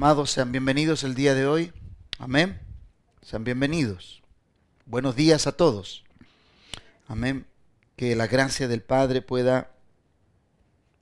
Amados, 0.00 0.30
sean 0.30 0.50
bienvenidos 0.50 1.04
el 1.04 1.14
día 1.14 1.34
de 1.34 1.46
hoy. 1.46 1.74
Amén. 2.18 2.58
Sean 3.20 3.44
bienvenidos. 3.44 4.22
Buenos 4.86 5.14
días 5.14 5.46
a 5.46 5.52
todos. 5.52 6.04
Amén. 7.06 7.44
Que 7.96 8.16
la 8.16 8.26
gracia 8.26 8.66
del 8.66 8.80
Padre 8.80 9.20
pueda 9.20 9.72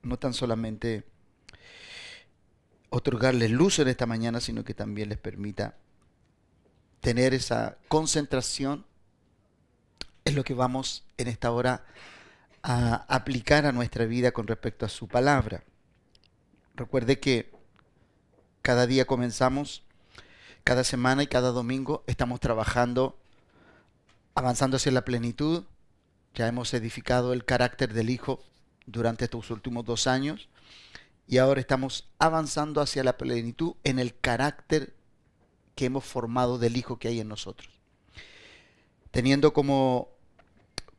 no 0.01 0.19
tan 0.19 0.33
solamente 0.33 1.05
otorgarles 2.89 3.51
luz 3.51 3.79
en 3.79 3.87
esta 3.87 4.05
mañana, 4.05 4.41
sino 4.41 4.65
que 4.65 4.73
también 4.73 5.07
les 5.07 5.17
permita 5.17 5.77
tener 6.99 7.33
esa 7.33 7.77
concentración 7.87 8.85
en 10.29 10.35
lo 10.35 10.43
que 10.43 10.53
vamos 10.53 11.03
en 11.17 11.27
esta 11.27 11.51
hora 11.51 11.85
a 12.61 13.05
aplicar 13.13 13.65
a 13.65 13.71
nuestra 13.71 14.05
vida 14.05 14.31
con 14.31 14.47
respecto 14.47 14.85
a 14.85 14.89
su 14.89 15.07
palabra. 15.07 15.63
Recuerde 16.75 17.19
que 17.19 17.51
cada 18.61 18.87
día 18.87 19.05
comenzamos, 19.05 19.83
cada 20.63 20.83
semana 20.83 21.23
y 21.23 21.27
cada 21.27 21.51
domingo 21.51 22.03
estamos 22.07 22.39
trabajando, 22.39 23.17
avanzando 24.35 24.77
hacia 24.77 24.91
la 24.91 25.05
plenitud. 25.05 25.63
Ya 26.35 26.47
hemos 26.47 26.73
edificado 26.73 27.33
el 27.33 27.43
carácter 27.43 27.93
del 27.93 28.09
Hijo 28.09 28.43
durante 28.85 29.25
estos 29.25 29.49
últimos 29.51 29.85
dos 29.85 30.07
años 30.07 30.47
y 31.27 31.37
ahora 31.37 31.59
estamos 31.59 32.09
avanzando 32.19 32.81
hacia 32.81 33.03
la 33.03 33.17
plenitud 33.17 33.73
en 33.83 33.99
el 33.99 34.17
carácter 34.17 34.93
que 35.75 35.85
hemos 35.85 36.05
formado 36.05 36.57
del 36.57 36.77
Hijo 36.77 36.99
que 36.99 37.07
hay 37.07 37.19
en 37.19 37.29
nosotros. 37.29 37.69
Teniendo 39.11 39.53
como, 39.53 40.18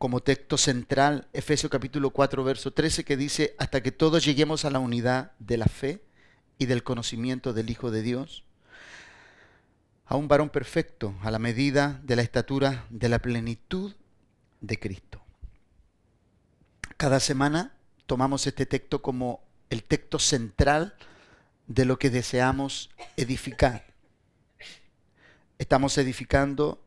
como 0.01 0.23
texto 0.23 0.57
central 0.57 1.29
Efesios 1.35 1.71
capítulo 1.71 2.09
4, 2.09 2.43
verso 2.43 2.71
13, 2.71 3.05
que 3.05 3.19
dice, 3.19 3.55
hasta 3.59 3.83
que 3.83 3.93
todos 3.93 4.25
lleguemos 4.25 4.65
a 4.65 4.71
la 4.71 4.79
unidad 4.79 5.33
de 5.39 5.59
la 5.59 5.67
fe 5.67 6.03
y 6.57 6.65
del 6.65 6.83
conocimiento 6.83 7.53
del 7.53 7.69
Hijo 7.69 7.91
de 7.91 8.01
Dios, 8.01 8.43
a 10.07 10.17
un 10.17 10.27
varón 10.27 10.49
perfecto, 10.49 11.15
a 11.21 11.31
la 11.31 11.39
medida 11.39 12.01
de 12.03 12.17
la 12.17 12.23
estatura 12.23 12.87
de 12.89 13.11
la 13.11 13.19
plenitud 13.19 13.95
de 14.63 14.79
Cristo. 14.79 15.21
Cada 16.97 17.21
semana 17.21 17.75
tomamos 18.07 18.47
este 18.47 18.65
texto 18.65 19.03
como 19.03 19.43
el 19.69 19.85
texto 19.85 20.19
central 20.19 20.95
de 21.67 21.85
lo 21.85 21.99
que 21.99 22.09
deseamos 22.09 22.89
edificar. 23.19 23.85
Estamos 25.59 25.99
edificando 25.99 26.83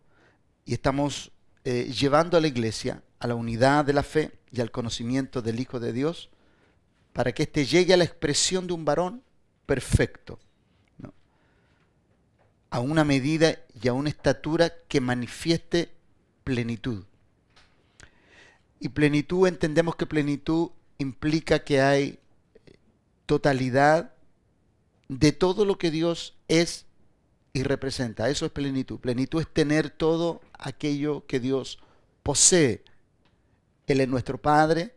y 0.66 0.74
estamos 0.74 1.32
eh, 1.66 1.90
llevando 1.98 2.36
a 2.36 2.42
la 2.42 2.48
iglesia 2.48 3.02
a 3.24 3.28
la 3.28 3.36
unidad 3.36 3.86
de 3.86 3.94
la 3.94 4.04
fe 4.04 4.32
y 4.52 4.60
al 4.60 4.70
conocimiento 4.70 5.42
del 5.42 5.62
Hijo 5.62 5.80
de 5.80 5.94
Dios 5.94 6.30
para 7.14 7.32
que 7.32 7.44
éste 7.44 7.66
llegue 7.66 7.94
a 7.94 7.98
la 7.98 8.04
expresión 8.04 8.68
de 8.68 8.74
un 8.74 8.84
varón 8.84 9.24
perfecto, 9.66 10.40
a 12.70 12.82
una 12.82 13.06
medida 13.06 13.60
y 13.82 13.88
a 13.88 13.94
una 13.94 14.10
estatura 14.10 14.74
que 14.90 15.00
manifieste 15.00 15.94
plenitud. 16.44 17.06
Y 18.82 18.90
plenitud, 18.90 19.48
entendemos 19.48 19.96
que 19.96 20.06
plenitud 20.06 20.72
implica 20.98 21.64
que 21.64 21.80
hay 21.80 22.20
totalidad 23.26 24.12
de 25.08 25.32
todo 25.32 25.64
lo 25.64 25.78
que 25.78 25.92
Dios 25.92 26.36
es 26.50 26.88
y 27.54 27.64
representa. 27.64 28.30
Eso 28.30 28.46
es 28.46 28.52
plenitud. 28.52 29.00
Plenitud 29.00 29.40
es 29.40 29.48
tener 29.48 29.92
todo 29.92 30.42
aquello 30.60 31.26
que 31.26 31.40
Dios 31.40 31.80
posee. 32.22 32.84
Él 33.88 34.02
es 34.02 34.08
nuestro 34.08 34.42
Padre. 34.42 34.95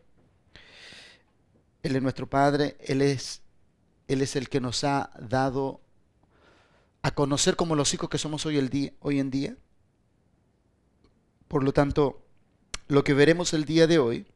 Él 1.83 1.97
es 1.97 2.03
nuestro 2.03 2.29
Padre. 2.29 2.77
Él 2.81 3.03
es 3.03 3.43
él 4.09 4.23
es 4.23 4.37
el 4.37 4.49
que 4.49 4.61
nos 4.61 4.85
ha 4.85 5.11
dado 5.19 5.81
a 7.03 7.11
conocer 7.13 7.57
como 7.57 7.75
los 7.75 7.93
hijos 7.95 8.09
que 8.09 8.19
somos 8.19 8.47
hoy, 8.47 8.59
el 8.59 8.69
día, 8.69 8.93
hoy 9.01 9.21
en 9.21 9.31
día. 9.31 9.57
Por 11.49 11.65
lo 11.65 11.73
tanto, 11.73 12.23
lo 12.89 13.05
que 13.05 13.15
veremos 13.15 13.53
el 13.53 13.65
día 13.65 13.87
de 13.87 13.99
hoy 13.99 14.27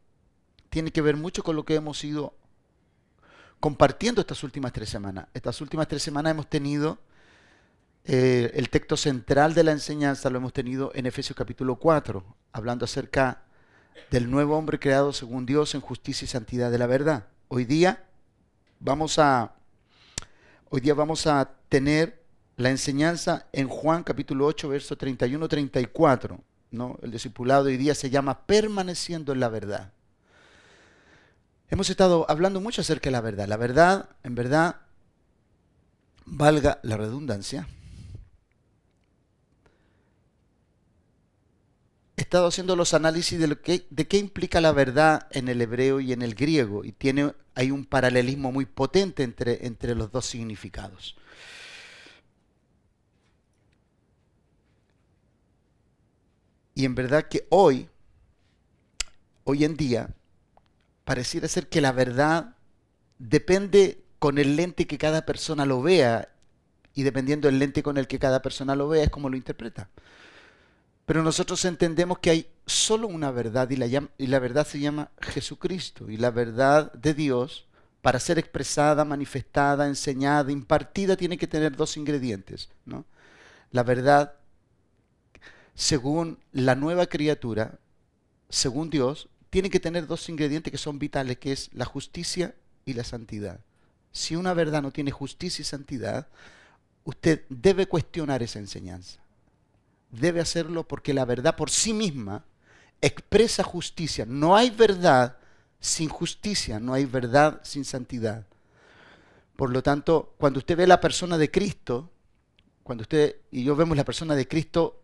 tiene 0.70 0.92
que 0.92 1.02
ver 1.02 1.16
mucho 1.16 1.42
con 1.42 1.56
lo 1.56 1.64
que 1.64 1.74
hemos 1.74 2.02
ido 2.04 2.34
compartiendo 3.58 4.20
estas 4.20 4.42
últimas 4.42 4.72
tres 4.72 4.88
semanas. 4.88 5.26
Estas 5.34 5.60
últimas 5.60 5.88
tres 5.88 6.02
semanas 6.02 6.32
hemos 6.32 6.48
tenido 6.48 6.98
eh, 8.04 8.50
el 8.54 8.70
texto 8.70 8.96
central 8.96 9.54
de 9.54 9.64
la 9.64 9.72
enseñanza, 9.72 10.30
lo 10.30 10.38
hemos 10.38 10.52
tenido 10.52 10.90
en 10.94 11.06
Efesios 11.06 11.36
capítulo 11.36 11.76
4, 11.76 12.24
hablando 12.52 12.84
acerca 12.84 13.42
del 14.10 14.30
nuevo 14.30 14.56
hombre 14.56 14.78
creado 14.78 15.12
según 15.12 15.46
Dios 15.46 15.74
en 15.74 15.80
justicia 15.80 16.24
y 16.24 16.28
santidad 16.28 16.70
de 16.70 16.78
la 16.78 16.86
verdad. 16.86 17.26
Hoy 17.48 17.64
día 17.64 18.04
vamos 18.80 19.18
a 19.18 19.54
Hoy 20.72 20.80
día 20.80 20.94
vamos 20.94 21.26
a 21.26 21.50
tener 21.68 22.22
la 22.56 22.70
enseñanza 22.70 23.46
en 23.52 23.66
Juan 23.66 24.04
capítulo 24.04 24.46
8, 24.46 24.68
verso 24.68 24.96
31-34. 24.96 26.38
¿no? 26.70 26.96
El 27.02 27.10
discipulado 27.10 27.64
hoy 27.64 27.76
día 27.76 27.92
se 27.96 28.08
llama 28.08 28.46
permaneciendo 28.46 29.32
en 29.32 29.40
la 29.40 29.48
verdad. 29.48 29.92
Hemos 31.70 31.90
estado 31.90 32.24
hablando 32.28 32.60
mucho 32.60 32.82
acerca 32.82 33.08
de 33.08 33.10
la 33.10 33.20
verdad. 33.20 33.48
La 33.48 33.56
verdad, 33.56 34.10
en 34.22 34.36
verdad, 34.36 34.76
valga 36.24 36.78
la 36.84 36.96
redundancia, 36.96 37.66
estado 42.20 42.46
haciendo 42.46 42.76
los 42.76 42.94
análisis 42.94 43.38
de, 43.38 43.48
lo 43.48 43.60
que, 43.60 43.86
de 43.90 44.06
qué 44.06 44.18
implica 44.18 44.60
la 44.60 44.72
verdad 44.72 45.26
en 45.30 45.48
el 45.48 45.60
hebreo 45.60 46.00
y 46.00 46.12
en 46.12 46.22
el 46.22 46.34
griego 46.34 46.84
y 46.84 46.92
tiene, 46.92 47.34
hay 47.54 47.70
un 47.70 47.84
paralelismo 47.84 48.52
muy 48.52 48.66
potente 48.66 49.22
entre, 49.22 49.66
entre 49.66 49.94
los 49.94 50.10
dos 50.12 50.26
significados. 50.26 51.16
Y 56.74 56.84
en 56.84 56.94
verdad 56.94 57.28
que 57.28 57.46
hoy, 57.50 57.88
hoy 59.44 59.64
en 59.64 59.76
día, 59.76 60.10
pareciera 61.04 61.48
ser 61.48 61.68
que 61.68 61.80
la 61.80 61.92
verdad 61.92 62.56
depende 63.18 64.02
con 64.18 64.38
el 64.38 64.56
lente 64.56 64.86
que 64.86 64.98
cada 64.98 65.26
persona 65.26 65.66
lo 65.66 65.82
vea 65.82 66.28
y 66.94 67.02
dependiendo 67.02 67.48
del 67.48 67.58
lente 67.58 67.82
con 67.82 67.98
el 67.98 68.06
que 68.06 68.18
cada 68.18 68.42
persona 68.42 68.74
lo 68.76 68.88
vea 68.88 69.04
es 69.04 69.10
como 69.10 69.28
lo 69.28 69.36
interpreta. 69.36 69.90
Pero 71.10 71.24
nosotros 71.24 71.64
entendemos 71.64 72.20
que 72.20 72.30
hay 72.30 72.46
solo 72.66 73.08
una 73.08 73.32
verdad 73.32 73.68
y 73.68 73.74
la, 73.74 74.38
verdad 74.38 74.64
se 74.64 74.78
llama 74.78 75.10
Jesucristo. 75.20 76.08
Y 76.08 76.16
la 76.16 76.30
verdad 76.30 76.92
de 76.92 77.14
Dios, 77.14 77.66
para 78.00 78.20
ser 78.20 78.38
expresada, 78.38 79.04
manifestada, 79.04 79.88
enseñada, 79.88 80.52
impartida, 80.52 81.16
tiene 81.16 81.36
que 81.36 81.48
tener 81.48 81.74
dos 81.74 81.96
ingredientes. 81.96 82.68
¿no? 82.84 83.06
La 83.72 83.82
verdad, 83.82 84.34
según 85.74 86.38
la 86.52 86.76
nueva 86.76 87.06
criatura, 87.06 87.80
según 88.48 88.88
Dios, 88.88 89.28
tiene 89.50 89.68
que 89.68 89.80
tener 89.80 90.06
dos 90.06 90.28
ingredientes 90.28 90.70
que 90.70 90.78
son 90.78 91.00
vitales, 91.00 91.38
que 91.38 91.50
es 91.50 91.70
la 91.72 91.86
justicia 91.86 92.54
y 92.84 92.92
la 92.94 93.02
santidad. 93.02 93.58
Si 94.12 94.36
una 94.36 94.54
verdad 94.54 94.80
no 94.80 94.92
tiene 94.92 95.10
justicia 95.10 95.62
y 95.62 95.66
santidad, 95.66 96.28
usted 97.02 97.46
debe 97.48 97.88
cuestionar 97.88 98.44
esa 98.44 98.60
enseñanza 98.60 99.20
debe 100.10 100.40
hacerlo 100.40 100.86
porque 100.86 101.14
la 101.14 101.24
verdad 101.24 101.56
por 101.56 101.70
sí 101.70 101.92
misma 101.92 102.44
expresa 103.00 103.62
justicia. 103.62 104.24
No 104.26 104.56
hay 104.56 104.70
verdad 104.70 105.36
sin 105.80 106.08
justicia, 106.08 106.78
no 106.80 106.92
hay 106.94 107.06
verdad 107.06 107.60
sin 107.62 107.84
santidad. 107.84 108.46
Por 109.56 109.70
lo 109.70 109.82
tanto, 109.82 110.34
cuando 110.38 110.58
usted 110.58 110.76
ve 110.76 110.86
la 110.86 111.00
persona 111.00 111.38
de 111.38 111.50
Cristo, 111.50 112.10
cuando 112.82 113.02
usted 113.02 113.36
y 113.50 113.64
yo 113.64 113.76
vemos 113.76 113.96
la 113.96 114.04
persona 114.04 114.34
de 114.34 114.48
Cristo 114.48 115.00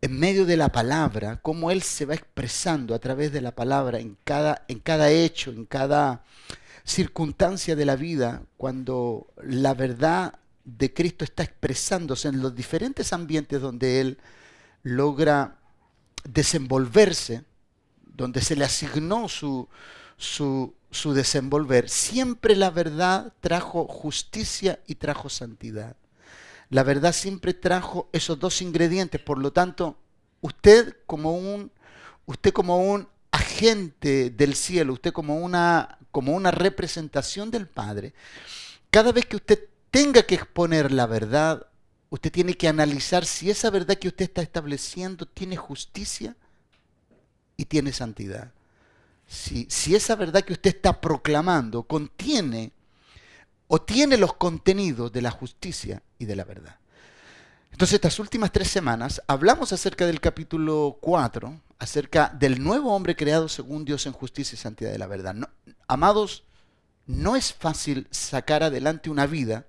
en 0.00 0.18
medio 0.18 0.44
de 0.46 0.56
la 0.56 0.70
palabra, 0.70 1.38
cómo 1.42 1.70
Él 1.70 1.82
se 1.82 2.06
va 2.06 2.14
expresando 2.14 2.94
a 2.94 2.98
través 2.98 3.32
de 3.32 3.40
la 3.40 3.54
palabra 3.54 4.00
en 4.00 4.16
cada, 4.24 4.64
en 4.68 4.80
cada 4.80 5.10
hecho, 5.10 5.50
en 5.50 5.64
cada 5.64 6.24
circunstancia 6.84 7.76
de 7.76 7.84
la 7.84 7.96
vida, 7.96 8.42
cuando 8.56 9.28
la 9.42 9.74
verdad 9.74 10.40
de 10.64 10.92
Cristo 10.92 11.24
está 11.24 11.42
expresándose 11.42 12.28
en 12.28 12.40
los 12.40 12.54
diferentes 12.54 13.12
ambientes 13.12 13.60
donde 13.60 14.00
Él 14.00 14.18
logra 14.82 15.58
desenvolverse, 16.24 17.44
donde 18.04 18.40
se 18.40 18.56
le 18.56 18.64
asignó 18.64 19.28
su, 19.28 19.68
su, 20.16 20.74
desenvolver, 21.14 21.88
siempre 21.88 22.54
la 22.54 22.70
verdad 22.70 23.32
trajo 23.40 23.86
justicia 23.86 24.80
y 24.86 24.96
trajo 24.96 25.28
santidad. 25.28 25.96
La 26.70 26.82
verdad 26.82 27.12
siempre 27.12 27.54
trajo 27.54 28.08
esos 28.12 28.38
dos 28.38 28.62
ingredientes, 28.62 29.20
por 29.20 29.38
lo 29.38 29.52
tanto, 29.52 29.98
usted 30.40 30.96
como 31.06 31.36
un, 31.36 31.70
usted 32.26 32.52
como 32.52 32.78
un 32.78 33.08
agente 33.30 34.30
del 34.30 34.54
cielo, 34.54 34.94
usted 34.94 35.12
como 35.12 35.36
una, 35.36 35.98
como 36.10 36.32
una 36.34 36.50
representación 36.50 37.50
del 37.50 37.66
Padre, 37.66 38.14
cada 38.90 39.12
vez 39.12 39.26
que 39.26 39.36
usted 39.36 39.68
tenga 39.92 40.22
que 40.22 40.34
exponer 40.34 40.90
la 40.90 41.06
verdad, 41.06 41.66
usted 42.08 42.32
tiene 42.32 42.54
que 42.54 42.66
analizar 42.66 43.24
si 43.24 43.50
esa 43.50 43.70
verdad 43.70 43.98
que 43.98 44.08
usted 44.08 44.24
está 44.24 44.42
estableciendo 44.42 45.26
tiene 45.26 45.56
justicia 45.56 46.34
y 47.56 47.66
tiene 47.66 47.92
santidad. 47.92 48.52
Si, 49.26 49.66
si 49.70 49.94
esa 49.94 50.16
verdad 50.16 50.42
que 50.42 50.54
usted 50.54 50.74
está 50.74 51.00
proclamando 51.00 51.84
contiene 51.84 52.72
o 53.68 53.80
tiene 53.82 54.16
los 54.16 54.34
contenidos 54.34 55.12
de 55.12 55.22
la 55.22 55.30
justicia 55.30 56.02
y 56.18 56.24
de 56.24 56.36
la 56.36 56.44
verdad. 56.44 56.78
Entonces, 57.70 57.94
estas 57.94 58.18
últimas 58.18 58.50
tres 58.50 58.68
semanas 58.68 59.22
hablamos 59.26 59.72
acerca 59.72 60.06
del 60.06 60.20
capítulo 60.20 60.98
4, 61.00 61.60
acerca 61.78 62.28
del 62.28 62.62
nuevo 62.62 62.94
hombre 62.94 63.14
creado 63.14 63.48
según 63.48 63.84
Dios 63.84 64.06
en 64.06 64.12
justicia 64.12 64.56
y 64.56 64.58
santidad 64.58 64.90
de 64.90 64.98
la 64.98 65.06
verdad. 65.06 65.36
amados, 65.86 66.44
no 67.06 67.36
es 67.36 67.52
fácil 67.52 68.06
sacar 68.10 68.62
adelante 68.62 69.10
una 69.10 69.26
vida, 69.26 69.66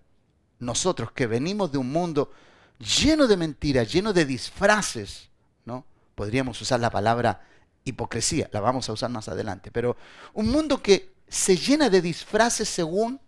nosotros 0.63 1.11
que 1.11 1.27
venimos 1.27 1.71
de 1.71 1.77
un 1.77 1.91
mundo 1.91 2.31
lleno 2.79 3.27
de 3.27 3.37
mentiras, 3.37 3.91
lleno 3.91 4.13
de 4.13 4.25
disfraces, 4.25 5.29
¿no? 5.65 5.85
Podríamos 6.15 6.59
usar 6.61 6.79
la 6.79 6.89
palabra 6.89 7.41
hipocresía, 7.83 8.49
la 8.51 8.59
vamos 8.59 8.89
a 8.89 8.93
usar 8.93 9.09
más 9.09 9.27
adelante, 9.27 9.71
pero 9.71 9.97
un 10.33 10.49
mundo 10.49 10.81
que 10.81 11.13
se 11.27 11.57
llena 11.57 11.89
de 11.89 12.01
disfraces 12.01 12.69
según 12.69 13.19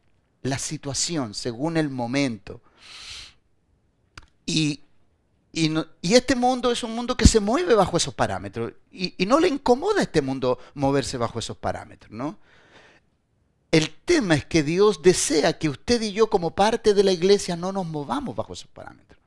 la 0.44 0.60
situación, 0.60 1.34
según 1.34 1.78
el 1.78 1.90
momento. 1.90 2.62
Y, 4.46 4.82
este 6.02 6.36
mundo 6.36 6.70
es 6.70 6.84
un 6.84 6.94
mundo 6.94 7.16
que 7.16 7.26
se 7.26 7.40
mueve 7.40 7.76
bajo 7.76 7.96
esos 7.96 8.14
parámetros 8.14 8.74
y, 8.92 9.16
y 9.18 9.26
no 9.26 9.40
le 9.40 9.48
incomoda 9.48 10.02
a 10.02 10.04
este 10.04 10.22
mundo 10.22 10.60
moverse 10.74 11.16
bajo 11.16 11.40
esos 11.40 11.56
parámetros, 11.56 12.12
¿no? 12.12 12.40
El 13.76 13.90
tema 13.90 14.36
es 14.36 14.46
que 14.46 14.64
Dios 14.64 15.02
desea 15.02 15.60
que 15.60 15.68
usted 15.68 16.02
y 16.02 16.14
yo 16.14 16.30
como 16.30 16.56
parte 16.56 16.94
de 16.94 17.04
la 17.04 17.12
iglesia 17.12 17.58
no 17.58 17.74
nos 17.74 17.86
movamos 17.86 18.34
bajo 18.34 18.54
esos 18.54 18.70
parámetros. 18.70 19.20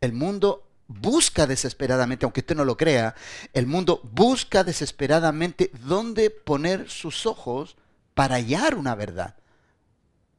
El 0.00 0.12
mundo 0.12 0.66
busca 0.88 1.46
desesperadamente, 1.46 2.26
aunque 2.26 2.40
usted 2.40 2.56
no 2.56 2.64
lo 2.64 2.76
crea, 2.76 3.14
el 3.52 3.68
mundo 3.68 4.00
busca 4.02 4.64
desesperadamente 4.64 5.70
dónde 5.84 6.28
poner 6.28 6.90
sus 6.90 7.24
ojos 7.24 7.76
para 8.14 8.34
hallar 8.34 8.74
una 8.74 8.96
verdad. 8.96 9.36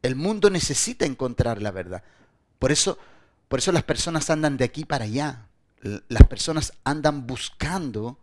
El 0.02 0.18
mundo 0.18 0.50
necesita 0.50 1.06
encontrar 1.06 1.62
la 1.62 1.72
verdad. 1.72 2.04
Por 2.60 2.74
eso, 2.74 2.98
por 3.48 3.60
eso 3.60 3.72
las 3.72 3.84
personas 3.84 4.30
andan 4.30 4.58
de 4.58 4.66
aquí 4.66 4.84
para 4.84 5.06
allá. 5.06 5.48
Las 6.10 6.28
personas 6.28 6.74
andan 6.84 7.26
buscando 7.26 8.20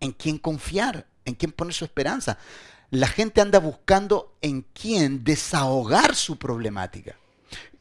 en 0.00 0.12
quién 0.12 0.38
confiar, 0.38 1.06
en 1.26 1.34
quién 1.34 1.52
poner 1.52 1.74
su 1.74 1.84
esperanza 1.84 2.38
la 2.90 3.06
gente 3.06 3.40
anda 3.40 3.58
buscando 3.58 4.34
en 4.40 4.62
quién 4.72 5.24
desahogar 5.24 6.14
su 6.14 6.36
problemática. 6.36 7.16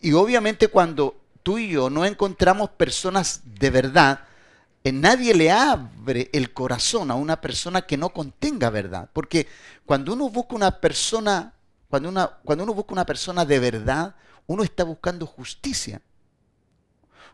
Y 0.02 0.14
obviamente 0.14 0.68
cuando 0.68 1.16
tú 1.44 1.58
y 1.58 1.70
yo 1.70 1.90
no 1.90 2.06
encontramos 2.06 2.70
personas 2.72 3.42
de 3.46 3.70
verdad, 3.70 4.20
en 4.84 5.02
nadie 5.02 5.34
le 5.34 5.52
abre 5.52 6.30
el 6.34 6.54
corazón 6.54 7.12
a 7.12 7.16
una 7.16 7.42
persona 7.42 7.82
que 7.84 7.98
no 7.98 8.10
contenga 8.10 8.70
verdad. 8.70 9.10
Porque 9.14 9.48
cuando 9.86 10.14
uno 10.14 10.30
busca 10.30 10.56
una 10.56 10.80
persona, 10.80 11.54
cuando, 11.90 12.34
cuando 12.44 12.64
uno 12.64 12.74
busca 12.74 12.94
una 12.94 13.06
persona 13.06 13.46
de 13.46 13.60
verdad, 13.60 14.16
uno 14.46 14.64
está 14.64 14.84
buscando 14.84 15.26
justicia. 15.26 16.02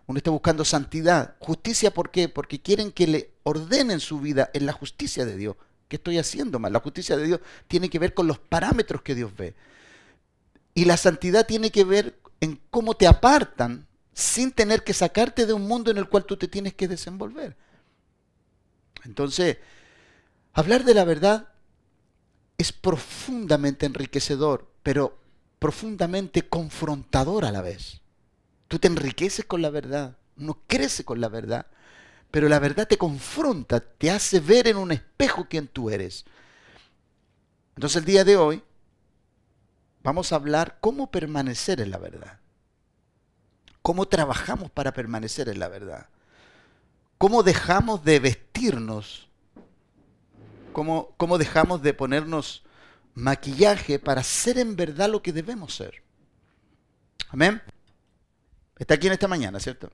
Uno 0.05 0.17
está 0.17 0.31
buscando 0.31 0.65
santidad. 0.65 1.35
Justicia, 1.39 1.91
¿por 1.93 2.11
qué? 2.11 2.27
Porque 2.27 2.61
quieren 2.61 2.91
que 2.91 3.07
le 3.07 3.31
ordenen 3.43 3.99
su 3.99 4.19
vida 4.19 4.49
en 4.53 4.65
la 4.65 4.73
justicia 4.73 5.25
de 5.25 5.37
Dios. 5.37 5.55
¿Qué 5.87 5.97
estoy 5.97 6.17
haciendo 6.17 6.59
mal? 6.59 6.73
La 6.73 6.79
justicia 6.79 7.17
de 7.17 7.25
Dios 7.25 7.39
tiene 7.67 7.89
que 7.89 7.99
ver 7.99 8.13
con 8.13 8.27
los 8.27 8.39
parámetros 8.39 9.01
que 9.01 9.15
Dios 9.15 9.35
ve. 9.35 9.55
Y 10.73 10.85
la 10.85 10.97
santidad 10.97 11.45
tiene 11.45 11.71
que 11.71 11.83
ver 11.83 12.19
en 12.39 12.59
cómo 12.69 12.95
te 12.95 13.07
apartan 13.07 13.87
sin 14.13 14.51
tener 14.51 14.83
que 14.83 14.93
sacarte 14.93 15.45
de 15.45 15.53
un 15.53 15.67
mundo 15.67 15.91
en 15.91 15.97
el 15.97 16.09
cual 16.09 16.25
tú 16.25 16.37
te 16.37 16.47
tienes 16.47 16.73
que 16.73 16.87
desenvolver. 16.87 17.55
Entonces, 19.03 19.57
hablar 20.53 20.83
de 20.83 20.93
la 20.93 21.03
verdad 21.03 21.49
es 22.57 22.71
profundamente 22.71 23.85
enriquecedor, 23.85 24.67
pero 24.83 25.17
profundamente 25.59 26.47
confrontador 26.47 27.45
a 27.45 27.51
la 27.51 27.61
vez. 27.61 28.01
Tú 28.67 28.79
te 28.79 28.87
enriqueces 28.87 29.45
con 29.45 29.61
la 29.61 29.69
verdad, 29.69 30.17
no 30.35 30.59
crece 30.67 31.03
con 31.03 31.21
la 31.21 31.29
verdad, 31.29 31.67
pero 32.33 32.49
la 32.49 32.57
verdad 32.57 32.87
te 32.87 32.97
confronta, 32.97 33.79
te 33.79 34.09
hace 34.09 34.39
ver 34.39 34.67
en 34.67 34.77
un 34.77 34.91
espejo 34.91 35.45
quién 35.47 35.67
tú 35.67 35.91
eres. 35.91 36.25
Entonces 37.75 37.97
el 37.97 38.05
día 38.05 38.23
de 38.23 38.37
hoy 38.37 38.63
vamos 40.01 40.31
a 40.31 40.37
hablar 40.37 40.79
cómo 40.81 41.11
permanecer 41.11 41.79
en 41.79 41.91
la 41.91 41.99
verdad. 41.99 42.39
Cómo 43.83 44.07
trabajamos 44.07 44.71
para 44.71 44.93
permanecer 44.93 45.47
en 45.47 45.59
la 45.59 45.67
verdad. 45.67 46.07
Cómo 47.19 47.43
dejamos 47.43 48.03
de 48.03 48.19
vestirnos. 48.19 49.29
Cómo, 50.71 51.13
cómo 51.17 51.37
dejamos 51.37 51.83
de 51.83 51.93
ponernos 51.93 52.63
maquillaje 53.13 53.99
para 53.99 54.23
ser 54.23 54.57
en 54.57 54.75
verdad 54.75 55.07
lo 55.07 55.21
que 55.21 55.33
debemos 55.33 55.75
ser. 55.75 56.01
Amén. 57.29 57.61
Está 58.79 58.95
aquí 58.95 59.05
en 59.05 59.13
esta 59.13 59.27
mañana, 59.27 59.59
¿cierto? 59.59 59.91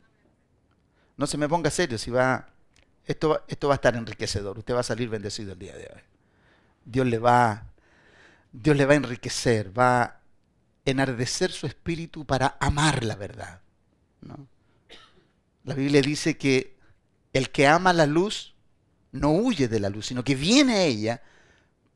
No 1.19 1.27
se 1.27 1.37
me 1.37 1.49
ponga 1.49 1.69
serio, 1.69 1.97
si 1.97 2.11
va, 2.11 2.47
esto, 3.05 3.43
esto 3.49 3.67
va 3.67 3.73
a 3.73 3.75
estar 3.75 3.93
enriquecedor. 3.97 4.57
Usted 4.57 4.73
va 4.73 4.79
a 4.79 4.83
salir 4.83 5.09
bendecido 5.09 5.51
el 5.51 5.59
día 5.59 5.75
de 5.75 5.91
hoy. 5.93 6.01
Dios 6.85 7.05
le 7.05 7.17
va, 7.17 7.65
Dios 8.53 8.77
le 8.77 8.85
va 8.85 8.93
a 8.93 8.95
enriquecer, 8.95 9.77
va 9.77 10.01
a 10.01 10.21
enardecer 10.85 11.51
su 11.51 11.67
espíritu 11.67 12.23
para 12.23 12.55
amar 12.61 13.03
la 13.03 13.17
verdad. 13.17 13.59
La 15.65 15.73
Biblia 15.73 16.01
dice 16.01 16.37
que 16.37 16.77
el 17.33 17.49
que 17.49 17.67
ama 17.67 17.91
la 17.91 18.05
luz 18.05 18.55
no 19.11 19.31
huye 19.31 19.67
de 19.67 19.81
la 19.81 19.89
luz, 19.89 20.05
sino 20.05 20.23
que 20.23 20.35
viene 20.35 20.75
a 20.75 20.83
ella 20.83 21.21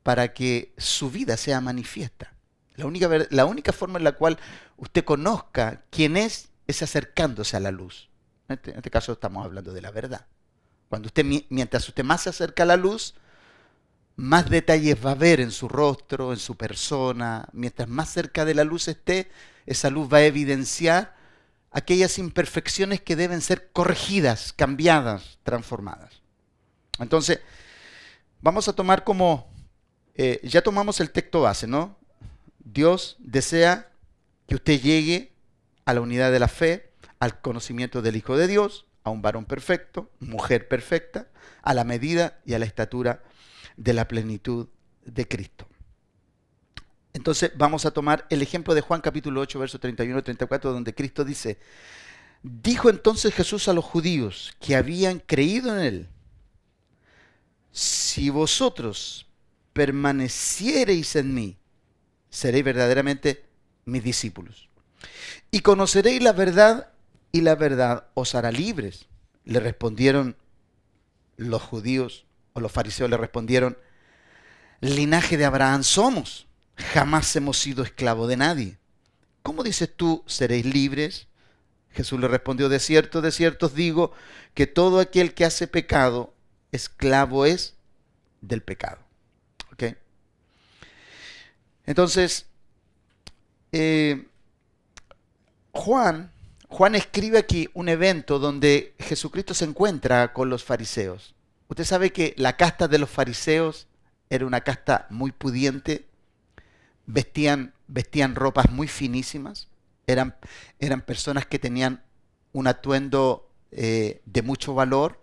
para 0.04 0.34
que 0.34 0.74
su 0.78 1.10
vida 1.10 1.38
sea 1.38 1.62
manifiesta. 1.62 2.34
La 2.76 2.86
única, 2.86 3.10
la 3.30 3.46
única 3.46 3.72
forma 3.72 4.00
en 4.00 4.04
la 4.04 4.12
cual 4.12 4.38
usted 4.76 5.06
conozca 5.06 5.86
quién 5.92 6.18
es 6.18 6.50
es 6.68 6.84
acercándose 6.84 7.56
a 7.56 7.62
la 7.62 7.72
luz. 7.72 8.10
Este, 8.48 8.72
en 8.72 8.78
este, 8.78 8.90
caso 8.90 9.14
estamos 9.14 9.46
hablando 9.46 9.74
de 9.74 9.82
la 9.82 9.92
verdad. 9.92 10.26
Cuando 10.90 11.08
usted, 11.08 11.26
mientras 11.50 11.88
usted 11.88 12.04
más 12.04 12.22
se 12.22 12.30
acerca 12.30 12.64
a 12.64 12.68
la 12.68 12.78
luz, 12.78 13.16
más 14.16 14.50
detalles 14.50 15.04
va 15.04 15.12
a 15.12 15.16
ver 15.16 15.40
en 15.40 15.52
su 15.52 15.68
rostro, 15.68 16.34
en 16.34 16.40
su 16.40 16.56
persona. 16.56 17.48
Mientras 17.52 17.88
más 17.88 18.10
cerca 18.10 18.46
de 18.46 18.54
la 18.54 18.64
luz 18.64 18.88
esté, 18.88 19.32
esa 19.66 19.90
luz 19.90 20.12
va 20.12 20.18
a 20.18 20.26
evidenciar 20.26 21.16
aquellas 21.72 22.20
imperfecciones 22.20 23.02
que 23.02 23.16
deben 23.16 23.42
ser 23.42 23.72
corregidas, 23.72 24.54
cambiadas, 24.54 25.40
transformadas. 25.44 26.22
Entonces, 27.00 27.40
vamos 28.42 28.68
a 28.68 28.74
tomar 28.74 29.04
como, 29.04 29.52
eh, 30.14 30.40
ya 30.44 30.62
tomamos 30.62 31.00
el 31.00 31.10
texto 31.10 31.42
base, 31.42 31.66
¿no? 31.66 31.98
Dios 32.60 33.18
desea 33.20 33.92
que 34.48 34.56
usted 34.56 34.80
llegue 34.80 35.34
a 35.86 35.94
la 35.94 36.02
unidad 36.02 36.32
de 36.32 36.40
la 36.40 36.48
fe, 36.48 36.93
al 37.24 37.40
conocimiento 37.40 38.02
del 38.02 38.18
Hijo 38.18 38.36
de 38.36 38.48
Dios, 38.48 38.86
a 39.06 39.10
un 39.10 39.22
varón 39.22 39.46
perfecto, 39.46 40.12
mujer 40.20 40.68
perfecta, 40.68 41.30
a 41.62 41.74
la 41.74 41.86
medida 41.86 42.42
y 42.46 42.54
a 42.54 42.60
la 42.60 42.66
estatura 42.66 43.24
de 43.78 43.94
la 43.94 44.10
plenitud 44.10 44.68
de 45.06 45.26
Cristo. 45.26 45.66
Entonces 47.14 47.54
vamos 47.56 47.86
a 47.86 47.92
tomar 47.92 48.28
el 48.30 48.42
ejemplo 48.42 48.74
de 48.74 48.82
Juan 48.82 49.00
capítulo 49.00 49.40
8, 49.40 49.58
verso 49.58 49.80
31 49.80 50.22
34, 50.22 50.74
donde 50.74 50.94
Cristo 50.94 51.24
dice, 51.24 51.60
dijo 52.42 52.90
entonces 52.90 53.34
Jesús 53.34 53.70
a 53.70 53.74
los 53.74 53.86
judíos 53.86 54.54
que 54.60 54.76
habían 54.76 55.20
creído 55.20 55.74
en 55.74 55.82
él, 55.82 56.10
si 57.72 58.32
vosotros 58.32 59.28
permaneciereis 59.72 61.16
en 61.16 61.34
mí, 61.34 61.58
seréis 62.30 62.66
verdaderamente 62.66 63.46
mis 63.86 64.04
discípulos. 64.04 64.68
Y 65.52 65.62
conoceréis 65.62 66.22
la 66.22 66.34
verdad 66.34 66.93
y 67.34 67.42
la 67.42 67.56
verdad 67.56 68.08
os 68.14 68.36
hará 68.36 68.52
libres. 68.54 69.08
Le 69.44 69.60
respondieron 69.60 70.38
los 71.36 71.62
judíos 71.62 72.26
o 72.54 72.62
los 72.62 72.72
fariseos 72.72 73.10
le 73.10 73.18
respondieron, 73.18 73.78
linaje 74.80 75.36
de 75.36 75.46
Abraham 75.46 75.84
somos, 75.84 76.48
jamás 76.78 77.36
hemos 77.36 77.58
sido 77.58 77.84
esclavos 77.84 78.30
de 78.30 78.38
nadie. 78.38 78.78
¿Cómo 79.42 79.64
dices 79.64 79.92
tú, 79.94 80.24
seréis 80.28 80.66
libres? 80.66 81.28
Jesús 81.90 82.20
le 82.20 82.28
respondió, 82.28 82.70
de 82.70 82.80
cierto, 82.80 83.22
de 83.22 83.32
cierto 83.32 83.66
os 83.66 83.76
digo 83.76 84.14
que 84.54 84.68
todo 84.68 85.00
aquel 85.00 85.34
que 85.34 85.46
hace 85.46 85.68
pecado, 85.68 86.34
esclavo 86.72 87.46
es 87.46 87.76
del 88.42 88.62
pecado. 88.62 89.04
Entonces, 91.86 92.46
eh, 93.72 94.28
Juan 95.72 96.33
Juan 96.74 96.96
escribe 96.96 97.38
aquí 97.38 97.70
un 97.76 97.88
evento 97.88 98.40
donde 98.40 98.96
Jesucristo 98.98 99.54
se 99.54 99.64
encuentra 99.64 100.34
con 100.34 100.50
los 100.50 100.64
fariseos. 100.64 101.36
Usted 101.68 101.84
sabe 101.84 102.12
que 102.12 102.34
la 102.36 102.58
casta 102.58 102.88
de 102.88 102.98
los 102.98 103.12
fariseos 103.12 103.86
era 104.28 104.48
una 104.48 104.62
casta 104.62 105.06
muy 105.12 105.32
pudiente, 105.32 106.08
vestían, 107.06 107.76
vestían 107.86 108.34
ropas 108.34 108.72
muy 108.72 108.88
finísimas, 108.88 109.68
eran, 110.08 110.36
eran 110.80 111.02
personas 111.02 111.46
que 111.46 111.60
tenían 111.60 112.02
un 112.54 112.66
atuendo 112.66 113.52
eh, 113.70 114.22
de 114.26 114.42
mucho 114.42 114.74
valor. 114.74 115.22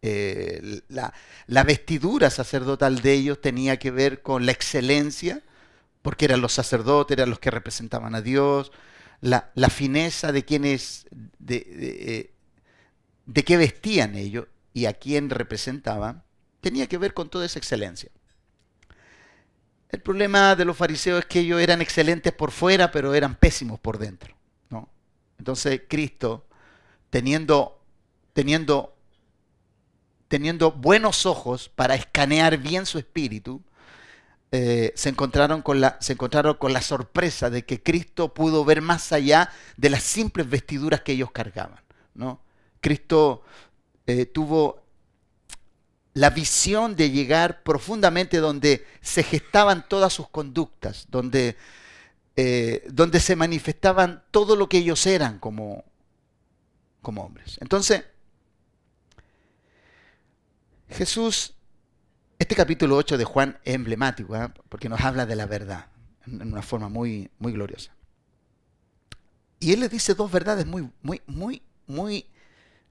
Eh, 0.00 0.80
la, 0.86 1.12
la, 1.48 1.64
vestidura 1.64 2.30
sacerdotal 2.30 3.00
de 3.00 3.14
ellos 3.14 3.40
tenía 3.40 3.80
que 3.80 3.90
ver 3.90 4.22
con 4.22 4.46
la 4.46 4.52
excelencia, 4.52 5.42
porque 6.02 6.26
eran 6.26 6.40
los 6.40 6.52
sacerdotes, 6.52 7.16
eran 7.16 7.30
los 7.30 7.40
que 7.40 7.50
representaban 7.50 8.14
a 8.14 8.22
Dios, 8.22 8.70
la, 9.20 9.50
la 9.54 9.70
fineza 9.70 10.32
de 10.32 10.44
quienes, 10.44 11.06
de, 11.38 11.66
eh, 11.66 12.34
de 13.26 13.44
qué 13.44 13.56
vestían 13.56 14.14
ellos 14.14 14.46
y 14.72 14.86
a 14.86 14.94
quién 14.94 15.30
representaban, 15.30 16.22
tenía 16.60 16.86
que 16.86 16.98
ver 16.98 17.14
con 17.14 17.28
toda 17.28 17.46
esa 17.46 17.58
excelencia. 17.58 18.10
El 19.90 20.00
problema 20.00 20.56
de 20.56 20.64
los 20.64 20.76
fariseos 20.76 21.20
es 21.20 21.26
que 21.26 21.40
ellos 21.40 21.60
eran 21.60 21.80
excelentes 21.80 22.32
por 22.32 22.50
fuera, 22.50 22.90
pero 22.90 23.14
eran 23.14 23.36
pésimos 23.36 23.78
por 23.78 23.98
dentro. 23.98 24.34
¿no? 24.68 24.88
Entonces 25.38 25.82
Cristo, 25.88 26.46
teniendo, 27.10 27.80
teniendo, 28.32 28.96
teniendo 30.26 30.72
buenos 30.72 31.26
ojos 31.26 31.68
para 31.68 31.94
escanear 31.94 32.58
bien 32.58 32.86
su 32.86 32.98
espíritu, 32.98 33.62
eh, 34.56 34.92
se, 34.94 35.08
encontraron 35.08 35.62
con 35.62 35.80
la, 35.80 35.98
se 36.00 36.12
encontraron 36.12 36.54
con 36.54 36.72
la 36.72 36.80
sorpresa 36.80 37.50
de 37.50 37.64
que 37.64 37.82
Cristo 37.82 38.32
pudo 38.32 38.64
ver 38.64 38.82
más 38.82 39.10
allá 39.10 39.50
de 39.76 39.90
las 39.90 40.04
simples 40.04 40.48
vestiduras 40.48 41.00
que 41.00 41.10
ellos 41.10 41.32
cargaban. 41.32 41.80
¿no? 42.14 42.40
Cristo 42.80 43.42
eh, 44.06 44.26
tuvo 44.26 44.84
la 46.12 46.30
visión 46.30 46.94
de 46.94 47.10
llegar 47.10 47.64
profundamente 47.64 48.36
donde 48.36 48.86
se 49.00 49.24
gestaban 49.24 49.88
todas 49.88 50.12
sus 50.12 50.28
conductas, 50.28 51.08
donde, 51.10 51.56
eh, 52.36 52.86
donde 52.92 53.18
se 53.18 53.34
manifestaban 53.34 54.22
todo 54.30 54.54
lo 54.54 54.68
que 54.68 54.78
ellos 54.78 55.04
eran 55.06 55.40
como, 55.40 55.82
como 57.02 57.24
hombres. 57.24 57.58
Entonces, 57.60 58.04
Jesús, 60.90 61.54
este 62.44 62.56
capítulo 62.56 62.96
8 62.96 63.16
de 63.16 63.24
Juan 63.24 63.58
es 63.64 63.74
emblemático, 63.74 64.36
¿eh? 64.36 64.52
porque 64.68 64.90
nos 64.90 65.00
habla 65.00 65.24
de 65.24 65.34
la 65.34 65.46
verdad 65.46 65.86
en 66.26 66.42
una 66.42 66.60
forma 66.60 66.90
muy, 66.90 67.30
muy 67.38 67.52
gloriosa. 67.52 67.94
Y 69.60 69.72
él 69.72 69.80
le 69.80 69.88
dice 69.88 70.12
dos 70.12 70.30
verdades 70.30 70.66
muy, 70.66 70.90
muy, 71.00 71.22
muy, 71.26 71.62
muy 71.86 72.26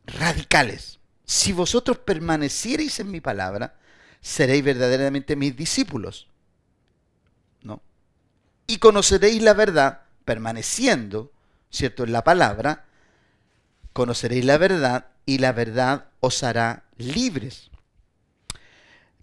radicales. 0.07 0.99
Si 1.23 1.51
vosotros 1.51 1.99
permaneciereis 1.99 2.99
en 2.99 3.11
mi 3.11 3.21
palabra, 3.21 3.75
seréis 4.21 4.63
verdaderamente 4.63 5.35
mis 5.35 5.55
discípulos. 5.55 6.29
¿No? 7.61 7.79
Y 8.65 8.79
conoceréis 8.79 9.43
la 9.43 9.53
verdad 9.53 10.01
permaneciendo, 10.25 11.31
¿cierto?, 11.69 12.05
en 12.05 12.11
la 12.11 12.23
palabra, 12.23 12.85
conoceréis 13.93 14.45
la 14.45 14.57
verdad 14.57 15.09
y 15.27 15.37
la 15.37 15.51
verdad 15.51 16.05
os 16.21 16.41
hará 16.41 16.85
libres. 16.97 17.69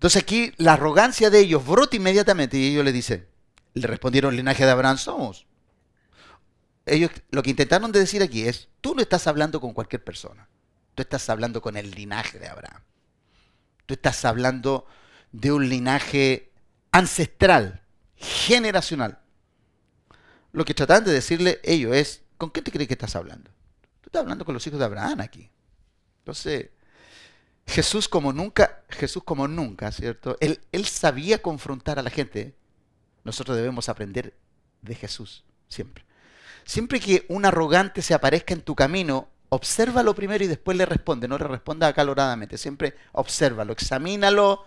Entonces 0.01 0.23
aquí 0.23 0.55
la 0.57 0.73
arrogancia 0.73 1.29
de 1.29 1.41
ellos 1.41 1.67
brota 1.67 1.95
inmediatamente 1.95 2.57
y 2.57 2.69
ellos 2.69 2.87
le 2.87 2.91
dicen, 2.91 3.29
le 3.75 3.87
respondieron, 3.87 4.35
linaje 4.35 4.65
de 4.65 4.71
Abraham 4.71 4.97
somos. 4.97 5.47
Ellos 6.87 7.11
lo 7.31 7.43
que 7.43 7.51
intentaron 7.51 7.93
de 7.93 7.99
decir 7.99 8.23
aquí 8.23 8.49
es, 8.49 8.71
tú 8.81 8.95
no 8.95 9.03
estás 9.03 9.27
hablando 9.27 9.61
con 9.61 9.75
cualquier 9.75 10.03
persona. 10.03 10.49
Tú 10.95 11.03
estás 11.03 11.29
hablando 11.29 11.61
con 11.61 11.77
el 11.77 11.91
linaje 11.91 12.39
de 12.39 12.49
Abraham. 12.49 12.81
Tú 13.85 13.93
estás 13.93 14.25
hablando 14.25 14.87
de 15.33 15.53
un 15.53 15.69
linaje 15.69 16.51
ancestral, 16.93 17.83
generacional. 18.17 19.19
Lo 20.53 20.65
que 20.65 20.73
tratan 20.73 21.05
de 21.05 21.13
decirle 21.13 21.61
ellos 21.63 21.95
es, 21.95 22.23
¿con 22.39 22.51
qué 22.51 22.63
te 22.63 22.73
crees 22.73 22.89
que 22.89 22.95
estás 22.95 23.17
hablando? 23.17 23.51
Tú 24.01 24.07
estás 24.07 24.23
hablando 24.23 24.47
con 24.47 24.55
los 24.55 24.67
hijos 24.67 24.79
de 24.79 24.87
Abraham 24.87 25.21
aquí. 25.21 25.51
Entonces, 26.21 26.71
Jesús 27.71 28.09
como 28.09 28.33
nunca, 28.33 28.83
Jesús 28.89 29.23
como 29.23 29.47
nunca, 29.47 29.93
¿cierto? 29.93 30.37
Él, 30.41 30.59
sabía 30.87 31.41
confrontar 31.41 32.01
a 32.01 32.03
la 32.03 32.11
gente. 32.11 32.57
Nosotros 33.23 33.57
debemos 33.57 33.89
aprender 33.89 34.35
de 34.83 34.95
Jesús, 34.97 35.45
siempre. 35.69 36.05
Siempre 36.65 36.99
que 36.99 37.27
un 37.29 37.45
arrogante 37.45 38.03
se 38.03 38.13
aparezca 38.13 38.55
en 38.55 38.63
tu 38.63 38.75
camino, 38.75 39.29
obsérvalo 39.51 40.17
primero 40.17 40.43
y 40.43 40.49
después 40.49 40.77
le 40.77 40.85
responde. 40.85 41.29
No 41.29 41.39
le 41.39 41.45
responda 41.45 41.87
acaloradamente. 41.87 42.59
Siempre 42.59 42.97
obsérvalo, 43.13 43.73
examínalo 43.73 44.65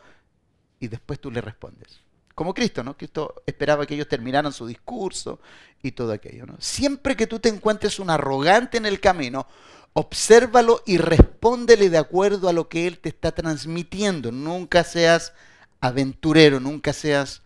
y 0.79 0.88
después 0.88 1.19
tú 1.19 1.29
le 1.29 1.41
respondes. 1.41 2.00
Como 2.33 2.53
Cristo, 2.53 2.83
¿no? 2.83 2.95
Cristo 2.95 3.43
esperaba 3.45 3.86
que 3.86 3.95
ellos 3.95 4.07
terminaran 4.07 4.53
su 4.53 4.65
discurso 4.65 5.41
y 5.81 5.91
todo 5.91 6.13
aquello, 6.13 6.45
¿no? 6.45 6.55
Siempre 6.60 7.17
que 7.17 7.27
tú 7.27 7.39
te 7.39 7.50
encuentres 7.50 8.00
un 8.00 8.10
arrogante 8.10 8.77
en 8.77 8.86
el 8.86 9.01
camino, 9.01 9.45
obsérvalo 9.93 10.81
y 10.85 10.97
respóndele 10.97 11.89
de 11.89 11.97
acuerdo 11.97 12.50
a 12.50 12.53
lo 12.53 12.67
que 12.67 12.88
él 12.88 13.00
te 13.00 13.09
está 13.09 13.31
transmitiendo. 13.31 14.31
Nunca 14.31 14.83
seas 14.83 15.33
aventurero, 15.79 16.59
nunca 16.59 16.93
seas 16.93 17.43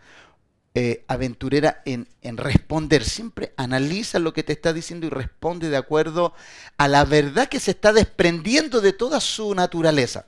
eh, 0.73 1.03
aventurera 1.07 1.81
en, 1.85 2.07
responder. 2.37 3.03
Siempre 3.03 3.53
analiza 3.57 4.19
lo 4.19 4.33
que 4.33 4.43
te 4.43 4.53
está 4.53 4.73
diciendo 4.73 5.07
y 5.07 5.09
responde 5.09 5.69
de 5.69 5.77
acuerdo 5.77 6.33
a 6.77 6.87
la 6.87 7.03
verdad 7.03 7.49
que 7.49 7.59
se 7.59 7.71
está 7.71 7.93
desprendiendo 7.93 8.79
de 8.79 8.93
toda 8.93 9.19
su 9.19 9.53
naturaleza. 9.53 10.27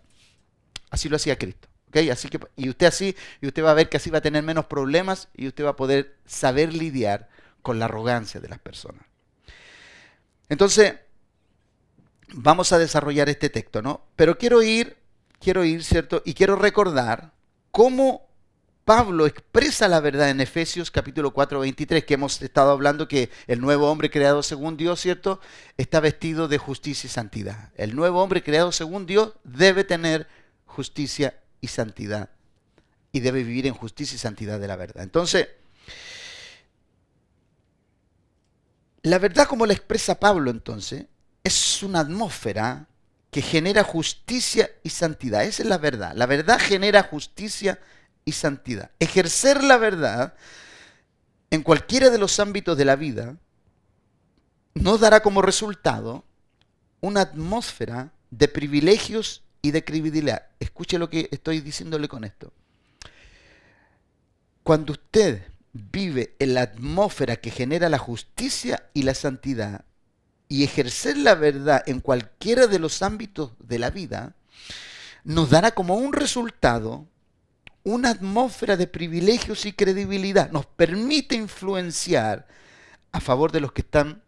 Así 0.90 1.08
lo 1.08 1.16
hacía 1.16 1.38
Cristo. 1.38 1.68
Así 2.12 2.30
que, 2.30 2.40
y 2.56 2.70
usted 2.70 2.88
así, 2.88 3.16
y 3.42 3.48
usted 3.48 3.64
va 3.64 3.72
a 3.72 3.76
ver 3.76 3.90
que 3.90 3.98
así 3.98 4.10
va 4.10 4.20
a 4.20 4.22
tener 4.22 4.44
menos 4.44 4.66
problemas 4.66 5.28
y 5.36 5.48
usted 5.48 5.66
va 5.66 5.72
a 5.72 5.76
poder 5.76 6.16
saber 6.26 6.74
lidiar 6.74 7.30
con 7.62 7.80
la 7.80 7.86
arrogancia 7.86 8.40
de 8.40 8.50
las 8.50 8.60
personas. 8.60 9.04
Entonces, 10.50 10.96
vamos 12.34 12.72
a 12.72 12.78
desarrollar 12.78 13.30
este 13.30 13.50
texto, 13.50 13.82
¿no? 13.82 14.06
Pero 14.16 14.38
quiero 14.38 14.62
ir, 14.62 14.98
quiero 15.40 15.64
ir, 15.64 15.84
¿cierto? 15.84 16.22
Y 16.26 16.34
quiero 16.34 16.56
recordar 16.56 17.32
cómo 17.72 18.28
Pablo 18.86 19.28
expresa 19.28 19.88
la 19.88 20.00
verdad 20.00 20.32
en 20.32 20.42
Efesios 20.42 20.90
capítulo 20.90 21.32
4, 21.32 21.60
23, 21.60 22.06
que 22.06 22.16
hemos 22.16 22.42
estado 22.42 22.72
hablando 22.72 23.08
que 23.08 23.30
el 23.46 23.62
nuevo 23.62 23.90
hombre 23.92 24.10
creado 24.10 24.42
según 24.42 24.78
Dios, 24.78 25.00
¿cierto? 25.00 25.40
Está 25.78 26.00
vestido 26.00 26.48
de 26.48 26.58
justicia 26.58 27.08
y 27.08 27.12
santidad. 27.12 27.72
El 27.76 27.96
nuevo 27.96 28.22
hombre 28.22 28.42
creado 28.42 28.72
según 28.72 29.06
Dios 29.06 29.34
debe 29.44 29.84
tener 29.84 30.28
justicia 30.66 31.40
y 31.62 31.68
santidad. 31.68 32.30
Y 33.12 33.20
debe 33.20 33.44
vivir 33.44 33.68
en 33.68 33.74
justicia 33.74 34.16
y 34.16 34.20
santidad 34.20 34.60
de 34.60 34.68
la 34.68 34.76
verdad. 34.76 35.04
Entonces, 35.04 35.50
la 39.04 39.20
verdad 39.20 39.48
como 39.48 39.66
la 39.66 39.74
expresa 39.74 40.20
Pablo 40.20 40.50
entonces, 40.52 41.06
es 41.44 41.84
una 41.84 42.02
atmósfera 42.02 42.88
que 43.32 43.42
genera 43.42 43.84
justicia 43.84 44.70
y 44.84 44.90
santidad. 44.90 45.44
Esa 45.44 45.64
es 45.64 45.70
la 45.70 45.78
verdad. 45.78 46.14
La 46.16 46.26
verdad 46.26 46.60
genera 46.60 47.04
justicia 47.04 47.80
y 48.26 48.32
santidad. 48.32 48.92
Ejercer 49.00 49.64
la 49.64 49.78
verdad 49.78 50.34
en 51.52 51.64
cualquiera 51.64 52.10
de 52.10 52.18
los 52.18 52.40
ámbitos 52.40 52.78
de 52.78 52.86
la 52.86 52.96
vida 52.96 53.38
nos 54.74 55.00
dará 55.00 55.22
como 55.22 55.42
resultado 55.42 56.24
una 57.02 57.22
atmósfera 57.22 58.12
de 58.30 58.48
privilegios 58.48 59.44
y 59.62 59.72
de 59.72 59.84
credibilidad. 59.84 60.48
Escuche 60.60 61.00
lo 61.00 61.10
que 61.10 61.30
estoy 61.32 61.62
diciéndole 61.62 62.08
con 62.08 62.24
esto. 62.24 62.54
Cuando 64.64 64.94
usted 64.94 65.44
vive 65.74 66.36
en 66.40 66.54
la 66.54 66.62
atmósfera 66.62 67.38
que 67.38 67.52
genera 67.52 67.90
la 67.90 67.98
justicia 67.98 68.90
y 68.94 69.04
la 69.04 69.14
santidad 69.14 69.86
y 70.50 70.64
ejercer 70.64 71.16
la 71.16 71.36
verdad 71.36 71.84
en 71.86 72.02
cualquiera 72.02 72.68
de 72.68 72.80
los 72.80 73.02
ámbitos 73.04 73.52
de 73.60 73.80
la 73.80 73.92
vida, 73.92 74.36
nos 75.24 75.52
dará 75.52 75.72
como 75.72 75.96
un 75.96 76.12
resultado 76.12 77.08
una 77.84 78.10
atmósfera 78.10 78.76
de 78.76 78.88
privilegios 78.88 79.66
y 79.66 79.74
credibilidad. 79.74 80.52
Nos 80.52 80.66
permite 80.66 81.36
influenciar 81.36 82.48
a 83.12 83.22
favor 83.22 83.52
de 83.52 83.62
los 83.62 83.72
que 83.72 83.82
están 83.82 84.22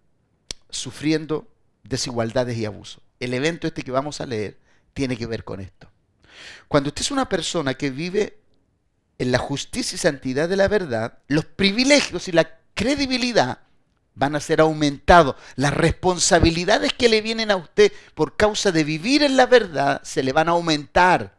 sufriendo 0.70 1.48
desigualdades 1.84 2.58
y 2.58 2.66
abusos. 2.66 3.02
El 3.20 3.34
evento 3.34 3.68
este 3.68 3.84
que 3.84 3.92
vamos 3.92 4.22
a 4.22 4.26
leer 4.26 4.58
tiene 4.94 5.18
que 5.18 5.26
ver 5.26 5.44
con 5.44 5.60
esto. 5.60 5.90
Cuando 6.68 6.90
usted 6.90 7.02
es 7.02 7.12
una 7.12 7.30
persona 7.30 7.74
que 7.74 7.90
vive 7.90 8.40
en 9.18 9.32
la 9.32 9.38
justicia 9.38 9.96
y 9.96 10.00
santidad 10.00 10.50
de 10.50 10.56
la 10.56 10.68
verdad, 10.68 11.20
los 11.28 11.46
privilegios 11.46 12.28
y 12.28 12.32
la 12.32 12.60
credibilidad 12.74 13.60
van 14.16 14.36
a 14.36 14.40
ser 14.40 14.62
aumentados. 14.62 15.36
Las 15.56 15.74
responsabilidades 15.74 16.94
que 16.94 17.10
le 17.10 17.22
vienen 17.22 17.52
a 17.52 17.56
usted 17.56 17.92
por 18.14 18.36
causa 18.36 18.72
de 18.72 18.84
vivir 18.84 19.24
en 19.24 19.38
la 19.38 19.46
verdad 19.46 20.02
se 20.04 20.24
le 20.24 20.34
van 20.34 20.50
a 20.50 20.52
aumentar 20.52 21.36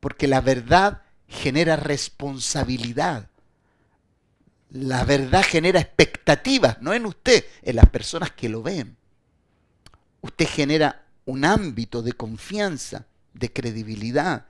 porque 0.00 0.26
la 0.26 0.40
verdad 0.40 1.02
genera 1.28 1.76
responsabilidad. 1.76 3.28
La 4.70 5.04
verdad 5.04 5.42
genera 5.42 5.80
expectativas, 5.80 6.80
no 6.80 6.92
en 6.92 7.06
usted, 7.06 7.44
en 7.62 7.76
las 7.76 7.88
personas 7.88 8.32
que 8.32 8.48
lo 8.48 8.62
ven. 8.62 8.96
Usted 10.20 10.46
genera 10.46 11.06
un 11.24 11.44
ámbito 11.44 12.02
de 12.02 12.12
confianza, 12.12 13.06
de 13.32 13.52
credibilidad. 13.52 14.46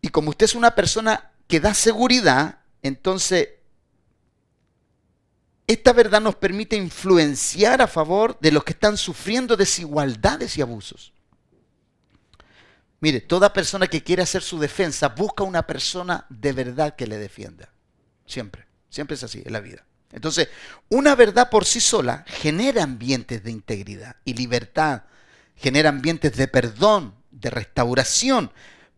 Y 0.00 0.08
como 0.08 0.30
usted 0.30 0.44
es 0.44 0.54
una 0.54 0.74
persona 0.74 1.30
que 1.46 1.60
da 1.60 1.74
seguridad, 1.74 2.60
entonces 2.82 3.48
esta 5.72 5.92
verdad 5.92 6.20
nos 6.20 6.36
permite 6.36 6.76
influenciar 6.76 7.82
a 7.82 7.86
favor 7.86 8.38
de 8.40 8.52
los 8.52 8.64
que 8.64 8.72
están 8.72 8.96
sufriendo 8.96 9.56
desigualdades 9.56 10.56
y 10.56 10.62
abusos. 10.62 11.12
Mire, 13.00 13.20
toda 13.20 13.52
persona 13.52 13.88
que 13.88 14.02
quiere 14.02 14.22
hacer 14.22 14.42
su 14.42 14.58
defensa 14.58 15.08
busca 15.08 15.42
una 15.42 15.66
persona 15.66 16.24
de 16.28 16.52
verdad 16.52 16.94
que 16.94 17.06
le 17.06 17.18
defienda. 17.18 17.72
Siempre, 18.26 18.66
siempre 18.90 19.16
es 19.16 19.24
así 19.24 19.42
en 19.44 19.52
la 19.52 19.60
vida. 19.60 19.84
Entonces, 20.12 20.48
una 20.88 21.14
verdad 21.14 21.50
por 21.50 21.64
sí 21.64 21.80
sola 21.80 22.24
genera 22.28 22.84
ambientes 22.84 23.42
de 23.42 23.50
integridad 23.50 24.16
y 24.24 24.34
libertad, 24.34 25.02
genera 25.56 25.88
ambientes 25.88 26.36
de 26.36 26.46
perdón, 26.48 27.14
de 27.30 27.50
restauración, 27.50 28.52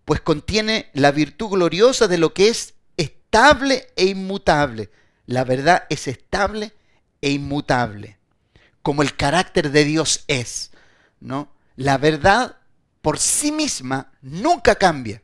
pues 0.04 0.20
contiene 0.20 0.90
la 0.92 1.12
virtud 1.12 1.48
gloriosa 1.50 2.08
de 2.08 2.18
lo 2.18 2.34
que 2.34 2.48
es 2.48 2.74
estable 2.96 3.86
e 3.96 4.04
inmutable. 4.06 4.90
La 5.26 5.44
verdad 5.44 5.84
es 5.88 6.08
estable 6.08 6.72
e 7.20 7.30
inmutable, 7.30 8.18
como 8.82 9.02
el 9.02 9.16
carácter 9.16 9.70
de 9.70 9.84
Dios 9.84 10.24
es, 10.28 10.70
¿no? 11.20 11.48
La 11.76 11.98
verdad 11.98 12.58
por 13.00 13.18
sí 13.18 13.52
misma 13.52 14.12
nunca 14.22 14.74
cambia, 14.74 15.22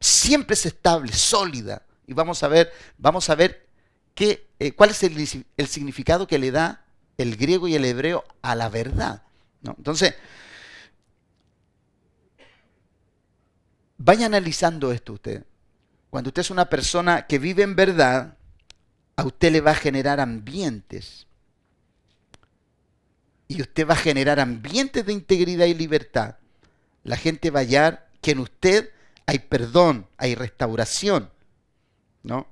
siempre 0.00 0.54
es 0.54 0.66
estable, 0.66 1.12
sólida. 1.12 1.82
Y 2.06 2.14
vamos 2.14 2.42
a 2.42 2.48
ver, 2.48 2.72
vamos 2.98 3.28
a 3.30 3.34
ver 3.34 3.66
qué, 4.14 4.48
eh, 4.58 4.72
cuál 4.72 4.90
es 4.90 5.02
el, 5.02 5.68
significado 5.68 6.26
que 6.26 6.38
le 6.38 6.50
da 6.50 6.84
el 7.18 7.36
griego 7.36 7.66
y 7.68 7.74
el 7.74 7.84
hebreo 7.84 8.24
a 8.42 8.54
la 8.54 8.68
verdad. 8.68 9.22
¿no? 9.62 9.74
Entonces, 9.76 10.14
vaya 13.98 14.26
analizando 14.26 14.92
esto 14.92 15.14
usted. 15.14 15.44
Cuando 16.10 16.28
usted 16.28 16.42
es 16.42 16.50
una 16.50 16.70
persona 16.70 17.26
que 17.26 17.38
vive 17.38 17.62
en 17.62 17.76
verdad, 17.76 18.35
a 19.16 19.24
usted 19.24 19.50
le 19.52 19.60
va 19.60 19.72
a 19.72 19.74
generar 19.74 20.20
ambientes. 20.20 21.26
Y 23.48 23.60
usted 23.62 23.86
va 23.86 23.94
a 23.94 23.98
generar 23.98 24.40
ambientes 24.40 25.06
de 25.06 25.12
integridad 25.12 25.66
y 25.66 25.74
libertad 25.74 26.36
la 27.06 27.16
gente 27.16 27.50
va 27.50 27.60
a 27.60 27.62
hallar 27.62 28.08
que 28.20 28.32
en 28.32 28.40
usted 28.40 28.90
hay 29.26 29.38
perdón, 29.38 30.06
hay 30.18 30.34
restauración. 30.34 31.30
¿no? 32.22 32.48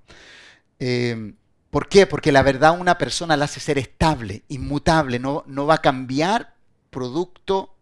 Eh, 0.78 1.34
¿Por 1.70 1.88
qué? 1.88 2.06
Porque 2.06 2.30
la 2.30 2.42
verdad 2.42 2.78
una 2.78 2.96
persona 2.96 3.36
la 3.36 3.46
hace 3.46 3.58
ser 3.58 3.78
estable, 3.78 4.44
inmutable, 4.48 5.18
no, 5.18 5.42
no 5.46 5.66
va 5.66 5.74
a 5.74 5.82
cambiar 5.82 6.54
producto 6.90 7.74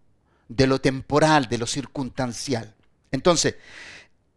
de 0.49 0.67
lo 0.67 0.81
temporal, 0.81 1.49
de 1.49 1.59
lo 1.59 1.67
circunstancial. 1.67 2.75
Entonces, 3.11 3.57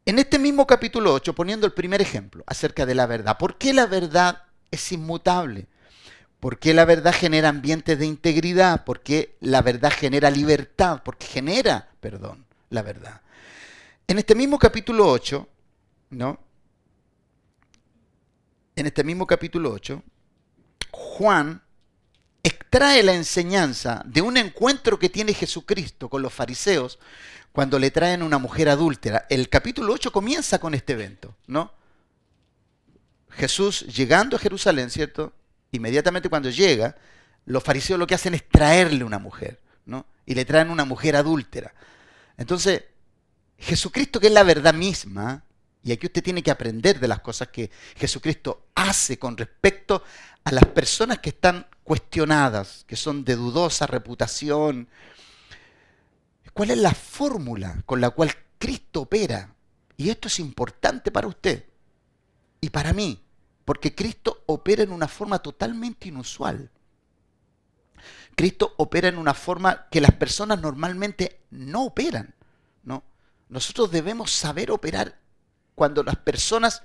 en 0.06 0.20
este 0.20 0.38
mismo 0.40 0.68
capítulo 0.68 1.14
8, 1.14 1.34
poniendo 1.34 1.66
el 1.66 1.74
primer 1.74 2.02
ejemplo 2.02 2.44
acerca 2.48 2.86
de 2.86 2.96
la 2.96 3.08
verdad, 3.08 3.38
¿por 3.38 3.58
qué 3.58 3.74
la 3.74 3.88
verdad 3.88 4.44
es 4.72 4.92
inmutable? 4.92 5.68
¿Por 6.40 6.60
qué 6.60 6.74
la 6.74 6.86
verdad 6.86 7.14
genera 7.14 7.50
ambientes 7.50 7.98
de 7.98 8.06
integridad? 8.06 8.84
¿Por 8.84 9.02
qué 9.02 9.36
la 9.40 9.62
verdad 9.64 9.92
genera 9.92 10.30
libertad? 10.30 11.02
Porque 11.04 11.26
genera 11.26 11.90
perdón, 12.00 12.46
la 12.70 12.84
verdad. 12.84 13.22
En 14.06 14.20
este 14.20 14.36
mismo 14.36 14.60
capítulo 14.60 15.10
8, 15.10 15.50
¿no? 16.12 16.40
En 18.76 18.86
este 18.86 19.04
mismo 19.04 19.26
capítulo 19.26 19.72
8, 19.72 20.04
Juan 20.92 21.64
extrae 22.44 23.02
la 23.02 23.16
enseñanza 23.16 24.04
de 24.06 24.22
un 24.22 24.38
encuentro 24.38 25.00
que 25.00 25.10
tiene 25.10 25.34
Jesucristo 25.34 26.10
con 26.10 26.22
los 26.22 26.32
fariseos 26.32 27.00
cuando 27.56 27.80
le 27.80 27.90
traen 27.90 28.22
una 28.22 28.38
mujer 28.38 28.68
adúltera. 28.68 29.28
El 29.30 29.48
capítulo 29.48 29.94
8 29.94 30.12
comienza 30.12 30.60
con 30.60 30.74
este 30.74 30.92
evento, 30.92 31.38
¿no? 31.48 31.72
Jesús 33.30 33.88
llegando 33.88 34.36
a 34.36 34.40
Jerusalén, 34.40 34.90
¿cierto? 34.90 35.32
Inmediatamente 35.72 36.28
cuando 36.28 36.50
llega, 36.50 36.98
los 37.46 37.64
fariseos 37.64 37.98
lo 37.98 38.08
que 38.08 38.16
hacen 38.16 38.34
es 38.34 38.46
traerle 38.50 39.06
una 39.06 39.20
mujer, 39.20 39.62
¿no? 39.86 40.06
Y 40.26 40.36
le 40.36 40.44
traen 40.44 40.70
una 40.70 40.84
mujer 40.84 41.16
adúltera. 41.16 41.74
Entonces, 42.36 42.84
Jesucristo, 43.58 44.20
que 44.20 44.28
es 44.28 44.34
la 44.34 44.44
verdad 44.44 44.74
misma, 44.74 45.46
y 45.82 45.94
aquí 45.94 46.08
usted 46.08 46.22
tiene 46.22 46.44
que 46.44 46.52
aprender 46.52 47.00
de 47.00 47.08
las 47.08 47.22
cosas 47.22 47.48
que 47.48 47.72
Jesucristo 47.96 48.66
hace 48.76 49.18
con 49.18 49.38
respecto 49.38 50.04
a 50.44 50.52
las 50.52 50.66
personas 50.66 51.20
que 51.20 51.30
están 51.30 51.68
cuestionadas, 51.86 52.84
que 52.86 52.98
son 52.98 53.24
de 53.24 53.38
dudosa 53.38 53.88
reputación. 53.88 54.90
¿Cuál 56.56 56.72
es 56.72 56.78
la 56.78 56.94
fórmula 56.94 57.84
con 57.86 58.00
la 58.00 58.12
cual 58.12 58.32
Cristo 58.58 59.02
opera? 59.02 59.54
Y 59.98 60.10
esto 60.10 60.30
es 60.30 60.40
importante 60.40 61.12
para 61.12 61.28
usted 61.28 61.66
y 62.62 62.70
para 62.70 62.94
mí, 62.94 63.22
porque 63.66 63.94
Cristo 63.94 64.42
opera 64.46 64.82
en 64.82 64.94
una 64.94 65.10
forma 65.10 65.40
totalmente 65.40 66.08
inusual. 66.08 66.72
Cristo 68.38 68.74
opera 68.78 69.10
en 69.10 69.18
una 69.18 69.34
forma 69.34 69.90
que 69.92 70.00
las 70.00 70.14
personas 70.14 70.62
normalmente 70.62 71.42
no 71.52 71.88
operan. 71.88 72.34
¿no? 72.84 73.04
Nosotros 73.50 73.92
debemos 73.92 74.32
saber 74.32 74.72
operar 74.72 75.20
cuando 75.76 76.04
las 76.04 76.16
personas 76.16 76.84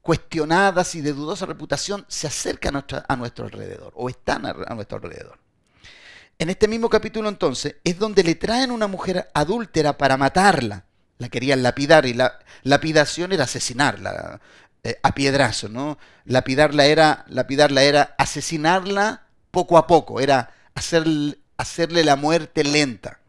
cuestionadas 0.00 0.94
y 0.94 1.02
de 1.02 1.12
dudosa 1.12 1.44
reputación 1.44 2.06
se 2.08 2.26
acercan 2.26 2.82
a, 3.06 3.16
nuestro 3.16 3.44
alrededor 3.44 3.92
o 3.96 4.08
están 4.08 4.46
a, 4.46 4.74
nuestro 4.74 4.96
alrededor. 4.96 5.43
En 6.38 6.50
este 6.50 6.66
mismo 6.68 6.90
capítulo 6.90 7.28
entonces 7.28 7.76
es 7.84 7.98
donde 7.98 8.24
le 8.24 8.34
traen 8.34 8.70
una 8.70 8.86
mujer 8.86 9.30
adúltera 9.34 9.96
para 9.96 10.16
matarla. 10.16 10.84
La 11.18 11.28
querían 11.28 11.62
lapidar 11.62 12.06
y 12.06 12.14
la 12.14 12.40
lapidación 12.64 13.32
era 13.32 13.44
asesinarla 13.44 14.40
eh, 14.82 14.98
a 15.02 15.14
piedrazo, 15.14 15.68
¿no? 15.68 15.96
Lapidarla 16.24 16.86
era, 16.86 17.24
lapidarla 17.28 17.84
era 17.84 18.14
asesinarla 18.18 19.26
poco 19.50 19.78
a 19.78 19.86
poco, 19.86 20.20
era 20.20 20.52
hacerle 20.74 22.04
la 22.04 22.16
muerte 22.16 22.64
lenta. 22.64 23.20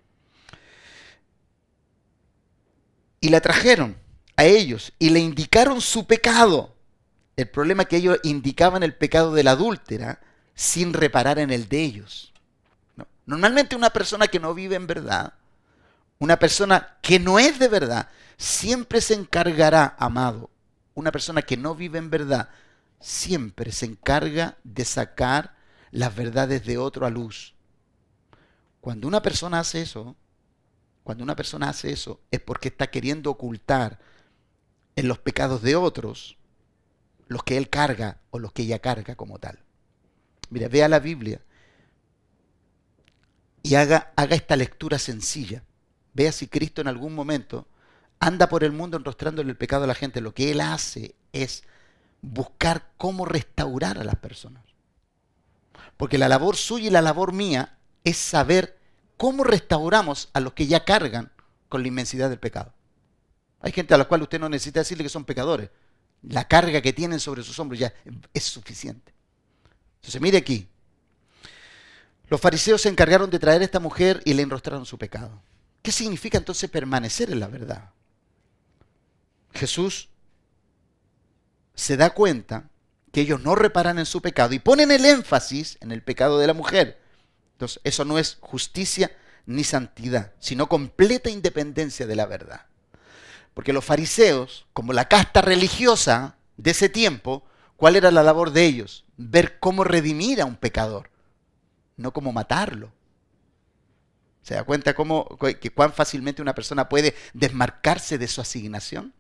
Y 3.22 3.30
la 3.30 3.40
trajeron 3.40 3.98
a 4.36 4.46
ellos 4.46 4.94
y 4.98 5.12
le 5.12 5.20
indicaron 5.20 5.80
su 5.80 6.08
pecado. 6.08 6.76
El 7.38 7.50
problema 7.50 7.84
es 7.84 7.90
que 7.90 7.98
ellos 7.98 8.20
indicaban 8.24 8.82
el 8.82 8.96
pecado 8.96 9.34
de 9.34 9.44
la 9.44 9.52
adúltera 9.52 10.22
sin 10.56 10.94
reparar 10.94 11.38
en 11.38 11.52
el 11.52 11.70
de 11.70 11.82
ellos. 11.82 12.35
Normalmente 13.26 13.76
una 13.76 13.90
persona 13.90 14.28
que 14.28 14.40
no 14.40 14.54
vive 14.54 14.76
en 14.76 14.88
verdad, 14.88 15.34
una 16.20 16.38
persona 16.38 16.98
que 17.02 17.20
no 17.20 17.40
es 17.40 17.60
de 17.60 17.68
verdad, 17.68 18.10
siempre 18.38 19.02
se 19.02 19.16
encargará, 19.16 19.96
amado, 19.98 20.50
una 20.94 21.12
persona 21.12 21.42
que 21.42 21.58
no 21.58 21.76
vive 21.76 21.98
en 21.98 22.10
verdad, 22.10 22.50
siempre 23.00 23.72
se 23.72 23.86
encarga 23.86 24.58
de 24.64 24.86
sacar 24.86 25.56
las 25.92 26.16
verdades 26.16 26.66
de 26.66 26.78
otro 26.78 27.06
a 27.06 27.10
luz. 27.10 27.56
Cuando 28.82 29.08
una 29.08 29.22
persona 29.22 29.60
hace 29.60 29.82
eso, 29.82 30.16
cuando 31.04 31.24
una 31.24 31.36
persona 31.36 31.70
hace 31.70 31.92
eso, 31.92 32.20
es 32.32 32.40
porque 32.40 32.70
está 32.70 32.88
queriendo 32.88 33.32
ocultar 33.32 34.00
en 34.96 35.08
los 35.08 35.20
pecados 35.20 35.62
de 35.62 35.76
otros 35.76 36.38
los 37.28 37.44
que 37.44 37.58
él 37.58 37.70
carga 37.70 38.20
o 38.30 38.40
los 38.40 38.52
que 38.52 38.64
ella 38.64 38.80
carga 38.80 39.16
como 39.16 39.40
tal. 39.40 39.60
Mira, 40.50 40.68
vea 40.68 40.88
la 40.88 41.00
Biblia 41.00 41.42
y 43.66 43.74
haga, 43.74 44.14
esta 44.30 44.56
lectura 44.56 45.00
sencilla. 45.00 45.64
Vea 46.14 46.32
si 46.32 46.48
Cristo 46.48 46.82
en 46.82 46.88
algún 46.88 47.16
momento 47.16 47.68
anda 48.20 48.48
por 48.48 48.64
el 48.64 48.72
mundo 48.72 48.96
enrostrándole 48.96 49.50
el 49.50 49.58
pecado 49.58 49.86
a 49.86 49.88
la 49.88 49.96
gente. 49.96 50.22
Lo 50.22 50.36
que 50.36 50.52
él 50.52 50.62
hace 50.62 51.16
es 51.34 51.64
buscar 52.22 52.92
cómo 52.98 53.26
restaurar 53.26 53.98
a 53.98 54.04
las 54.04 54.18
personas. 54.18 54.64
Porque 55.98 56.20
la 56.20 56.30
labor 56.30 56.56
suya 56.56 56.88
y 56.88 56.92
la 56.92 57.02
labor 57.02 57.34
mía 57.34 57.80
es 58.04 58.18
saber 58.18 58.78
cómo 59.18 59.44
restauramos 59.44 60.30
a 60.34 60.42
los 60.42 60.54
que 60.54 60.68
ya 60.68 60.86
cargan 60.86 61.32
con 61.68 61.82
la 61.82 61.88
inmensidad 61.88 62.30
del 62.30 62.38
pecado. 62.38 62.72
Hay 63.62 63.72
gente 63.72 63.96
a 63.96 63.98
la 63.98 64.06
cual 64.06 64.22
usted 64.22 64.40
no 64.40 64.48
necesita 64.48 64.82
decirle 64.82 65.04
que 65.04 65.10
son 65.10 65.26
pecadores. 65.26 65.72
La 66.22 66.48
carga 66.48 66.82
que 66.82 66.94
tienen 66.94 67.20
sobre 67.20 67.42
sus 67.42 67.58
hombros 67.58 67.80
ya 67.80 67.92
es 68.32 68.44
suficiente. 68.44 69.12
Entonces, 69.96 70.22
mire 70.22 70.38
aquí. 70.38 70.70
Los 72.28 72.42
fariseos 72.42 72.82
se 72.82 72.90
encargaron 72.90 73.30
de 73.30 73.40
traer 73.40 73.62
a 73.62 73.66
esta 73.66 73.80
mujer 73.80 74.22
y 74.26 74.34
le 74.34 74.42
enrostraron 74.42 74.86
su 74.86 74.98
pecado. 74.98 75.42
¿Qué 75.82 75.92
significa 75.92 76.38
entonces 76.38 76.70
permanecer 76.70 77.30
en 77.32 77.40
la 77.40 77.48
verdad? 77.48 77.92
Jesús 79.54 80.10
se 81.76 81.98
da 81.98 82.10
cuenta 82.12 82.70
que 83.12 83.22
ellos 83.22 83.42
no 83.42 83.56
reparan 83.56 84.00
en 84.00 84.06
su 84.06 84.22
pecado 84.22 84.54
y 84.54 84.60
ponen 84.60 84.92
el 84.92 85.06
énfasis 85.06 85.78
en 85.82 85.92
el 85.92 86.02
pecado 86.02 86.40
de 86.40 86.48
la 86.48 86.54
mujer. 86.54 87.00
Entonces, 87.54 87.80
eso 87.84 88.04
no 88.04 88.18
es 88.18 88.38
justicia 88.42 89.16
ni 89.46 89.64
santidad, 89.64 90.34
sino 90.40 90.68
completa 90.68 91.30
independencia 91.30 92.08
de 92.08 92.16
la 92.16 92.26
verdad. 92.26 92.66
Porque 93.54 93.72
los 93.72 93.86
fariseos, 93.86 94.66
como 94.74 94.92
la 94.92 95.08
casta 95.08 95.42
religiosa 95.42 96.36
de 96.58 96.72
ese 96.72 96.90
tiempo, 96.90 97.46
¿cuál 97.78 97.96
era 97.96 98.12
la 98.12 98.24
labor 98.24 98.52
de 98.52 98.66
ellos? 98.66 99.06
Ver 99.16 99.60
cómo 99.60 99.84
redimir 99.84 100.42
a 100.42 100.46
un 100.46 100.58
pecador, 100.58 101.10
no 101.98 102.12
cómo 102.12 102.32
matarlo. 102.32 102.92
¿Se 104.42 104.54
da 104.54 104.64
cuenta 104.64 104.94
cómo, 104.94 105.28
que 105.40 105.72
cuán 105.72 105.92
fácilmente 105.92 106.42
una 106.42 106.54
persona 106.54 106.88
puede 106.88 107.16
desmarcarse 107.34 108.18
de 108.18 108.28
su 108.28 108.42
asignación? 108.42 109.14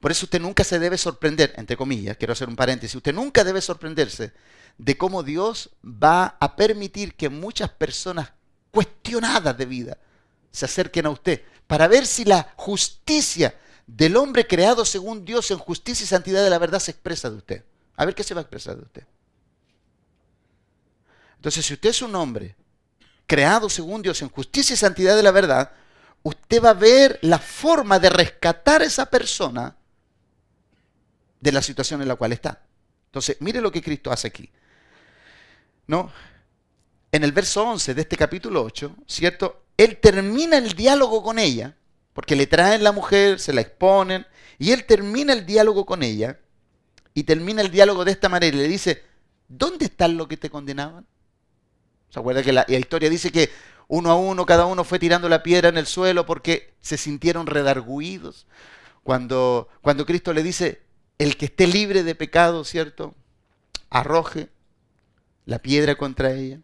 Por 0.00 0.12
eso 0.12 0.26
usted 0.26 0.40
nunca 0.40 0.62
se 0.62 0.78
debe 0.78 0.96
sorprender, 0.96 1.52
entre 1.56 1.76
comillas, 1.76 2.16
quiero 2.16 2.32
hacer 2.32 2.48
un 2.48 2.54
paréntesis, 2.54 2.94
usted 2.94 3.12
nunca 3.12 3.42
debe 3.42 3.60
sorprenderse 3.60 4.32
de 4.76 4.96
cómo 4.96 5.24
Dios 5.24 5.70
va 5.84 6.36
a 6.38 6.54
permitir 6.54 7.14
que 7.14 7.28
muchas 7.28 7.70
personas 7.70 8.30
cuestionadas 8.70 9.58
de 9.58 9.66
vida 9.66 9.98
se 10.52 10.66
acerquen 10.66 11.06
a 11.06 11.10
usted 11.10 11.42
para 11.66 11.88
ver 11.88 12.06
si 12.06 12.24
la 12.24 12.52
justicia 12.56 13.58
del 13.88 14.16
hombre 14.16 14.46
creado 14.46 14.84
según 14.84 15.24
Dios 15.24 15.50
en 15.50 15.58
justicia 15.58 16.04
y 16.04 16.06
santidad 16.06 16.44
de 16.44 16.50
la 16.50 16.58
verdad 16.58 16.78
se 16.78 16.92
expresa 16.92 17.28
de 17.28 17.36
usted. 17.36 17.64
A 17.96 18.04
ver 18.04 18.14
qué 18.14 18.22
se 18.22 18.34
va 18.34 18.40
a 18.40 18.42
expresar 18.42 18.76
de 18.76 18.82
usted. 18.82 19.02
Entonces, 21.38 21.64
si 21.64 21.74
usted 21.74 21.90
es 21.90 22.02
un 22.02 22.14
hombre 22.16 22.56
creado 23.26 23.70
según 23.70 24.02
Dios 24.02 24.20
en 24.22 24.28
justicia 24.28 24.74
y 24.74 24.76
santidad 24.76 25.16
de 25.16 25.22
la 25.22 25.30
verdad, 25.30 25.70
usted 26.24 26.62
va 26.62 26.70
a 26.70 26.74
ver 26.74 27.18
la 27.22 27.38
forma 27.38 28.00
de 28.00 28.10
rescatar 28.10 28.82
a 28.82 28.84
esa 28.84 29.06
persona 29.06 29.76
de 31.40 31.52
la 31.52 31.62
situación 31.62 32.02
en 32.02 32.08
la 32.08 32.16
cual 32.16 32.32
está. 32.32 32.62
Entonces, 33.06 33.36
mire 33.40 33.60
lo 33.60 33.70
que 33.70 33.82
Cristo 33.82 34.10
hace 34.10 34.26
aquí. 34.26 34.50
¿No? 35.86 36.12
En 37.12 37.22
el 37.22 37.32
verso 37.32 37.62
11 37.62 37.94
de 37.94 38.02
este 38.02 38.16
capítulo 38.16 38.62
8, 38.64 38.96
¿cierto? 39.06 39.62
Él 39.76 39.98
termina 39.98 40.58
el 40.58 40.72
diálogo 40.72 41.22
con 41.22 41.38
ella, 41.38 41.76
porque 42.12 42.34
le 42.34 42.48
traen 42.48 42.82
la 42.82 42.92
mujer, 42.92 43.38
se 43.38 43.52
la 43.52 43.60
exponen, 43.60 44.26
y 44.58 44.72
él 44.72 44.84
termina 44.84 45.32
el 45.32 45.46
diálogo 45.46 45.86
con 45.86 46.02
ella, 46.02 46.40
y 47.14 47.22
termina 47.22 47.62
el 47.62 47.70
diálogo 47.70 48.04
de 48.04 48.10
esta 48.10 48.28
manera, 48.28 48.56
y 48.56 48.60
le 48.60 48.68
dice, 48.68 49.04
¿dónde 49.46 49.84
están 49.84 50.16
los 50.16 50.26
que 50.26 50.36
te 50.36 50.50
condenaban? 50.50 51.06
¿Se 52.10 52.18
acuerda 52.18 52.42
que 52.42 52.52
la, 52.52 52.64
la 52.68 52.78
historia 52.78 53.10
dice 53.10 53.30
que 53.30 53.50
uno 53.86 54.10
a 54.10 54.16
uno, 54.16 54.46
cada 54.46 54.66
uno 54.66 54.84
fue 54.84 54.98
tirando 54.98 55.28
la 55.28 55.42
piedra 55.42 55.68
en 55.68 55.78
el 55.78 55.86
suelo 55.86 56.26
porque 56.26 56.74
se 56.80 56.96
sintieron 56.96 57.46
redarguidos? 57.46 58.46
Cuando, 59.02 59.68
cuando 59.80 60.04
Cristo 60.04 60.32
le 60.32 60.42
dice, 60.42 60.82
el 61.18 61.36
que 61.36 61.46
esté 61.46 61.66
libre 61.66 62.04
de 62.04 62.14
pecado, 62.14 62.64
¿cierto? 62.64 63.14
Arroje 63.90 64.48
la 65.46 65.58
piedra 65.58 65.96
contra 65.96 66.32
ella. 66.32 66.60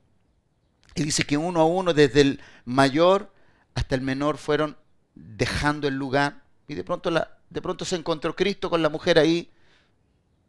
Y 0.94 1.02
dice 1.02 1.24
que 1.24 1.36
uno 1.36 1.60
a 1.60 1.64
uno, 1.64 1.92
desde 1.92 2.20
el 2.20 2.40
mayor 2.64 3.32
hasta 3.74 3.94
el 3.94 4.02
menor, 4.02 4.38
fueron 4.38 4.76
dejando 5.14 5.88
el 5.88 5.94
lugar. 5.94 6.42
Y 6.68 6.74
de 6.74 6.84
pronto, 6.84 7.10
la, 7.10 7.38
de 7.50 7.60
pronto 7.60 7.84
se 7.84 7.96
encontró 7.96 8.36
Cristo 8.36 8.70
con 8.70 8.82
la 8.82 8.88
mujer 8.88 9.18
ahí. 9.18 9.50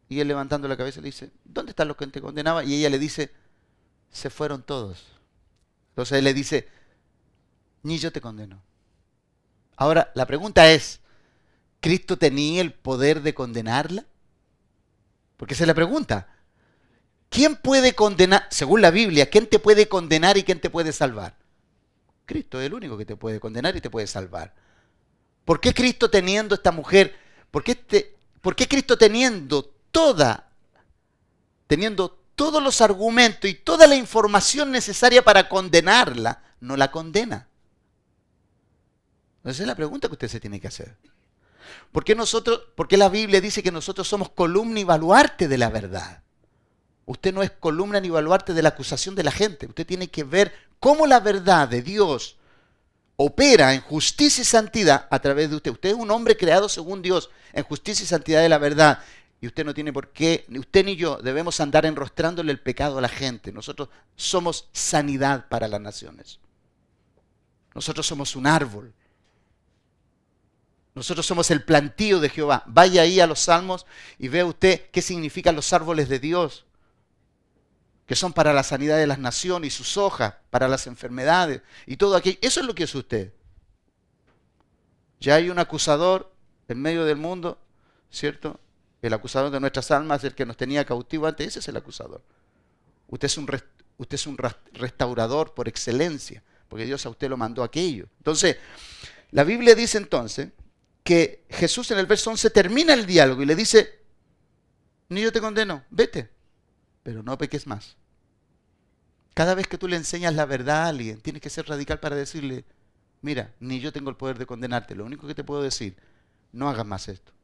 Y 0.08 0.20
él 0.20 0.28
levantando 0.28 0.68
la 0.68 0.76
cabeza 0.76 1.00
le 1.00 1.06
dice, 1.06 1.30
¿dónde 1.44 1.70
están 1.70 1.88
los 1.88 1.96
que 1.96 2.06
te 2.06 2.20
condenaban? 2.20 2.68
Y 2.68 2.74
ella 2.74 2.90
le 2.90 2.98
dice, 2.98 3.32
se 4.10 4.30
fueron 4.30 4.62
todos. 4.62 5.04
Entonces 5.90 6.18
él 6.18 6.24
le 6.24 6.34
dice, 6.34 6.68
ni 7.82 7.98
yo 7.98 8.12
te 8.12 8.20
condeno. 8.20 8.62
Ahora, 9.76 10.10
la 10.14 10.26
pregunta 10.26 10.70
es, 10.70 11.00
¿Cristo 11.80 12.16
tenía 12.16 12.60
el 12.62 12.72
poder 12.72 13.22
de 13.22 13.34
condenarla? 13.34 14.06
Porque 15.36 15.54
se 15.54 15.66
le 15.66 15.74
pregunta, 15.74 16.28
¿quién 17.28 17.56
puede 17.56 17.94
condenar, 17.94 18.46
según 18.50 18.80
la 18.80 18.90
Biblia, 18.90 19.30
quién 19.30 19.46
te 19.46 19.58
puede 19.58 19.88
condenar 19.88 20.36
y 20.36 20.42
quién 20.42 20.60
te 20.60 20.70
puede 20.70 20.92
salvar? 20.92 21.36
Cristo 22.24 22.60
es 22.60 22.66
el 22.66 22.74
único 22.74 22.98
que 22.98 23.06
te 23.06 23.16
puede 23.16 23.38
condenar 23.38 23.76
y 23.76 23.80
te 23.80 23.90
puede 23.90 24.06
salvar. 24.06 24.54
¿Por 25.44 25.60
qué 25.60 25.72
Cristo 25.72 26.10
teniendo 26.10 26.54
esta 26.54 26.72
mujer, 26.72 27.16
por 27.50 27.62
qué, 27.62 27.72
este, 27.72 28.16
por 28.40 28.56
qué 28.56 28.66
Cristo 28.66 28.98
teniendo 28.98 29.72
toda, 29.92 30.50
teniendo 31.68 32.18
todos 32.36 32.62
los 32.62 32.80
argumentos 32.80 33.50
y 33.50 33.54
toda 33.54 33.86
la 33.86 33.96
información 33.96 34.70
necesaria 34.70 35.24
para 35.24 35.48
condenarla, 35.48 36.42
no 36.60 36.76
la 36.76 36.92
condena? 36.92 37.48
Esa 39.42 39.62
es 39.62 39.66
la 39.66 39.74
pregunta 39.74 40.08
que 40.08 40.14
usted 40.14 40.28
se 40.28 40.40
tiene 40.40 40.60
que 40.60 40.68
hacer. 40.68 40.96
¿Por 41.92 42.04
qué, 42.04 42.14
nosotros, 42.14 42.60
¿Por 42.74 42.88
qué 42.88 42.96
la 42.96 43.08
Biblia 43.08 43.40
dice 43.40 43.62
que 43.62 43.72
nosotros 43.72 44.06
somos 44.06 44.28
columna 44.30 44.80
y 44.80 44.84
baluarte 44.84 45.48
de 45.48 45.58
la 45.58 45.70
verdad? 45.70 46.22
Usted 47.06 47.32
no 47.32 47.42
es 47.42 47.52
columna 47.52 48.00
ni 48.00 48.10
baluarte 48.10 48.52
de 48.52 48.62
la 48.62 48.70
acusación 48.70 49.14
de 49.14 49.22
la 49.22 49.30
gente. 49.30 49.66
Usted 49.66 49.86
tiene 49.86 50.08
que 50.08 50.24
ver 50.24 50.52
cómo 50.80 51.06
la 51.06 51.20
verdad 51.20 51.68
de 51.68 51.80
Dios 51.80 52.36
opera 53.16 53.72
en 53.72 53.80
justicia 53.80 54.42
y 54.42 54.44
santidad 54.44 55.06
a 55.10 55.18
través 55.20 55.48
de 55.48 55.56
usted. 55.56 55.70
Usted 55.70 55.90
es 55.90 55.94
un 55.94 56.10
hombre 56.10 56.36
creado 56.36 56.68
según 56.68 57.02
Dios 57.02 57.30
en 57.52 57.64
justicia 57.64 58.02
y 58.02 58.06
santidad 58.06 58.42
de 58.42 58.48
la 58.48 58.58
verdad. 58.58 58.98
Y 59.40 59.46
usted 59.46 59.64
no 59.64 59.74
tiene 59.74 59.92
por 59.92 60.12
qué, 60.12 60.46
usted 60.58 60.84
ni 60.84 60.96
yo, 60.96 61.16
debemos 61.18 61.60
andar 61.60 61.84
enrostrándole 61.84 62.52
el 62.52 62.60
pecado 62.60 62.98
a 62.98 63.02
la 63.02 63.08
gente. 63.08 63.52
Nosotros 63.52 63.88
somos 64.16 64.68
sanidad 64.72 65.48
para 65.48 65.68
las 65.68 65.80
naciones. 65.80 66.40
Nosotros 67.74 68.06
somos 68.06 68.34
un 68.34 68.46
árbol 68.46 68.94
nosotros 70.96 71.26
somos 71.26 71.50
el 71.50 71.62
plantío 71.62 72.20
de 72.20 72.30
Jehová. 72.30 72.62
Vaya 72.66 73.02
ahí 73.02 73.20
a 73.20 73.26
los 73.26 73.40
salmos 73.40 73.84
y 74.18 74.28
vea 74.28 74.46
usted 74.46 74.88
qué 74.90 75.02
significan 75.02 75.54
los 75.54 75.74
árboles 75.74 76.08
de 76.08 76.18
Dios, 76.18 76.64
que 78.06 78.16
son 78.16 78.32
para 78.32 78.54
la 78.54 78.62
sanidad 78.62 78.96
de 78.96 79.06
las 79.06 79.18
naciones 79.18 79.74
y 79.74 79.76
sus 79.76 79.98
hojas, 79.98 80.36
para 80.48 80.68
las 80.68 80.86
enfermedades 80.86 81.60
y 81.84 81.98
todo 81.98 82.16
aquello. 82.16 82.38
Eso 82.40 82.60
es 82.60 82.66
lo 82.66 82.74
que 82.74 82.84
es 82.84 82.94
usted. 82.94 83.34
Ya 85.20 85.34
hay 85.34 85.50
un 85.50 85.58
acusador 85.58 86.32
en 86.66 86.80
medio 86.80 87.04
del 87.04 87.18
mundo, 87.18 87.58
¿cierto? 88.10 88.58
El 89.06 89.14
acusador 89.14 89.52
de 89.52 89.60
nuestras 89.60 89.90
almas, 89.92 90.24
el 90.24 90.34
que 90.34 90.44
nos 90.44 90.56
tenía 90.56 90.84
cautivo 90.84 91.26
antes, 91.26 91.46
ese 91.48 91.60
es 91.60 91.68
el 91.68 91.76
acusador. 91.76 92.22
Usted 93.08 93.26
es 93.26 93.38
un, 93.38 93.48
usted 93.98 94.14
es 94.14 94.26
un 94.26 94.36
restaurador 94.72 95.54
por 95.54 95.68
excelencia, 95.68 96.42
porque 96.68 96.86
Dios 96.86 97.06
a 97.06 97.10
usted 97.10 97.28
lo 97.28 97.36
mandó 97.36 97.62
aquello. 97.62 98.08
Entonces, 98.18 98.56
la 99.30 99.44
Biblia 99.44 99.76
dice 99.76 99.98
entonces 99.98 100.48
que 101.04 101.44
Jesús 101.50 101.90
en 101.92 101.98
el 101.98 102.06
verso 102.06 102.30
11 102.30 102.50
termina 102.50 102.94
el 102.94 103.06
diálogo 103.06 103.42
y 103.42 103.46
le 103.46 103.54
dice, 103.54 104.00
ni 105.08 105.22
yo 105.22 105.30
te 105.30 105.40
condeno, 105.40 105.84
vete, 105.90 106.28
pero 107.04 107.22
no 107.22 107.38
peques 107.38 107.66
más. 107.68 107.96
Cada 109.34 109.54
vez 109.54 109.68
que 109.68 109.78
tú 109.78 109.86
le 109.86 109.94
enseñas 109.94 110.34
la 110.34 110.46
verdad 110.46 110.84
a 110.84 110.88
alguien, 110.88 111.20
tienes 111.20 111.42
que 111.42 111.50
ser 111.50 111.68
radical 111.68 112.00
para 112.00 112.16
decirle, 112.16 112.64
mira, 113.22 113.54
ni 113.60 113.78
yo 113.78 113.92
tengo 113.92 114.10
el 114.10 114.16
poder 114.16 114.36
de 114.36 114.46
condenarte, 114.46 114.96
lo 114.96 115.04
único 115.04 115.28
que 115.28 115.34
te 115.34 115.44
puedo 115.44 115.62
decir, 115.62 115.96
no 116.50 116.68
hagas 116.68 116.86
más 116.86 117.06
esto. 117.06 117.35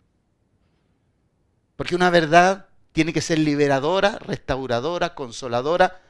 Porque 1.76 1.94
una 1.94 2.11
verdad 2.11 2.66
tiene 2.92 3.12
que 3.12 3.20
ser 3.20 3.38
liberadora, 3.38 4.18
restauradora, 4.18 5.14
consoladora, 5.14 6.00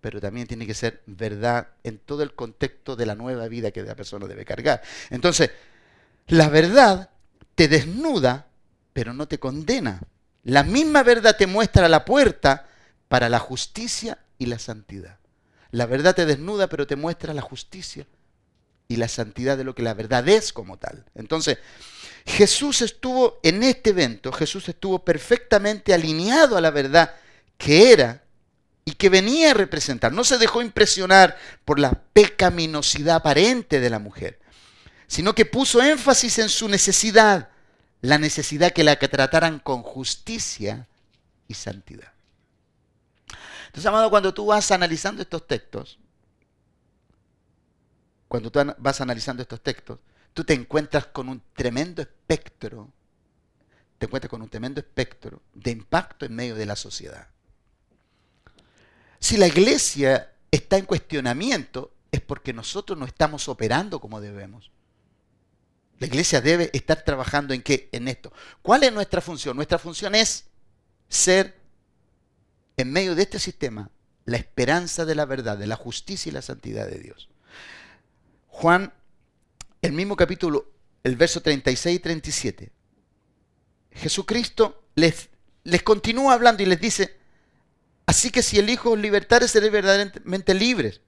pero 0.00 0.20
también 0.20 0.46
tiene 0.46 0.66
que 0.66 0.74
ser 0.74 1.02
verdad 1.06 1.68
en 1.84 1.98
todo 1.98 2.22
el 2.22 2.34
contexto 2.34 2.96
de 2.96 3.06
la 3.06 3.14
nueva 3.14 3.46
vida 3.48 3.70
que 3.70 3.82
la 3.82 3.94
persona 3.94 4.26
debe 4.26 4.44
cargar. 4.44 4.82
Entonces, 5.10 5.50
la 6.26 6.48
verdad 6.48 7.10
te 7.54 7.68
desnuda, 7.68 8.46
pero 8.92 9.14
no 9.14 9.28
te 9.28 9.38
condena. 9.38 10.00
La 10.42 10.64
misma 10.64 11.04
verdad 11.04 11.36
te 11.36 11.46
muestra 11.46 11.88
la 11.88 12.04
puerta 12.04 12.66
para 13.08 13.28
la 13.28 13.38
justicia 13.38 14.18
y 14.38 14.46
la 14.46 14.58
santidad. 14.58 15.18
La 15.70 15.86
verdad 15.86 16.14
te 16.14 16.26
desnuda, 16.26 16.66
pero 16.66 16.86
te 16.86 16.96
muestra 16.96 17.32
la 17.32 17.42
justicia 17.42 18.06
y 18.92 18.96
la 18.96 19.08
santidad 19.08 19.56
de 19.56 19.64
lo 19.64 19.74
que 19.74 19.82
la 19.82 19.94
verdad 19.94 20.28
es 20.28 20.52
como 20.52 20.78
tal. 20.78 21.04
Entonces, 21.14 21.58
Jesús 22.26 22.82
estuvo 22.82 23.40
en 23.42 23.62
este 23.62 23.90
evento, 23.90 24.32
Jesús 24.32 24.68
estuvo 24.68 25.04
perfectamente 25.04 25.92
alineado 25.92 26.56
a 26.56 26.60
la 26.60 26.70
verdad 26.70 27.14
que 27.58 27.92
era 27.92 28.22
y 28.84 28.92
que 28.92 29.08
venía 29.08 29.52
a 29.52 29.54
representar. 29.54 30.12
No 30.12 30.24
se 30.24 30.38
dejó 30.38 30.62
impresionar 30.62 31.36
por 31.64 31.78
la 31.78 31.92
pecaminosidad 32.12 33.16
aparente 33.16 33.80
de 33.80 33.90
la 33.90 33.98
mujer 33.98 34.42
sino 35.12 35.34
que 35.34 35.44
puso 35.44 35.82
énfasis 35.82 36.38
en 36.38 36.48
su 36.48 36.70
necesidad, 36.70 37.50
la 38.00 38.16
necesidad 38.16 38.72
que 38.72 38.82
la 38.82 38.96
que 38.96 39.08
trataran 39.08 39.58
con 39.58 39.82
justicia 39.82 40.88
y 41.48 41.52
santidad. 41.52 42.14
Entonces, 43.66 43.84
amado, 43.84 44.08
cuando 44.08 44.32
tú 44.32 44.46
vas 44.46 44.70
analizando 44.70 45.20
estos 45.20 45.46
textos, 45.46 45.98
cuando 48.32 48.50
tú 48.50 48.60
vas 48.78 48.98
analizando 49.02 49.42
estos 49.42 49.62
textos, 49.62 49.98
tú 50.32 50.42
te 50.42 50.54
encuentras 50.54 51.04
con 51.04 51.28
un 51.28 51.42
tremendo 51.52 52.00
espectro, 52.00 52.90
te 53.98 54.06
encuentras 54.06 54.30
con 54.30 54.40
un 54.40 54.48
tremendo 54.48 54.80
espectro 54.80 55.42
de 55.52 55.70
impacto 55.70 56.24
en 56.24 56.34
medio 56.34 56.54
de 56.54 56.64
la 56.64 56.74
sociedad. 56.74 57.28
Si 59.18 59.36
la 59.36 59.48
iglesia 59.48 60.32
está 60.50 60.78
en 60.78 60.86
cuestionamiento, 60.86 61.92
es 62.10 62.22
porque 62.22 62.54
nosotros 62.54 62.98
no 62.98 63.04
estamos 63.04 63.48
operando 63.48 64.00
como 64.00 64.18
debemos. 64.18 64.70
La 65.98 66.06
iglesia 66.06 66.40
debe 66.40 66.70
estar 66.72 67.04
trabajando 67.04 67.52
en 67.52 67.60
qué? 67.60 67.90
En 67.92 68.08
esto. 68.08 68.32
¿Cuál 68.62 68.84
es 68.84 68.94
nuestra 68.94 69.20
función? 69.20 69.56
Nuestra 69.56 69.78
función 69.78 70.14
es 70.14 70.46
ser, 71.06 71.54
en 72.78 72.92
medio 72.92 73.14
de 73.14 73.24
este 73.24 73.38
sistema, 73.38 73.90
la 74.24 74.38
esperanza 74.38 75.04
de 75.04 75.16
la 75.16 75.26
verdad, 75.26 75.58
de 75.58 75.66
la 75.66 75.76
justicia 75.76 76.30
y 76.30 76.32
la 76.32 76.40
santidad 76.40 76.86
de 76.86 76.98
Dios. 76.98 77.28
Juan, 78.52 78.92
el 79.80 79.92
mismo 79.92 80.14
capítulo, 80.14 80.70
el 81.02 81.16
verso 81.16 81.40
36 81.40 81.96
y 81.96 81.98
37. 81.98 82.72
Jesucristo 83.92 84.84
les, 84.94 85.30
les 85.64 85.82
continúa 85.82 86.34
hablando 86.34 86.62
y 86.62 86.66
les 86.66 86.78
dice, 86.78 87.18
así 88.06 88.30
que 88.30 88.42
si 88.42 88.58
el 88.58 88.68
Hijo 88.68 88.90
os 88.90 88.98
libertare, 88.98 89.48
seréis 89.48 89.72
verdaderamente 89.72 90.54
libres. 90.54 91.00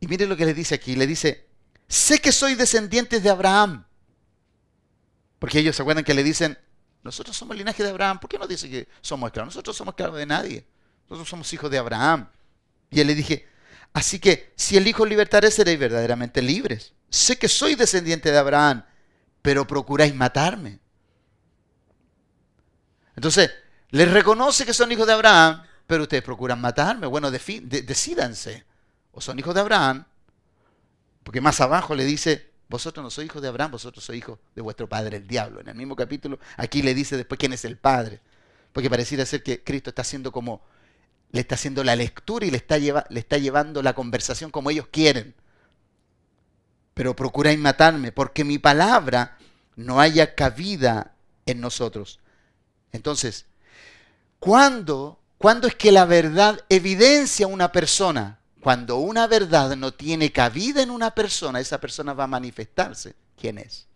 Y 0.00 0.08
miren 0.08 0.30
lo 0.30 0.36
que 0.36 0.46
le 0.46 0.54
dice 0.54 0.74
aquí, 0.74 0.96
le 0.96 1.06
dice, 1.06 1.46
sé 1.86 2.18
que 2.20 2.32
soy 2.32 2.54
descendiente 2.54 3.20
de 3.20 3.28
Abraham. 3.28 3.84
Porque 5.38 5.58
ellos 5.58 5.76
se 5.76 5.82
acuerdan 5.82 6.02
que 6.02 6.14
le 6.14 6.24
dicen, 6.24 6.58
nosotros 7.04 7.36
somos 7.36 7.56
linaje 7.56 7.82
de 7.82 7.90
Abraham, 7.90 8.18
¿por 8.18 8.30
qué 8.30 8.38
no 8.38 8.48
dice 8.48 8.70
que 8.70 8.88
somos 9.02 9.28
esclavos? 9.28 9.54
Nosotros 9.54 9.76
somos 9.76 9.92
esclavos 9.92 10.18
de 10.18 10.26
nadie, 10.26 10.66
nosotros 11.08 11.28
somos 11.28 11.52
hijos 11.52 11.70
de 11.70 11.76
Abraham. 11.76 12.30
Y 12.90 13.00
él 13.00 13.06
le 13.06 13.14
dije, 13.14 13.51
así 13.92 14.18
que 14.18 14.52
si 14.56 14.76
el 14.76 14.86
Hijo 14.86 15.04
libertare 15.06 15.50
seréis 15.50 15.78
verdaderamente 15.78 16.42
libres. 16.42 16.92
Sé 17.10 17.38
que 17.38 17.48
soy 17.48 17.74
descendiente 17.74 18.32
de 18.32 18.38
Abraham, 18.38 18.84
pero 19.42 19.66
procuráis 19.66 20.14
matarme. 20.14 20.78
Entonces, 23.16 23.50
les 23.90 24.10
reconoce 24.10 24.64
que 24.64 24.72
son 24.72 24.90
hijos 24.90 25.06
de 25.06 25.12
Abraham, 25.12 25.62
pero 25.86 26.04
ustedes 26.04 26.22
procuran 26.22 26.60
matarme. 26.60 27.06
Bueno, 27.06 27.30
decídanse. 27.30 28.64
O 29.12 29.20
son 29.20 29.38
hijos 29.38 29.54
de 29.54 29.60
Abraham, 29.60 30.06
porque 31.22 31.42
más 31.42 31.60
abajo 31.60 31.94
le 31.94 32.04
dice, 32.04 32.50
vosotros 32.68 33.04
no 33.04 33.10
sois 33.10 33.26
hijos 33.26 33.42
de 33.42 33.48
Abraham, 33.48 33.72
vosotros 33.72 34.02
sois 34.02 34.18
hijos 34.18 34.38
de 34.54 34.62
vuestro 34.62 34.88
padre, 34.88 35.18
el 35.18 35.26
diablo. 35.26 35.60
En 35.60 35.68
el 35.68 35.74
mismo 35.74 35.94
capítulo, 35.94 36.38
aquí 36.56 36.80
le 36.80 36.94
dice 36.94 37.18
después 37.18 37.38
quién 37.38 37.52
es 37.52 37.66
el 37.66 37.76
padre. 37.76 38.20
Porque 38.72 38.88
pareciera 38.88 39.26
ser 39.26 39.42
que 39.42 39.62
Cristo 39.62 39.90
está 39.90 40.00
haciendo 40.00 40.32
como, 40.32 40.62
le 41.32 41.40
está 41.40 41.54
haciendo 41.54 41.82
la 41.82 41.96
lectura 41.96 42.46
y 42.46 42.50
le 42.50 42.58
está, 42.58 42.78
le 42.78 43.18
está 43.20 43.38
llevando 43.38 43.82
la 43.82 43.94
conversación 43.94 44.50
como 44.50 44.70
ellos 44.70 44.86
quieren. 44.90 45.34
Pero 46.94 47.16
procuráis 47.16 47.58
matarme, 47.58 48.12
porque 48.12 48.44
mi 48.44 48.58
palabra 48.58 49.38
no 49.74 49.98
haya 49.98 50.34
cabida 50.34 51.14
en 51.46 51.60
nosotros. 51.60 52.20
Entonces, 52.92 53.46
¿cuándo, 54.38 55.18
¿cuándo 55.38 55.66
es 55.66 55.74
que 55.74 55.90
la 55.90 56.04
verdad 56.04 56.60
evidencia 56.68 57.46
a 57.46 57.48
una 57.48 57.72
persona? 57.72 58.38
Cuando 58.60 58.98
una 58.98 59.26
verdad 59.26 59.74
no 59.74 59.92
tiene 59.92 60.30
cabida 60.30 60.82
en 60.82 60.90
una 60.90 61.12
persona, 61.12 61.60
esa 61.60 61.80
persona 61.80 62.12
va 62.12 62.24
a 62.24 62.28
manifestarse. 62.28 63.14
¿Quién 63.40 63.58
es? 63.58 63.86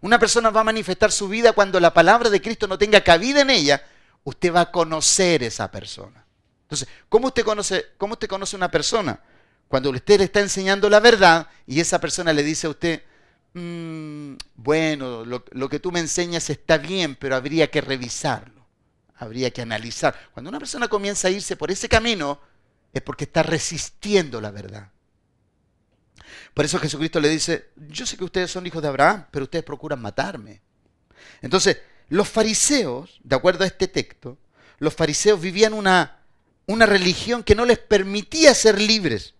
Una 0.00 0.18
persona 0.18 0.50
va 0.50 0.60
a 0.60 0.64
manifestar 0.64 1.10
su 1.10 1.26
vida 1.26 1.52
cuando 1.52 1.80
la 1.80 1.92
palabra 1.92 2.30
de 2.30 2.40
Cristo 2.40 2.68
no 2.68 2.78
tenga 2.78 3.00
cabida 3.00 3.40
en 3.40 3.50
ella. 3.50 3.82
Usted 4.28 4.52
va 4.52 4.62
a 4.62 4.70
conocer 4.70 5.42
esa 5.42 5.70
persona. 5.70 6.24
Entonces, 6.62 6.88
¿cómo 7.08 7.28
usted 7.28 7.44
conoce, 7.44 7.86
cómo 7.96 8.12
usted 8.12 8.28
conoce 8.28 8.56
una 8.56 8.70
persona? 8.70 9.20
Cuando 9.68 9.90
usted 9.90 10.18
le 10.18 10.24
está 10.24 10.40
enseñando 10.40 10.88
la 10.88 11.00
verdad 11.00 11.48
y 11.66 11.80
esa 11.80 12.00
persona 12.00 12.32
le 12.32 12.42
dice 12.42 12.66
a 12.66 12.70
usted, 12.70 13.02
Mm, 13.54 14.36
bueno, 14.56 15.24
lo, 15.24 15.68
que 15.68 15.80
tú 15.80 15.90
me 15.90 16.00
enseñas 16.00 16.50
está 16.50 16.78
bien, 16.78 17.16
pero 17.16 17.34
habría 17.34 17.70
que 17.70 17.80
revisarlo, 17.80 18.66
habría 19.16 19.50
que 19.50 19.62
analizar. 19.62 20.14
Cuando 20.32 20.50
una 20.50 20.58
persona 20.58 20.88
comienza 20.88 21.28
a 21.28 21.30
irse 21.30 21.56
por 21.56 21.70
ese 21.70 21.88
camino, 21.88 22.40
es 22.92 23.02
porque 23.02 23.24
está 23.24 23.42
resistiendo 23.42 24.40
la 24.40 24.50
verdad. 24.50 24.90
Por 26.54 26.64
eso 26.64 26.78
Jesucristo 26.78 27.20
le 27.20 27.28
dice, 27.28 27.70
yo 27.88 28.06
sé 28.06 28.16
que 28.16 28.24
ustedes 28.24 28.50
son 28.50 28.66
hijos 28.66 28.82
de 28.82 28.88
Abraham, 28.88 29.26
pero 29.30 29.44
ustedes 29.44 29.64
procuran 29.64 30.00
matarme. 30.00 30.60
Entonces, 31.40 31.78
los 32.08 32.28
fariseos, 32.28 33.20
de 33.22 33.36
acuerdo 33.36 33.64
a 33.64 33.66
este 33.66 33.88
texto, 33.88 34.38
los 34.78 34.94
fariseos 34.94 35.40
vivían 35.40 35.72
una, 35.72 36.18
una 36.66 36.86
religión 36.86 37.42
que 37.42 37.54
no 37.54 37.64
les 37.64 37.78
permitía 37.78 38.54
ser 38.54 38.80
libres 38.80 39.34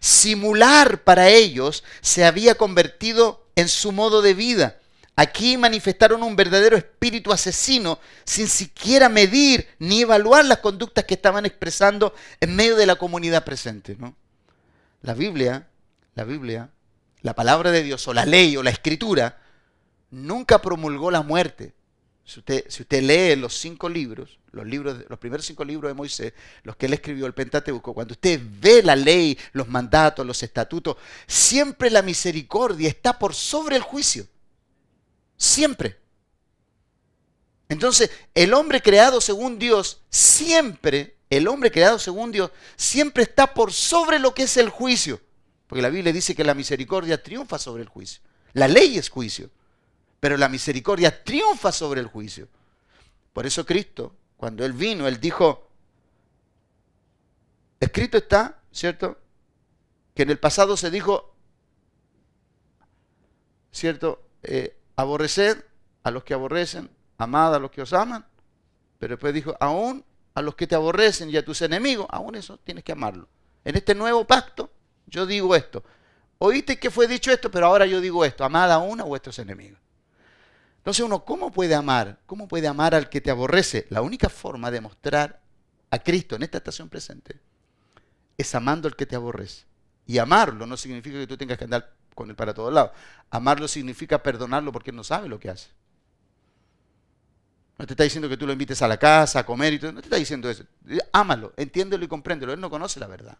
simular 0.00 1.04
para 1.04 1.28
ellos 1.28 1.84
se 2.00 2.24
había 2.24 2.56
convertido 2.56 3.46
en 3.56 3.68
su 3.68 3.92
modo 3.92 4.22
de 4.22 4.34
vida. 4.34 4.78
Aquí 5.16 5.56
manifestaron 5.56 6.22
un 6.22 6.36
verdadero 6.36 6.76
espíritu 6.76 7.32
asesino 7.32 7.98
sin 8.24 8.48
siquiera 8.48 9.08
medir 9.08 9.68
ni 9.80 10.02
evaluar 10.02 10.44
las 10.44 10.58
conductas 10.58 11.04
que 11.04 11.14
estaban 11.14 11.44
expresando 11.44 12.14
en 12.40 12.54
medio 12.54 12.76
de 12.76 12.86
la 12.86 12.96
comunidad 12.96 13.44
presente. 13.44 13.96
¿no? 13.98 14.14
La 15.02 15.14
Biblia, 15.14 15.66
la 16.14 16.22
Biblia, 16.22 16.70
la 17.22 17.34
palabra 17.34 17.72
de 17.72 17.82
Dios 17.82 18.06
o 18.06 18.14
la 18.14 18.26
ley 18.26 18.56
o 18.56 18.62
la 18.62 18.70
escritura 18.70 19.40
nunca 20.10 20.62
promulgó 20.62 21.10
la 21.10 21.22
muerte, 21.22 21.74
si 22.28 22.40
usted, 22.40 23.02
lee 23.02 23.36
los 23.36 23.56
cinco 23.56 23.88
libros, 23.88 24.38
los, 24.52 24.66
libros, 24.66 24.98
los 25.08 25.18
primeros 25.18 25.46
cinco 25.46 25.64
libros 25.64 25.88
de 25.88 25.94
Moisés, 25.94 26.34
los 26.62 26.76
que 26.76 26.84
él 26.84 26.92
escribió, 26.92 27.24
el 27.24 27.32
Pentateuco, 27.32 27.94
cuando 27.94 28.12
usted 28.12 28.38
ve 28.60 28.82
la 28.82 28.94
ley, 28.94 29.38
los 29.52 29.66
mandatos, 29.66 30.26
los 30.26 30.42
estatutos, 30.42 30.98
siempre 31.26 31.88
la 31.88 32.02
misericordia 32.02 32.90
está 32.90 33.18
por 33.18 33.34
sobre 33.34 33.76
el 33.76 33.82
juicio. 33.82 34.26
Siempre. 35.38 35.96
Entonces, 37.70 38.10
el 38.34 38.52
hombre 38.52 38.82
creado 38.82 39.22
según 39.22 39.58
Dios, 39.58 40.02
siempre, 40.10 41.16
el 41.30 41.48
hombre 41.48 41.70
creado 41.70 41.98
según 41.98 42.30
Dios, 42.30 42.50
siempre 42.76 43.22
está 43.22 43.54
por 43.54 43.72
sobre 43.72 44.18
lo 44.18 44.34
que 44.34 44.42
es 44.42 44.58
el 44.58 44.68
juicio. 44.68 45.18
Porque 45.66 45.80
la 45.80 45.88
Biblia 45.88 46.12
dice 46.12 46.34
que 46.34 46.44
la 46.44 46.52
misericordia 46.52 47.22
triunfa 47.22 47.58
sobre 47.58 47.84
el 47.84 47.88
juicio. 47.88 48.20
La 48.52 48.68
ley 48.68 48.98
es 48.98 49.08
juicio 49.08 49.48
pero 50.20 50.36
la 50.36 50.48
misericordia 50.48 51.22
triunfa 51.22 51.72
sobre 51.72 52.00
el 52.00 52.06
juicio. 52.06 52.48
Por 53.32 53.46
eso 53.46 53.64
Cristo, 53.64 54.14
cuando 54.36 54.64
Él 54.64 54.72
vino, 54.72 55.06
Él 55.06 55.20
dijo, 55.20 55.68
escrito 57.78 58.18
está, 58.18 58.60
¿cierto? 58.72 59.18
Que 60.14 60.22
en 60.22 60.30
el 60.30 60.38
pasado 60.38 60.76
se 60.76 60.90
dijo, 60.90 61.34
¿cierto? 63.70 64.22
Eh, 64.42 64.76
aborreced 64.96 65.64
a 66.02 66.10
los 66.10 66.24
que 66.24 66.34
aborrecen, 66.34 66.90
amad 67.18 67.54
a 67.54 67.58
los 67.58 67.70
que 67.70 67.82
os 67.82 67.92
aman, 67.92 68.26
pero 68.98 69.14
después 69.14 69.32
dijo, 69.32 69.56
aún 69.60 70.04
a 70.34 70.42
los 70.42 70.54
que 70.54 70.66
te 70.66 70.74
aborrecen 70.74 71.30
y 71.30 71.36
a 71.36 71.44
tus 71.44 71.62
enemigos, 71.62 72.06
aún 72.10 72.34
eso 72.34 72.58
tienes 72.58 72.82
que 72.82 72.92
amarlo. 72.92 73.28
En 73.64 73.76
este 73.76 73.94
nuevo 73.94 74.24
pacto, 74.24 74.70
yo 75.06 75.26
digo 75.26 75.54
esto. 75.54 75.84
Oíste 76.38 76.78
que 76.78 76.90
fue 76.90 77.06
dicho 77.06 77.30
esto, 77.32 77.50
pero 77.50 77.66
ahora 77.66 77.86
yo 77.86 78.00
digo 78.00 78.24
esto, 78.24 78.44
amad 78.44 78.70
aún 78.72 79.00
a 79.00 79.04
vuestros 79.04 79.38
enemigos. 79.38 79.80
Entonces 80.88 81.04
uno, 81.04 81.22
¿cómo 81.22 81.52
puede 81.52 81.74
amar? 81.74 82.18
¿Cómo 82.24 82.48
puede 82.48 82.66
amar 82.66 82.94
al 82.94 83.10
que 83.10 83.20
te 83.20 83.30
aborrece? 83.30 83.86
La 83.90 84.00
única 84.00 84.30
forma 84.30 84.70
de 84.70 84.80
mostrar 84.80 85.38
a 85.90 85.98
Cristo 85.98 86.34
en 86.34 86.44
esta 86.44 86.56
estación 86.56 86.88
presente 86.88 87.38
es 88.38 88.54
amando 88.54 88.88
al 88.88 88.96
que 88.96 89.04
te 89.04 89.14
aborrece. 89.14 89.66
Y 90.06 90.16
amarlo 90.16 90.66
no 90.66 90.78
significa 90.78 91.18
que 91.18 91.26
tú 91.26 91.36
tengas 91.36 91.58
que 91.58 91.64
andar 91.64 91.92
con 92.14 92.30
él 92.30 92.36
para 92.36 92.54
todos 92.54 92.72
lados. 92.72 92.92
Amarlo 93.28 93.68
significa 93.68 94.22
perdonarlo 94.22 94.72
porque 94.72 94.88
él 94.88 94.96
no 94.96 95.04
sabe 95.04 95.28
lo 95.28 95.38
que 95.38 95.50
hace. 95.50 95.68
No 97.76 97.86
te 97.86 97.92
está 97.92 98.04
diciendo 98.04 98.26
que 98.26 98.38
tú 98.38 98.46
lo 98.46 98.54
invites 98.54 98.80
a 98.80 98.88
la 98.88 98.96
casa, 98.96 99.40
a 99.40 99.44
comer 99.44 99.74
y 99.74 99.78
todo. 99.78 99.92
No 99.92 100.00
te 100.00 100.06
está 100.06 100.16
diciendo 100.16 100.48
eso. 100.48 100.64
Ámalo, 101.12 101.52
entiéndelo 101.58 102.02
y 102.02 102.08
compréndelo. 102.08 102.54
Él 102.54 102.60
no 102.60 102.70
conoce 102.70 102.98
la 102.98 103.08
verdad. 103.08 103.36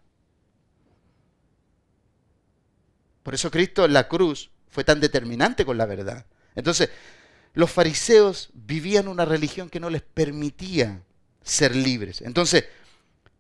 Por 3.22 3.32
eso 3.32 3.50
Cristo 3.50 3.86
en 3.86 3.94
la 3.94 4.06
cruz 4.06 4.50
fue 4.68 4.84
tan 4.84 5.00
determinante 5.00 5.64
con 5.64 5.78
la 5.78 5.86
verdad. 5.86 6.26
Entonces, 6.54 6.90
los 7.54 7.70
fariseos 7.70 8.50
vivían 8.52 9.08
una 9.08 9.24
religión 9.24 9.68
que 9.68 9.80
no 9.80 9.90
les 9.90 10.02
permitía 10.02 11.02
ser 11.42 11.74
libres. 11.74 12.20
Entonces, 12.22 12.64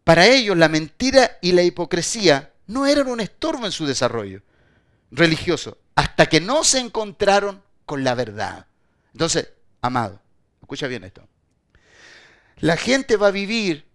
para 0.04 0.26
ellos 0.26 0.56
la 0.56 0.68
mentira 0.68 1.38
y 1.40 1.52
la 1.52 1.62
hipocresía 1.62 2.52
no 2.66 2.86
eran 2.86 3.08
un 3.08 3.20
estorbo 3.20 3.66
en 3.66 3.72
su 3.72 3.86
desarrollo 3.86 4.42
religioso, 5.10 5.78
hasta 5.94 6.26
que 6.26 6.40
no 6.40 6.64
se 6.64 6.78
encontraron 6.78 7.62
con 7.86 8.04
la 8.04 8.14
verdad. 8.14 8.66
Entonces, 9.12 9.48
amado, 9.80 10.20
escucha 10.60 10.86
bien 10.86 11.04
esto. 11.04 11.26
La 12.58 12.76
gente 12.76 13.16
va 13.16 13.28
a 13.28 13.32
vivir, 13.32 13.86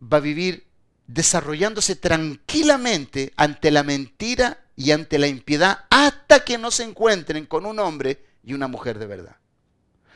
va 0.00 0.18
a 0.18 0.20
vivir 0.20 0.66
desarrollándose 1.06 1.96
tranquilamente 1.96 3.32
ante 3.36 3.70
la 3.70 3.82
mentira 3.82 4.64
y 4.76 4.92
ante 4.92 5.18
la 5.18 5.26
impiedad 5.26 5.86
hasta 5.90 6.44
que 6.44 6.58
no 6.58 6.70
se 6.70 6.84
encuentren 6.84 7.46
con 7.46 7.66
un 7.66 7.78
hombre 7.78 8.27
y 8.48 8.54
una 8.54 8.66
mujer 8.66 8.98
de 8.98 9.06
verdad. 9.06 9.36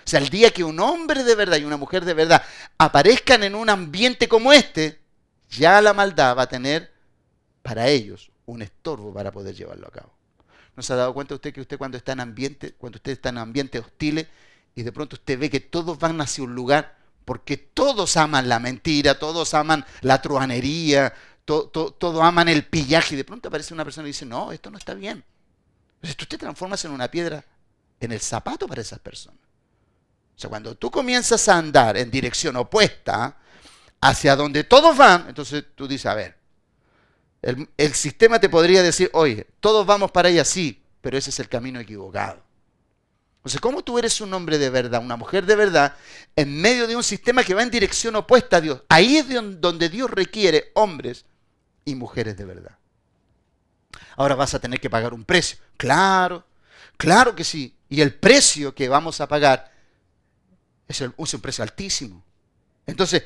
O 0.04 0.08
sea, 0.08 0.18
el 0.18 0.30
día 0.30 0.50
que 0.50 0.64
un 0.64 0.80
hombre 0.80 1.22
de 1.22 1.34
verdad 1.34 1.58
y 1.58 1.64
una 1.64 1.76
mujer 1.76 2.04
de 2.04 2.14
verdad 2.14 2.42
aparezcan 2.78 3.42
en 3.42 3.54
un 3.54 3.68
ambiente 3.68 4.26
como 4.26 4.52
este, 4.52 5.00
ya 5.50 5.80
la 5.82 5.92
maldad 5.92 6.36
va 6.36 6.42
a 6.42 6.48
tener 6.48 6.90
para 7.62 7.88
ellos 7.88 8.32
un 8.46 8.62
estorbo 8.62 9.12
para 9.12 9.30
poder 9.30 9.54
llevarlo 9.54 9.86
a 9.86 9.90
cabo. 9.90 10.12
¿No 10.74 10.82
se 10.82 10.94
ha 10.94 10.96
dado 10.96 11.12
cuenta 11.12 11.34
usted 11.34 11.52
que 11.52 11.60
usted 11.60 11.76
cuando 11.76 11.98
está 11.98 12.12
en 12.12 12.20
ambiente, 12.20 12.72
cuando 12.72 12.96
usted 12.96 13.12
está 13.12 13.28
en 13.28 13.38
ambiente 13.38 13.78
hostiles 13.78 14.26
y 14.74 14.82
de 14.82 14.92
pronto 14.92 15.16
usted 15.16 15.38
ve 15.38 15.50
que 15.50 15.60
todos 15.60 15.98
van 15.98 16.18
hacia 16.22 16.42
un 16.42 16.54
lugar 16.54 16.96
porque 17.26 17.58
todos 17.58 18.16
aman 18.16 18.48
la 18.48 18.58
mentira, 18.58 19.18
todos 19.18 19.52
aman 19.52 19.84
la 20.00 20.22
truanería, 20.22 21.12
todos 21.44 22.22
aman 22.22 22.48
el 22.48 22.64
pillaje 22.64 23.14
y 23.14 23.18
de 23.18 23.24
pronto 23.24 23.48
aparece 23.48 23.74
una 23.74 23.84
persona 23.84 24.08
y 24.08 24.12
dice, 24.12 24.24
no, 24.24 24.52
esto 24.52 24.70
no 24.70 24.78
está 24.78 24.94
bien. 24.94 25.22
Entonces 25.96 26.16
tú 26.16 26.24
te 26.24 26.38
transformas 26.38 26.82
en 26.86 26.92
una 26.92 27.08
piedra 27.08 27.44
en 28.04 28.12
el 28.12 28.20
zapato 28.20 28.66
para 28.66 28.82
esas 28.82 28.98
personas. 28.98 29.40
O 30.36 30.40
sea, 30.40 30.50
cuando 30.50 30.74
tú 30.74 30.90
comienzas 30.90 31.48
a 31.48 31.58
andar 31.58 31.96
en 31.96 32.10
dirección 32.10 32.56
opuesta 32.56 33.36
hacia 34.00 34.34
donde 34.34 34.64
todos 34.64 34.96
van, 34.96 35.26
entonces 35.28 35.64
tú 35.74 35.86
dices, 35.86 36.06
a 36.06 36.14
ver, 36.14 36.36
el, 37.42 37.94
sistema 37.94 38.38
te 38.38 38.48
podría 38.48 38.82
decir, 38.82 39.10
oye, 39.12 39.46
todos 39.60 39.84
vamos 39.86 40.10
para 40.10 40.28
allá, 40.28 40.44
sí, 40.44 40.82
pero 41.00 41.18
ese 41.18 41.30
es 41.30 41.40
el 41.40 41.48
camino 41.48 41.80
equivocado. 41.80 42.42
O 43.44 43.48
sea, 43.48 43.60
¿cómo 43.60 43.82
tú 43.82 43.98
eres 43.98 44.20
un 44.20 44.32
hombre 44.34 44.58
de 44.58 44.70
verdad, 44.70 45.02
una 45.02 45.16
mujer 45.16 45.44
de 45.46 45.56
verdad, 45.56 45.96
en 46.36 46.60
medio 46.60 46.86
de 46.86 46.94
un 46.94 47.02
sistema 47.02 47.42
que 47.42 47.54
va 47.54 47.62
en 47.62 47.70
dirección 47.70 48.14
opuesta 48.14 48.58
a 48.58 48.60
Dios? 48.60 48.82
Ahí 48.88 49.16
es 49.16 49.26
donde 49.60 49.88
Dios 49.88 50.08
requiere 50.10 50.70
hombres 50.74 51.24
y 51.84 51.96
mujeres 51.96 52.36
de 52.36 52.44
verdad. 52.44 52.78
Ahora 54.16 54.36
vas 54.36 54.54
a 54.54 54.60
tener 54.60 54.80
que 54.80 54.90
pagar 54.90 55.12
un 55.12 55.24
precio. 55.24 55.58
Claro, 55.76 56.46
claro 56.96 57.34
que 57.34 57.42
sí. 57.42 57.76
Y 57.92 58.00
el 58.00 58.14
precio 58.14 58.74
que 58.74 58.88
vamos 58.88 59.20
a 59.20 59.28
pagar 59.28 59.70
es, 60.88 61.02
un 61.02 61.40
precio 61.42 61.62
altísimo. 61.62 62.24
Entonces, 62.86 63.22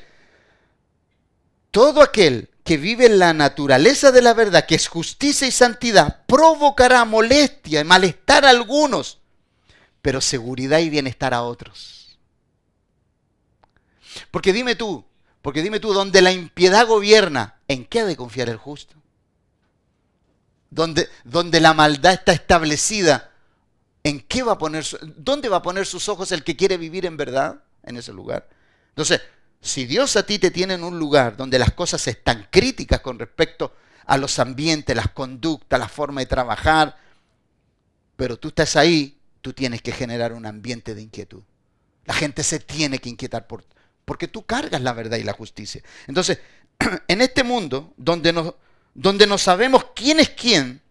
todo 1.71 2.01
aquel 2.01 2.49
que 2.65 2.75
vive 2.75 3.05
en 3.05 3.17
la 3.17 3.33
naturaleza 3.33 4.11
de 4.11 4.21
la 4.21 4.33
verdad, 4.33 4.65
que 4.65 4.75
es 4.75 4.89
justicia 4.89 5.47
y 5.47 5.51
santidad, 5.51 6.25
provocará 6.25 7.05
molestia 7.05 7.79
y 7.79 7.85
malestar 7.85 8.43
a 8.43 8.49
algunos, 8.49 9.19
pero 10.01 10.19
seguridad 10.19 10.79
y 10.79 10.89
bienestar 10.89 11.33
a 11.33 11.43
otros. 11.43 12.17
Porque 14.31 14.51
dime 14.51 14.75
tú, 14.75 15.05
porque 15.41 15.61
dime 15.61 15.79
tú, 15.79 15.93
donde 15.93 16.21
la 16.21 16.33
impiedad 16.33 16.85
gobierna, 16.85 17.55
¿en 17.69 17.85
qué 17.85 18.01
ha 18.01 18.05
de 18.05 18.17
confiar 18.17 18.49
el 18.49 18.57
justo? 18.57 18.97
Donde, 20.69 21.07
donde 21.23 21.61
la 21.61 21.73
maldad 21.73 22.15
está 22.15 22.33
establecida, 22.33 23.31
¿en 24.07 24.21
qué 24.21 24.43
va 24.43 24.53
a 24.53 24.57
poner, 24.57 24.85
dónde 25.17 25.49
va 25.49 25.57
a 25.57 25.61
poner 25.61 25.85
sus 25.85 26.07
ojos 26.09 26.31
el 26.31 26.43
que 26.43 26.55
quiere 26.55 26.77
vivir 26.77 27.05
en 27.05 27.17
verdad 27.17 27.61
en 27.83 27.97
ese 27.97 28.13
lugar? 28.13 28.47
Entonces, 28.89 29.21
si 29.61 29.85
Dios 29.85 30.15
a 30.15 30.25
ti 30.25 30.39
te 30.39 30.51
tiene 30.51 30.75
en 30.75 30.83
un 30.83 30.97
lugar 30.97 31.35
donde 31.35 31.59
las 31.59 31.73
cosas 31.73 32.07
están 32.07 32.47
críticas 32.49 33.01
con 33.01 33.19
respecto 33.19 33.73
a 34.05 34.17
los 34.17 34.39
ambientes, 34.39 34.95
las 34.95 35.09
conductas, 35.09 35.79
la 35.79 35.89
forma 35.89 36.21
de 36.21 36.27
trabajar, 36.27 36.97
pero 38.15 38.37
tú 38.37 38.49
estás 38.49 38.75
ahí, 38.75 39.19
tú 39.41 39.53
tienes 39.53 39.81
que 39.81 39.91
generar 39.91 40.33
un 40.33 40.45
ambiente 40.45 40.95
de 40.95 41.01
inquietud. 41.01 41.43
La 42.05 42.13
gente 42.13 42.43
se 42.43 42.59
tiene 42.59 42.99
que 42.99 43.09
inquietar 43.09 43.47
por 43.47 43.65
porque 44.05 44.29
tú 44.29 44.45
cargas 44.45 44.81
la 44.81 44.93
verdad 44.93 45.17
y 45.17 45.23
la 45.23 45.33
justicia. 45.33 45.83
Entonces, 46.07 46.39
en 47.09 47.21
este 47.21 47.43
mundo 47.43 47.93
donde 47.97 48.31
no, 48.31 48.55
donde 48.93 49.27
no 49.27 49.37
sabemos 49.37 49.87
quién 49.93 50.21
es 50.21 50.29
quién, 50.29 50.81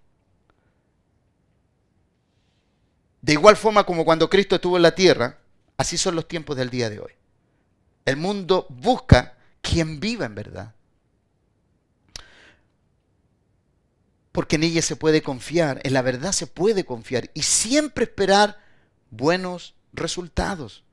de 3.26 3.32
igual 3.32 3.56
forma 3.56 3.84
como 3.84 4.04
cuando 4.04 4.30
Cristo 4.30 4.54
estuvo 4.54 4.76
en 4.76 4.84
la 4.84 4.94
tierra, 4.94 5.38
así 5.76 5.98
son 5.98 6.14
los 6.14 6.28
tiempos 6.28 6.56
del 6.56 6.70
día 6.70 6.88
de 6.88 7.00
hoy. 7.00 7.10
El 8.04 8.16
mundo 8.18 8.68
busca 8.70 9.34
quien 9.60 9.98
viva 9.98 10.26
en 10.26 10.36
verdad. 10.36 10.74
Porque 14.30 14.54
en 14.54 14.62
ella 14.62 14.80
se 14.80 14.94
puede 14.94 15.22
confiar, 15.22 15.80
en 15.82 15.92
la 15.92 16.02
verdad 16.02 16.30
se 16.30 16.46
puede 16.46 16.84
confiar 16.84 17.28
y 17.34 17.42
siempre 17.42 18.04
esperar 18.04 18.60
buenos 19.10 19.74
resultados. 19.92 20.84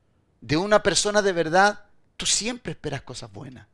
De 0.42 0.58
una 0.58 0.82
persona 0.82 1.22
de 1.22 1.34
verdad, 1.34 1.86
tú 2.18 2.26
siempre 2.26 2.72
esperas 2.72 3.04
cosas 3.04 3.32
buenas. 3.32 3.68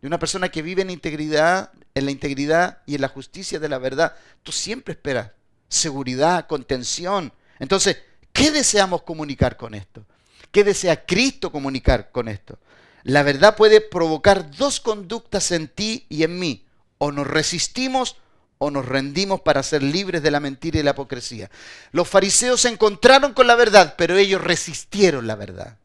De 0.00 0.06
una 0.06 0.18
persona 0.18 0.48
que 0.48 0.62
vive 0.62 0.80
en 0.80 0.88
integridad, 0.88 1.72
en 1.94 2.06
la 2.06 2.10
integridad 2.10 2.78
y 2.86 2.94
en 2.94 3.02
la 3.02 3.08
justicia 3.08 3.60
de 3.60 3.68
la 3.68 3.76
verdad, 3.76 4.16
tú 4.42 4.50
siempre 4.50 4.92
esperas 4.92 5.32
seguridad, 5.68 6.46
contención. 6.46 7.34
Entonces, 7.58 7.98
¿qué 8.32 8.50
deseamos 8.50 9.02
comunicar 9.02 9.56
con 9.56 9.74
esto? 9.74 10.04
¿Qué 10.50 10.64
desea 10.64 11.04
Cristo 11.04 11.50
comunicar 11.52 12.10
con 12.10 12.28
esto? 12.28 12.58
La 13.02 13.22
verdad 13.22 13.56
puede 13.56 13.80
provocar 13.80 14.50
dos 14.50 14.80
conductas 14.80 15.52
en 15.52 15.68
ti 15.68 16.06
y 16.08 16.22
en 16.22 16.38
mí. 16.38 16.66
O 16.98 17.12
nos 17.12 17.26
resistimos 17.26 18.16
o 18.58 18.70
nos 18.70 18.86
rendimos 18.86 19.42
para 19.42 19.62
ser 19.62 19.82
libres 19.82 20.22
de 20.22 20.30
la 20.30 20.40
mentira 20.40 20.78
y 20.78 20.82
la 20.82 20.92
hipocresía. 20.92 21.50
Los 21.92 22.08
fariseos 22.08 22.62
se 22.62 22.68
encontraron 22.68 23.34
con 23.34 23.46
la 23.46 23.54
verdad, 23.54 23.94
pero 23.98 24.16
ellos 24.16 24.42
resistieron 24.42 25.26
la 25.26 25.36
verdad. 25.36 25.78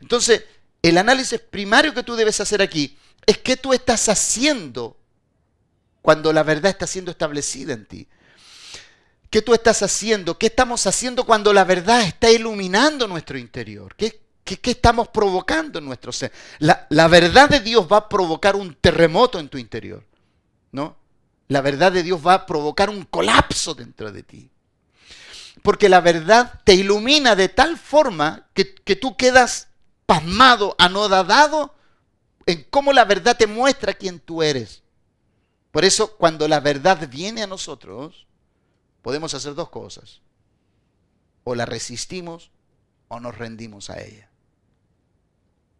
Entonces, 0.00 0.44
el 0.80 0.98
análisis 0.98 1.38
primario 1.38 1.94
que 1.94 2.02
tú 2.02 2.16
debes 2.16 2.40
hacer 2.40 2.62
aquí 2.62 2.98
es 3.26 3.38
qué 3.38 3.56
tú 3.56 3.72
estás 3.72 4.08
haciendo 4.08 4.96
cuando 6.00 6.32
la 6.32 6.42
verdad 6.42 6.70
está 6.70 6.86
siendo 6.86 7.10
establecida 7.10 7.74
en 7.74 7.86
ti. 7.86 8.08
¿Qué 9.32 9.40
tú 9.40 9.54
estás 9.54 9.82
haciendo? 9.82 10.36
¿Qué 10.36 10.48
estamos 10.48 10.86
haciendo 10.86 11.24
cuando 11.24 11.54
la 11.54 11.64
verdad 11.64 12.02
está 12.02 12.30
iluminando 12.30 13.08
nuestro 13.08 13.38
interior? 13.38 13.96
¿Qué, 13.96 14.20
estamos 14.44 15.08
provocando 15.08 15.78
en 15.78 15.86
nuestro 15.86 16.12
ser? 16.12 16.30
La, 16.58 16.86
la, 16.90 17.08
verdad 17.08 17.48
de 17.48 17.60
Dios 17.60 17.88
va 17.90 17.96
a 17.96 18.08
provocar 18.10 18.56
un 18.56 18.74
terremoto 18.74 19.38
en 19.38 19.48
tu 19.48 19.56
interior, 19.56 20.04
¿no? 20.70 20.98
La 21.48 21.62
verdad 21.62 21.92
de 21.92 22.02
Dios 22.02 22.20
va 22.24 22.34
a 22.34 22.46
provocar 22.46 22.90
un 22.90 23.06
colapso 23.06 23.72
dentro 23.72 24.12
de 24.12 24.22
ti. 24.22 24.50
Porque 25.62 25.88
la 25.88 26.02
verdad 26.02 26.60
te 26.64 26.74
ilumina 26.74 27.34
de 27.34 27.48
tal 27.48 27.78
forma 27.78 28.48
que, 28.52 28.74
que 28.74 28.96
tú 28.96 29.16
quedas 29.16 29.68
pasmado, 30.04 30.76
anodadado 30.78 31.74
en 32.44 32.66
cómo 32.68 32.92
la 32.92 33.06
verdad 33.06 33.38
te 33.38 33.46
muestra 33.46 33.94
quién 33.94 34.20
tú 34.20 34.42
eres. 34.42 34.82
Por 35.70 35.86
eso, 35.86 36.18
cuando 36.18 36.46
la 36.48 36.60
verdad 36.60 37.08
viene 37.08 37.42
a 37.42 37.46
nosotros, 37.46 38.26
podemos 39.02 39.34
hacer 39.34 39.54
dos 39.54 39.68
cosas. 39.68 40.20
O 41.44 41.54
la 41.54 41.66
resistimos 41.66 42.50
o 43.08 43.20
nos 43.20 43.36
rendimos 43.36 43.90
a 43.90 44.00
ella. 44.00 44.30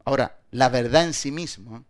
Ahora, 0.04 0.40
la 0.50 0.68
verdad 0.68 1.04
en 1.04 1.14
sí 1.14 1.30
misma, 1.30 1.84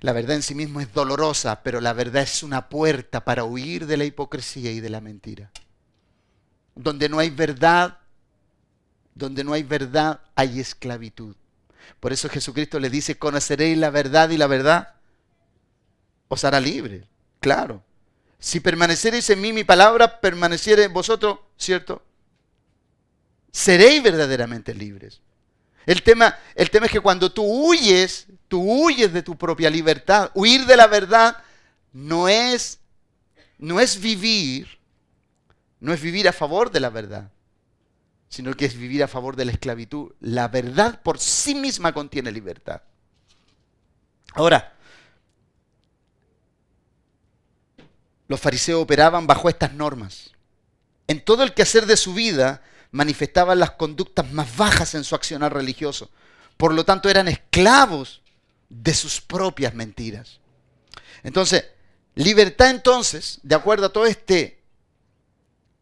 la 0.00 0.12
verdad 0.12 0.36
en 0.36 0.42
sí 0.42 0.54
misma 0.54 0.82
es 0.82 0.92
dolorosa, 0.92 1.62
pero 1.62 1.80
la 1.80 1.92
verdad 1.92 2.22
es 2.22 2.42
una 2.42 2.68
puerta 2.68 3.24
para 3.24 3.44
huir 3.44 3.86
de 3.86 3.96
la 3.96 4.04
hipocresía 4.04 4.72
y 4.72 4.80
de 4.80 4.90
la 4.90 5.00
mentira. 5.00 5.50
Donde 6.74 7.08
no 7.08 7.18
hay 7.18 7.30
verdad, 7.30 7.98
donde 9.14 9.44
no 9.44 9.52
hay 9.52 9.64
verdad, 9.64 10.20
hay 10.34 10.60
esclavitud. 10.60 11.36
Por 12.00 12.12
eso 12.12 12.28
Jesucristo 12.28 12.78
le 12.78 12.90
dice, 12.90 13.18
conoceréis 13.18 13.76
la 13.76 13.90
verdad 13.90 14.30
y 14.30 14.38
la 14.38 14.46
verdad 14.46 14.94
os 16.28 16.44
hará 16.44 16.60
libre. 16.60 17.08
Claro. 17.40 17.82
Si 18.38 18.60
permaneceréis 18.60 19.28
en 19.30 19.40
mí, 19.40 19.52
mi 19.52 19.64
palabra 19.64 20.20
permaneciere 20.20 20.84
en 20.84 20.92
vosotros, 20.92 21.38
¿cierto? 21.56 22.02
Seréis 23.50 24.02
verdaderamente 24.02 24.74
libres. 24.74 25.20
El 25.86 26.02
tema, 26.02 26.36
el 26.54 26.70
tema 26.70 26.86
es 26.86 26.92
que 26.92 27.00
cuando 27.00 27.32
tú 27.32 27.42
huyes, 27.42 28.26
tú 28.46 28.60
huyes 28.60 29.12
de 29.12 29.22
tu 29.22 29.36
propia 29.36 29.70
libertad. 29.70 30.30
Huir 30.34 30.66
de 30.66 30.76
la 30.76 30.86
verdad 30.86 31.42
no 31.92 32.28
es, 32.28 32.78
no 33.58 33.80
es 33.80 34.00
vivir, 34.00 34.68
no 35.80 35.92
es 35.92 36.00
vivir 36.00 36.28
a 36.28 36.32
favor 36.32 36.70
de 36.70 36.80
la 36.80 36.90
verdad, 36.90 37.30
sino 38.28 38.54
que 38.54 38.66
es 38.66 38.76
vivir 38.76 39.02
a 39.02 39.08
favor 39.08 39.34
de 39.34 39.46
la 39.46 39.52
esclavitud. 39.52 40.12
La 40.20 40.48
verdad 40.48 41.00
por 41.02 41.18
sí 41.18 41.54
misma 41.54 41.92
contiene 41.92 42.30
libertad. 42.30 42.82
Ahora, 44.34 44.76
los 48.28 48.40
fariseos 48.40 48.82
operaban 48.82 49.26
bajo 49.26 49.48
estas 49.48 49.72
normas. 49.72 50.32
En 51.06 51.24
todo 51.24 51.42
el 51.42 51.54
quehacer 51.54 51.86
de 51.86 51.96
su 51.96 52.14
vida 52.14 52.62
manifestaban 52.90 53.58
las 53.58 53.72
conductas 53.72 54.30
más 54.32 54.54
bajas 54.56 54.94
en 54.94 55.04
su 55.04 55.14
accionar 55.14 55.52
religioso. 55.52 56.10
Por 56.56 56.74
lo 56.74 56.84
tanto, 56.84 57.08
eran 57.08 57.28
esclavos 57.28 58.22
de 58.68 58.92
sus 58.94 59.20
propias 59.20 59.74
mentiras. 59.74 60.40
Entonces, 61.22 61.64
libertad 62.14 62.70
entonces, 62.70 63.40
de 63.42 63.54
acuerdo 63.54 63.86
a 63.86 63.92
todo 63.92 64.06
este, 64.06 64.62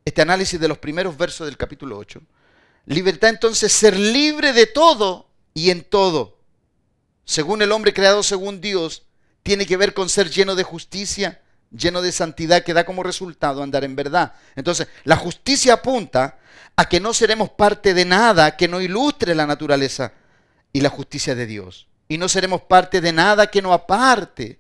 este 0.05 0.23
análisis 0.23 0.59
de 0.61 0.69
los 0.69 0.79
primeros 0.79 1.17
versos 1.17 1.47
del 1.47 1.57
capítulo 1.57 1.99
8, 1.99 2.23
libertad 2.87 3.31
entonces 3.31 3.73
ser 3.73 3.97
libre 3.99 4.53
de 4.53 4.67
todo 4.67 5.29
y 5.53 5.71
en 5.71 5.83
todo. 5.83 6.39
Según 7.25 7.63
el 7.63 7.73
hombre 7.73 7.93
creado 7.93 8.23
según 8.23 8.61
Dios, 8.61 9.03
tiene 9.43 9.67
que 9.67 9.77
ver 9.77 9.95
con 9.95 10.09
ser 10.09 10.31
lleno 10.31 10.55
de 10.55 10.63
justicia, 10.63 11.43
lleno 11.77 12.03
de 12.03 12.13
santidad 12.13 12.65
que 12.65 12.75
da 12.75 12.85
como 12.85 13.03
resultado 13.03 13.63
andar 13.63 13.85
en 13.85 13.97
verdad. 13.97 14.35
Entonces, 14.55 14.89
la 15.05 15.17
justicia 15.17 15.75
apunta 15.75 16.39
a 16.77 16.89
que 16.89 17.01
no 17.01 17.13
seremos 17.15 17.51
parte 17.51 17.95
de 17.95 18.05
nada 18.05 18.57
que 18.57 18.69
no 18.69 18.81
ilustre 18.81 19.35
la 19.35 19.47
naturaleza 19.47 20.13
y 20.73 20.81
la 20.81 20.91
justicia 20.91 21.35
de 21.35 21.47
Dios. 21.47 21.89
Y 22.09 22.19
no 22.19 22.29
seremos 22.29 22.63
parte 22.63 23.01
de 23.01 23.13
nada 23.13 23.49
que 23.49 23.63
no 23.63 23.73
aparte, 23.73 24.59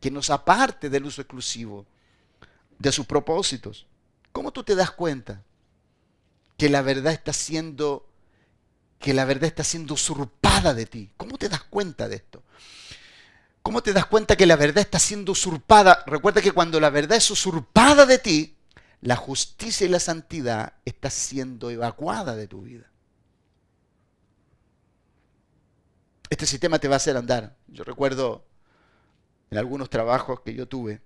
que 0.00 0.10
nos 0.10 0.30
aparte 0.30 0.88
del 0.88 1.04
uso 1.04 1.20
exclusivo 1.20 1.86
de 2.78 2.92
sus 2.92 3.06
propósitos. 3.06 3.86
¿Cómo 4.32 4.52
tú 4.52 4.62
te 4.62 4.74
das 4.74 4.90
cuenta 4.90 5.42
que 6.56 6.68
la 6.68 6.82
verdad 6.82 7.12
está 7.12 7.32
siendo 7.32 8.08
que 8.98 9.12
la 9.12 9.26
verdad 9.26 9.44
está 9.44 9.62
siendo 9.62 9.94
usurpada 9.94 10.72
de 10.72 10.86
ti? 10.86 11.10
¿Cómo 11.16 11.36
te 11.36 11.48
das 11.48 11.62
cuenta 11.64 12.08
de 12.08 12.16
esto? 12.16 12.42
¿Cómo 13.66 13.82
te 13.82 13.92
das 13.92 14.06
cuenta 14.06 14.36
que 14.36 14.46
la 14.46 14.54
verdad 14.54 14.78
está 14.78 15.00
siendo 15.00 15.32
usurpada? 15.32 16.04
Recuerda 16.06 16.40
que 16.40 16.52
cuando 16.52 16.78
la 16.78 16.88
verdad 16.88 17.18
es 17.18 17.28
usurpada 17.32 18.06
de 18.06 18.18
ti, 18.18 18.56
la 19.00 19.16
justicia 19.16 19.84
y 19.84 19.88
la 19.90 19.98
santidad 19.98 20.74
está 20.84 21.10
siendo 21.10 21.68
evacuada 21.68 22.36
de 22.36 22.46
tu 22.46 22.62
vida. 22.62 22.88
Este 26.30 26.46
sistema 26.46 26.78
te 26.78 26.86
va 26.86 26.94
a 26.94 26.98
hacer 26.98 27.16
andar. 27.16 27.56
Yo 27.66 27.82
recuerdo 27.82 28.46
en 29.50 29.58
algunos 29.58 29.90
trabajos 29.90 30.42
que 30.42 30.54
yo 30.54 30.68
tuve, 30.68 31.00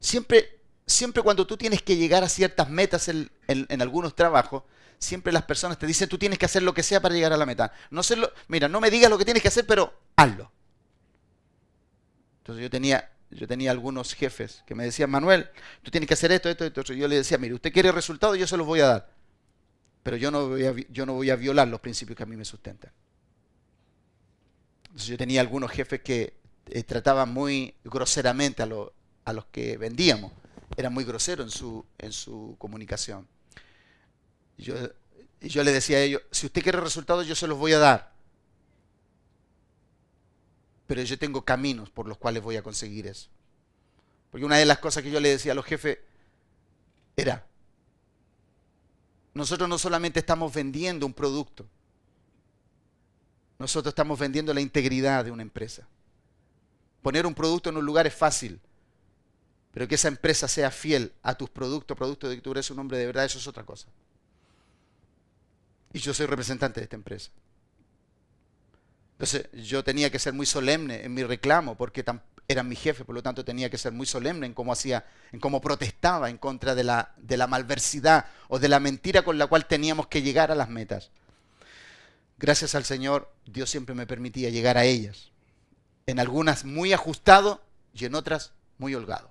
siempre, 0.00 0.62
siempre 0.86 1.22
cuando 1.22 1.46
tú 1.46 1.58
tienes 1.58 1.82
que 1.82 1.96
llegar 1.96 2.24
a 2.24 2.28
ciertas 2.30 2.70
metas 2.70 3.06
en, 3.08 3.82
algunos 3.82 4.16
trabajos, 4.16 4.62
siempre 4.98 5.30
las 5.30 5.42
personas 5.42 5.78
te 5.78 5.86
dicen, 5.86 6.08
tú 6.08 6.16
tienes 6.16 6.38
que 6.38 6.46
hacer 6.46 6.62
lo 6.62 6.72
que 6.72 6.82
sea 6.82 7.02
para 7.02 7.14
llegar 7.14 7.34
a 7.34 7.36
la 7.36 7.44
meta. 7.44 7.70
No 7.90 8.00
mira, 8.48 8.66
no 8.66 8.80
me 8.80 8.90
digas 8.90 9.10
lo 9.10 9.18
que 9.18 9.26
tienes 9.26 9.42
que 9.42 9.48
hacer, 9.48 9.66
pero 9.66 9.92
hazlo. 10.16 10.50
Entonces 12.40 12.62
yo 12.62 12.70
tenía, 12.70 13.10
yo 13.30 13.46
tenía 13.46 13.70
algunos 13.70 14.14
jefes 14.14 14.62
que 14.66 14.74
me 14.74 14.84
decían, 14.84 15.10
Manuel, 15.10 15.48
tú 15.82 15.90
tienes 15.90 16.08
que 16.08 16.14
hacer 16.14 16.32
esto, 16.32 16.48
esto, 16.48 16.64
esto. 16.64 16.92
Yo 16.92 17.06
le 17.08 17.16
decía, 17.16 17.38
mire, 17.38 17.54
usted 17.54 17.72
quiere 17.72 17.92
resultados, 17.92 18.36
yo 18.38 18.46
se 18.46 18.56
los 18.56 18.66
voy 18.66 18.80
a 18.80 18.86
dar. 18.86 19.10
pero 20.02 20.16
yo 20.16 20.30
no 20.30 20.48
voy 20.48 20.64
a, 20.64 20.74
yo 20.90 21.06
no 21.06 21.14
voy 21.14 21.30
a 21.30 21.36
violar 21.36 21.68
los 21.68 21.80
principios 21.80 22.16
que 22.16 22.22
a 22.22 22.26
mí 22.26 22.36
me 22.36 22.44
sustentan. 22.44 22.92
Entonces 24.84 25.08
yo 25.08 25.16
tenía 25.16 25.40
algunos 25.40 25.70
jefes 25.70 26.00
que 26.00 26.34
eh, 26.66 26.82
trataban 26.82 27.32
muy 27.32 27.74
groseramente 27.84 28.62
a, 28.62 28.68
a 29.24 29.32
los 29.32 29.46
que 29.46 29.76
vendíamos. 29.76 30.32
Eran 30.76 30.92
muy 30.92 31.04
groseros 31.04 31.46
en 31.46 31.50
su, 31.50 31.84
en 31.98 32.12
su 32.12 32.56
comunicación. 32.58 33.28
Yo, 34.56 34.74
yo 35.40 35.62
le 35.64 35.72
decía 35.72 35.98
a 35.98 36.00
ellos, 36.00 36.22
si 36.30 36.46
usted 36.46 36.62
quiere 36.62 36.80
resultados, 36.80 37.26
yo 37.26 37.34
se 37.34 37.46
los 37.46 37.58
voy 37.58 37.72
a 37.72 37.78
dar. 37.78 38.12
Pero 40.90 41.04
yo 41.04 41.16
tengo 41.16 41.44
caminos 41.44 41.88
por 41.88 42.08
los 42.08 42.18
cuales 42.18 42.42
voy 42.42 42.56
a 42.56 42.64
conseguir 42.64 43.06
eso. 43.06 43.28
Porque 44.28 44.44
una 44.44 44.56
de 44.56 44.66
las 44.66 44.80
cosas 44.80 45.04
que 45.04 45.10
yo 45.12 45.20
le 45.20 45.28
decía 45.28 45.52
a 45.52 45.54
los 45.54 45.64
jefes 45.64 45.98
era, 47.16 47.46
nosotros 49.32 49.68
no 49.68 49.78
solamente 49.78 50.18
estamos 50.18 50.52
vendiendo 50.52 51.06
un 51.06 51.14
producto, 51.14 51.64
nosotros 53.60 53.92
estamos 53.92 54.18
vendiendo 54.18 54.52
la 54.52 54.62
integridad 54.62 55.24
de 55.24 55.30
una 55.30 55.42
empresa. 55.42 55.86
Poner 57.02 57.24
un 57.24 57.36
producto 57.36 57.70
en 57.70 57.76
un 57.76 57.86
lugar 57.86 58.08
es 58.08 58.14
fácil, 58.16 58.58
pero 59.70 59.86
que 59.86 59.94
esa 59.94 60.08
empresa 60.08 60.48
sea 60.48 60.72
fiel 60.72 61.12
a 61.22 61.36
tus 61.36 61.48
productos, 61.50 61.96
productos 61.96 62.30
de 62.30 62.34
que 62.34 62.42
tú 62.42 62.50
eres 62.50 62.68
un 62.68 62.80
hombre 62.80 62.98
de 62.98 63.06
verdad, 63.06 63.26
eso 63.26 63.38
es 63.38 63.46
otra 63.46 63.62
cosa. 63.62 63.86
Y 65.92 66.00
yo 66.00 66.12
soy 66.12 66.26
representante 66.26 66.80
de 66.80 66.84
esta 66.84 66.96
empresa. 66.96 67.30
Entonces 69.20 69.50
yo 69.52 69.84
tenía 69.84 70.10
que 70.10 70.18
ser 70.18 70.32
muy 70.32 70.46
solemne 70.46 71.04
en 71.04 71.12
mi 71.12 71.22
reclamo 71.22 71.76
porque 71.76 72.02
era 72.48 72.62
mi 72.62 72.74
jefe, 72.74 73.04
por 73.04 73.14
lo 73.14 73.22
tanto 73.22 73.44
tenía 73.44 73.68
que 73.68 73.76
ser 73.76 73.92
muy 73.92 74.06
solemne 74.06 74.46
en 74.46 74.54
cómo 74.54 74.72
hacía, 74.72 75.04
en 75.30 75.40
cómo 75.40 75.60
protestaba 75.60 76.30
en 76.30 76.38
contra 76.38 76.74
de 76.74 76.84
la, 76.84 77.12
de 77.18 77.36
la 77.36 77.46
malversidad 77.46 78.24
o 78.48 78.58
de 78.58 78.68
la 78.68 78.80
mentira 78.80 79.22
con 79.22 79.36
la 79.36 79.46
cual 79.46 79.66
teníamos 79.66 80.06
que 80.06 80.22
llegar 80.22 80.50
a 80.50 80.54
las 80.54 80.70
metas 80.70 81.10
gracias 82.40 82.74
al 82.74 82.84
Señor, 82.84 83.30
Dios 83.46 83.70
siempre 83.70 83.94
me 83.94 84.06
permitía 84.06 84.48
llegar 84.48 84.78
a 84.78 84.84
ellas. 84.84 85.30
En 86.06 86.18
algunas 86.18 86.64
muy 86.64 86.92
ajustado 86.92 87.62
y 87.92 88.06
en 88.06 88.14
otras 88.14 88.52
muy 88.78 88.94
holgado. 88.94 89.30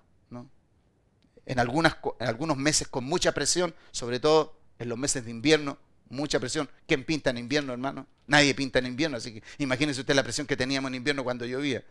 En, 1.46 1.58
algunas, 1.58 1.98
en 2.20 2.28
algunos 2.28 2.58
meses 2.58 2.88
con 2.88 3.04
mucha 3.04 3.32
presión, 3.32 3.74
sobre 3.90 4.20
todo 4.20 4.56
en 4.78 4.88
los 4.88 5.00
meses 5.00 5.26
de 5.26 5.32
invierno, 5.32 5.80
mucha 6.10 6.40
presión. 6.40 6.70
¿Quién 6.88 7.04
pinta 7.04 7.30
en 7.30 7.38
invierno, 7.38 7.74
hermano? 7.74 8.08
Nadie 8.28 8.54
pinta 8.54 8.80
en 8.80 8.88
invierno, 8.88 9.18
así 9.18 9.34
que 9.34 9.44
imagínese 9.58 10.02
usted 10.02 10.16
la 10.16 10.24
presión 10.24 10.46
que 10.46 10.58
teníamos 10.58 10.90
en 10.90 10.96
invierno 10.96 11.24
cuando 11.24 11.46
llovía. 11.46 11.84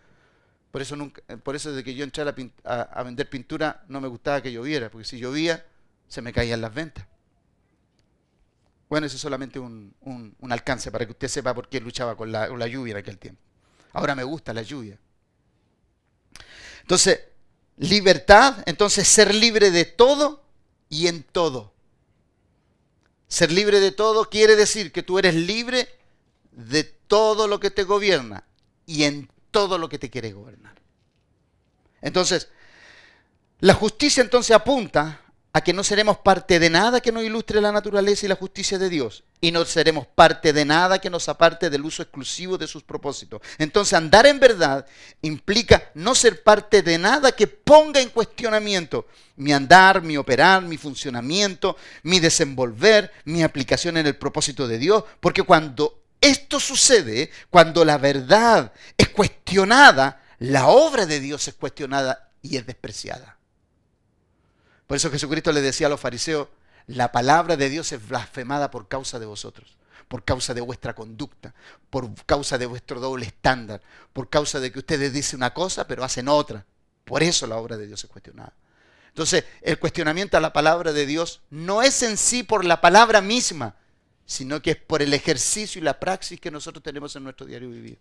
Por 0.70 0.82
eso, 0.82 0.96
nunca, 0.96 1.22
por 1.42 1.56
eso 1.56 1.70
desde 1.70 1.82
que 1.82 1.94
yo 1.94 2.04
entré 2.04 2.24
a 2.64 3.02
vender 3.02 3.28
pintura 3.30 3.84
no 3.88 4.00
me 4.00 4.08
gustaba 4.08 4.42
que 4.42 4.52
lloviera, 4.52 4.90
porque 4.90 5.06
si 5.06 5.18
llovía 5.18 5.64
se 6.08 6.22
me 6.22 6.32
caían 6.32 6.60
las 6.60 6.74
ventas. 6.74 7.06
Bueno, 8.88 9.06
eso 9.06 9.16
es 9.16 9.22
solamente 9.22 9.58
un, 9.58 9.94
alcance 10.50 10.90
para 10.90 11.04
que 11.04 11.12
usted 11.12 11.28
sepa 11.28 11.54
por 11.54 11.68
qué 11.68 11.80
luchaba 11.80 12.16
con 12.16 12.32
la, 12.32 12.48
con 12.48 12.58
la 12.58 12.66
lluvia 12.66 12.92
en 12.92 12.96
aquel 12.98 13.18
tiempo. 13.18 13.40
Ahora 13.92 14.14
me 14.14 14.24
gusta 14.24 14.54
la 14.54 14.62
lluvia. 14.62 14.98
Entonces, 16.82 17.20
libertad, 17.76 18.62
entonces 18.66 19.06
ser 19.06 19.34
libre 19.34 19.70
de 19.70 19.84
todo 19.84 20.42
y 20.88 21.06
en 21.06 21.22
todo. 21.22 21.74
Ser 23.28 23.52
libre 23.52 23.80
de 23.80 23.92
todo 23.92 24.28
quiere 24.28 24.56
decir 24.56 24.90
que 24.90 25.02
tú 25.02 25.18
eres 25.18 25.34
libre 25.34 25.88
de 26.52 26.84
todo 26.84 27.46
lo 27.46 27.60
que 27.60 27.70
te 27.70 27.84
gobierna 27.84 28.44
y 28.86 29.04
en 29.04 29.30
todo 29.50 29.78
lo 29.78 29.88
que 29.88 29.98
te 29.98 30.10
quiere 30.10 30.32
gobernar. 30.32 30.74
Entonces, 32.00 32.48
la 33.60 33.74
justicia 33.74 34.22
entonces 34.22 34.54
apunta 34.54 35.20
a 35.58 35.60
que 35.60 35.72
no 35.72 35.82
seremos 35.82 36.18
parte 36.18 36.60
de 36.60 36.70
nada 36.70 37.00
que 37.00 37.10
nos 37.10 37.24
ilustre 37.24 37.60
la 37.60 37.72
naturaleza 37.72 38.24
y 38.24 38.28
la 38.28 38.36
justicia 38.36 38.78
de 38.78 38.88
Dios. 38.88 39.24
Y 39.40 39.50
no 39.50 39.64
seremos 39.64 40.06
parte 40.06 40.52
de 40.52 40.64
nada 40.64 41.00
que 41.00 41.10
nos 41.10 41.28
aparte 41.28 41.68
del 41.68 41.84
uso 41.84 42.00
exclusivo 42.02 42.56
de 42.56 42.68
sus 42.68 42.84
propósitos. 42.84 43.40
Entonces 43.58 43.94
andar 43.94 44.26
en 44.26 44.38
verdad 44.38 44.86
implica 45.20 45.90
no 45.94 46.14
ser 46.14 46.44
parte 46.44 46.82
de 46.82 46.96
nada 46.96 47.32
que 47.32 47.48
ponga 47.48 48.00
en 48.00 48.10
cuestionamiento 48.10 49.06
mi 49.34 49.52
andar, 49.52 50.00
mi 50.00 50.16
operar, 50.16 50.62
mi 50.62 50.76
funcionamiento, 50.76 51.76
mi 52.04 52.20
desenvolver, 52.20 53.10
mi 53.24 53.42
aplicación 53.42 53.96
en 53.96 54.06
el 54.06 54.16
propósito 54.16 54.68
de 54.68 54.78
Dios. 54.78 55.02
Porque 55.18 55.42
cuando 55.42 56.02
esto 56.20 56.60
sucede, 56.60 57.32
cuando 57.50 57.84
la 57.84 57.98
verdad 57.98 58.72
es 58.96 59.08
cuestionada, 59.08 60.22
la 60.38 60.68
obra 60.68 61.04
de 61.04 61.18
Dios 61.18 61.48
es 61.48 61.54
cuestionada 61.54 62.30
y 62.42 62.56
es 62.56 62.66
despreciada. 62.66 63.37
Por 64.88 64.96
eso 64.96 65.10
Jesucristo 65.10 65.52
le 65.52 65.60
decía 65.60 65.86
a 65.86 65.90
los 65.90 66.00
fariseos, 66.00 66.48
la 66.86 67.12
palabra 67.12 67.58
de 67.58 67.68
Dios 67.68 67.92
es 67.92 68.08
blasfemada 68.08 68.70
por 68.70 68.88
causa 68.88 69.18
de 69.18 69.26
vosotros, 69.26 69.76
por 70.08 70.24
causa 70.24 70.54
de 70.54 70.62
vuestra 70.62 70.94
conducta, 70.94 71.54
por 71.90 72.10
causa 72.24 72.56
de 72.56 72.64
vuestro 72.64 72.98
doble 72.98 73.26
estándar, 73.26 73.82
por 74.14 74.30
causa 74.30 74.58
de 74.60 74.72
que 74.72 74.78
ustedes 74.78 75.12
dicen 75.12 75.40
una 75.40 75.52
cosa 75.52 75.86
pero 75.86 76.04
hacen 76.04 76.26
otra. 76.26 76.64
Por 77.04 77.22
eso 77.22 77.46
la 77.46 77.56
obra 77.56 77.76
de 77.76 77.86
Dios 77.86 78.02
es 78.02 78.08
cuestionada. 78.08 78.54
Entonces, 79.08 79.44
el 79.60 79.78
cuestionamiento 79.78 80.38
a 80.38 80.40
la 80.40 80.54
palabra 80.54 80.94
de 80.94 81.04
Dios 81.04 81.42
no 81.50 81.82
es 81.82 82.02
en 82.02 82.16
sí 82.16 82.42
por 82.42 82.64
la 82.64 82.80
palabra 82.80 83.20
misma, 83.20 83.74
sino 84.24 84.62
que 84.62 84.70
es 84.70 84.76
por 84.78 85.02
el 85.02 85.12
ejercicio 85.12 85.80
y 85.80 85.84
la 85.84 86.00
praxis 86.00 86.40
que 86.40 86.50
nosotros 86.50 86.82
tenemos 86.82 87.14
en 87.14 87.24
nuestro 87.24 87.46
diario 87.46 87.68
vivir. 87.68 87.98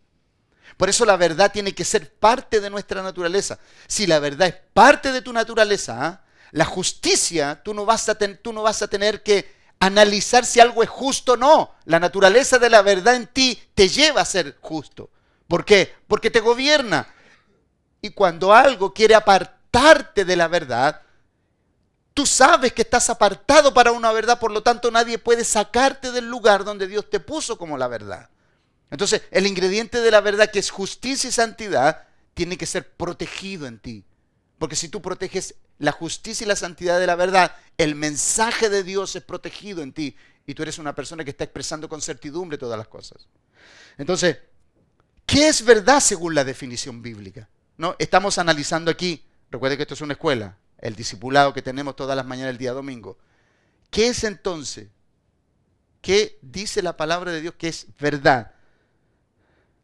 Por 0.77 0.87
eso 0.87 1.05
la 1.05 1.17
verdad 1.17 1.51
tiene 1.51 1.75
que 1.75 1.83
ser 1.83 2.13
parte 2.13 2.61
de 2.61 2.69
nuestra 2.69 3.03
naturaleza. 3.03 3.59
Si 3.87 4.07
la 4.07 4.19
verdad 4.19 4.47
es 4.47 4.55
parte 4.73 5.11
de 5.11 5.21
tu 5.21 5.33
naturaleza, 5.33 6.05
¿ah? 6.05 6.21
La 6.51 6.65
justicia, 6.65 7.61
tú 7.63 7.73
no, 7.73 7.85
vas 7.85 8.07
a 8.09 8.15
tú 8.15 8.53
no 8.53 8.63
vas 8.63 8.81
a 8.81 8.87
tener 8.87 9.23
que 9.23 9.55
analizar 9.79 10.45
si 10.45 10.59
algo 10.59 10.83
es 10.83 10.89
justo 10.89 11.33
o 11.33 11.37
no. 11.37 11.75
La 11.85 11.99
naturaleza 11.99 12.59
de 12.59 12.69
la 12.69 12.81
verdad 12.81 13.15
en 13.15 13.27
ti 13.27 13.59
te 13.73 13.89
lleva 13.89 14.21
a 14.21 14.25
ser 14.25 14.57
justo. 14.61 15.09
¿Por 15.47 15.65
qué? 15.65 15.93
Porque 16.07 16.31
te 16.31 16.39
gobierna. 16.39 17.07
Y 18.01 18.11
cuando 18.11 18.53
algo 18.53 18.93
quiere 18.93 19.15
apartarte 19.15 20.25
de 20.25 20.35
la 20.35 20.47
verdad, 20.47 21.01
tú 22.13 22.25
sabes 22.25 22.73
que 22.73 22.81
estás 22.81 23.09
apartado 23.09 23.73
para 23.73 23.91
una 23.91 24.11
verdad, 24.11 24.39
por 24.39 24.51
lo 24.51 24.63
tanto 24.63 24.91
nadie 24.91 25.17
puede 25.17 25.43
sacarte 25.43 26.11
del 26.11 26.27
lugar 26.27 26.63
donde 26.63 26.87
Dios 26.87 27.09
te 27.09 27.19
puso 27.19 27.57
como 27.57 27.77
la 27.77 27.87
verdad. 27.87 28.29
Entonces, 28.89 29.23
el 29.31 29.45
ingrediente 29.45 29.99
de 29.99 30.11
la 30.11 30.21
verdad 30.21 30.49
que 30.49 30.59
es 30.59 30.71
justicia 30.71 31.29
y 31.29 31.33
santidad 31.33 32.07
tiene 32.33 32.57
que 32.57 32.65
ser 32.65 32.89
protegido 32.91 33.67
en 33.67 33.79
ti. 33.79 34.05
Porque 34.57 34.75
si 34.75 34.89
tú 34.89 35.01
proteges 35.01 35.55
la 35.77 35.91
justicia 35.91 36.45
y 36.45 36.47
la 36.47 36.55
santidad 36.55 36.99
de 36.99 37.07
la 37.07 37.15
verdad, 37.15 37.55
el 37.77 37.95
mensaje 37.95 38.69
de 38.69 38.83
Dios 38.83 39.15
es 39.15 39.23
protegido 39.23 39.83
en 39.83 39.93
ti 39.93 40.15
y 40.45 40.53
tú 40.53 40.63
eres 40.63 40.79
una 40.79 40.95
persona 40.95 41.23
que 41.23 41.29
está 41.29 41.43
expresando 41.43 41.87
con 41.87 42.01
certidumbre 42.01 42.57
todas 42.57 42.77
las 42.77 42.87
cosas. 42.87 43.27
Entonces, 43.97 44.37
¿qué 45.25 45.47
es 45.47 45.63
verdad 45.63 45.99
según 45.99 46.33
la 46.33 46.43
definición 46.43 47.01
bíblica? 47.01 47.49
¿No? 47.77 47.95
Estamos 47.99 48.37
analizando 48.37 48.89
aquí, 48.89 49.23
recuerde 49.51 49.77
que 49.77 49.83
esto 49.83 49.93
es 49.93 50.01
una 50.01 50.13
escuela, 50.13 50.57
el 50.79 50.95
discipulado 50.95 51.53
que 51.53 51.61
tenemos 51.61 51.95
todas 51.95 52.15
las 52.15 52.25
mañanas 52.25 52.51
el 52.51 52.57
día 52.57 52.71
domingo. 52.71 53.17
¿Qué 53.91 54.07
es 54.07 54.23
entonces? 54.23 54.89
¿Qué 56.01 56.39
dice 56.41 56.81
la 56.81 56.97
palabra 56.97 57.31
de 57.31 57.41
Dios 57.41 57.53
que 57.55 57.67
es 57.67 57.87
verdad? 57.99 58.53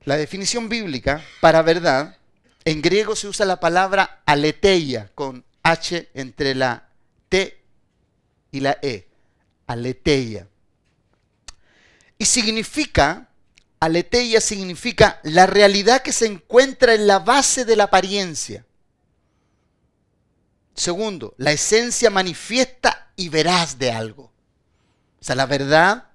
La 0.05 0.17
definición 0.17 0.69
bíblica 0.69 1.23
para 1.41 1.61
verdad, 1.61 2.17
en 2.65 2.81
griego 2.81 3.15
se 3.15 3.27
usa 3.27 3.45
la 3.45 3.59
palabra 3.59 4.21
aleteia 4.25 5.11
con 5.15 5.43
H 5.63 6.09
entre 6.13 6.55
la 6.55 6.89
T 7.29 7.61
y 8.51 8.59
la 8.59 8.77
E, 8.81 9.07
aleteia. 9.67 10.47
Y 12.17 12.25
significa, 12.25 13.29
aleteia 13.79 14.39
significa 14.39 15.19
la 15.23 15.45
realidad 15.45 16.01
que 16.01 16.13
se 16.13 16.25
encuentra 16.25 16.93
en 16.93 17.07
la 17.07 17.19
base 17.19 17.65
de 17.65 17.75
la 17.75 17.85
apariencia. 17.85 18.65
Segundo, 20.75 21.33
la 21.37 21.51
esencia 21.51 22.09
manifiesta 22.09 23.11
y 23.15 23.29
veraz 23.29 23.77
de 23.77 23.91
algo. 23.91 24.31
O 25.19 25.23
sea, 25.23 25.35
la 25.35 25.45
verdad, 25.45 26.07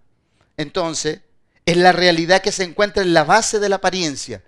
entonces, 0.57 1.21
es 1.67 1.77
la 1.77 1.93
realidad 1.93 2.41
que 2.41 2.53
se 2.53 2.65
encuentra 2.65 3.03
en 3.03 3.13
la 3.13 3.25
base 3.25 3.59
de 3.59 3.69
la 3.69 3.77
apariencia. 3.77 4.43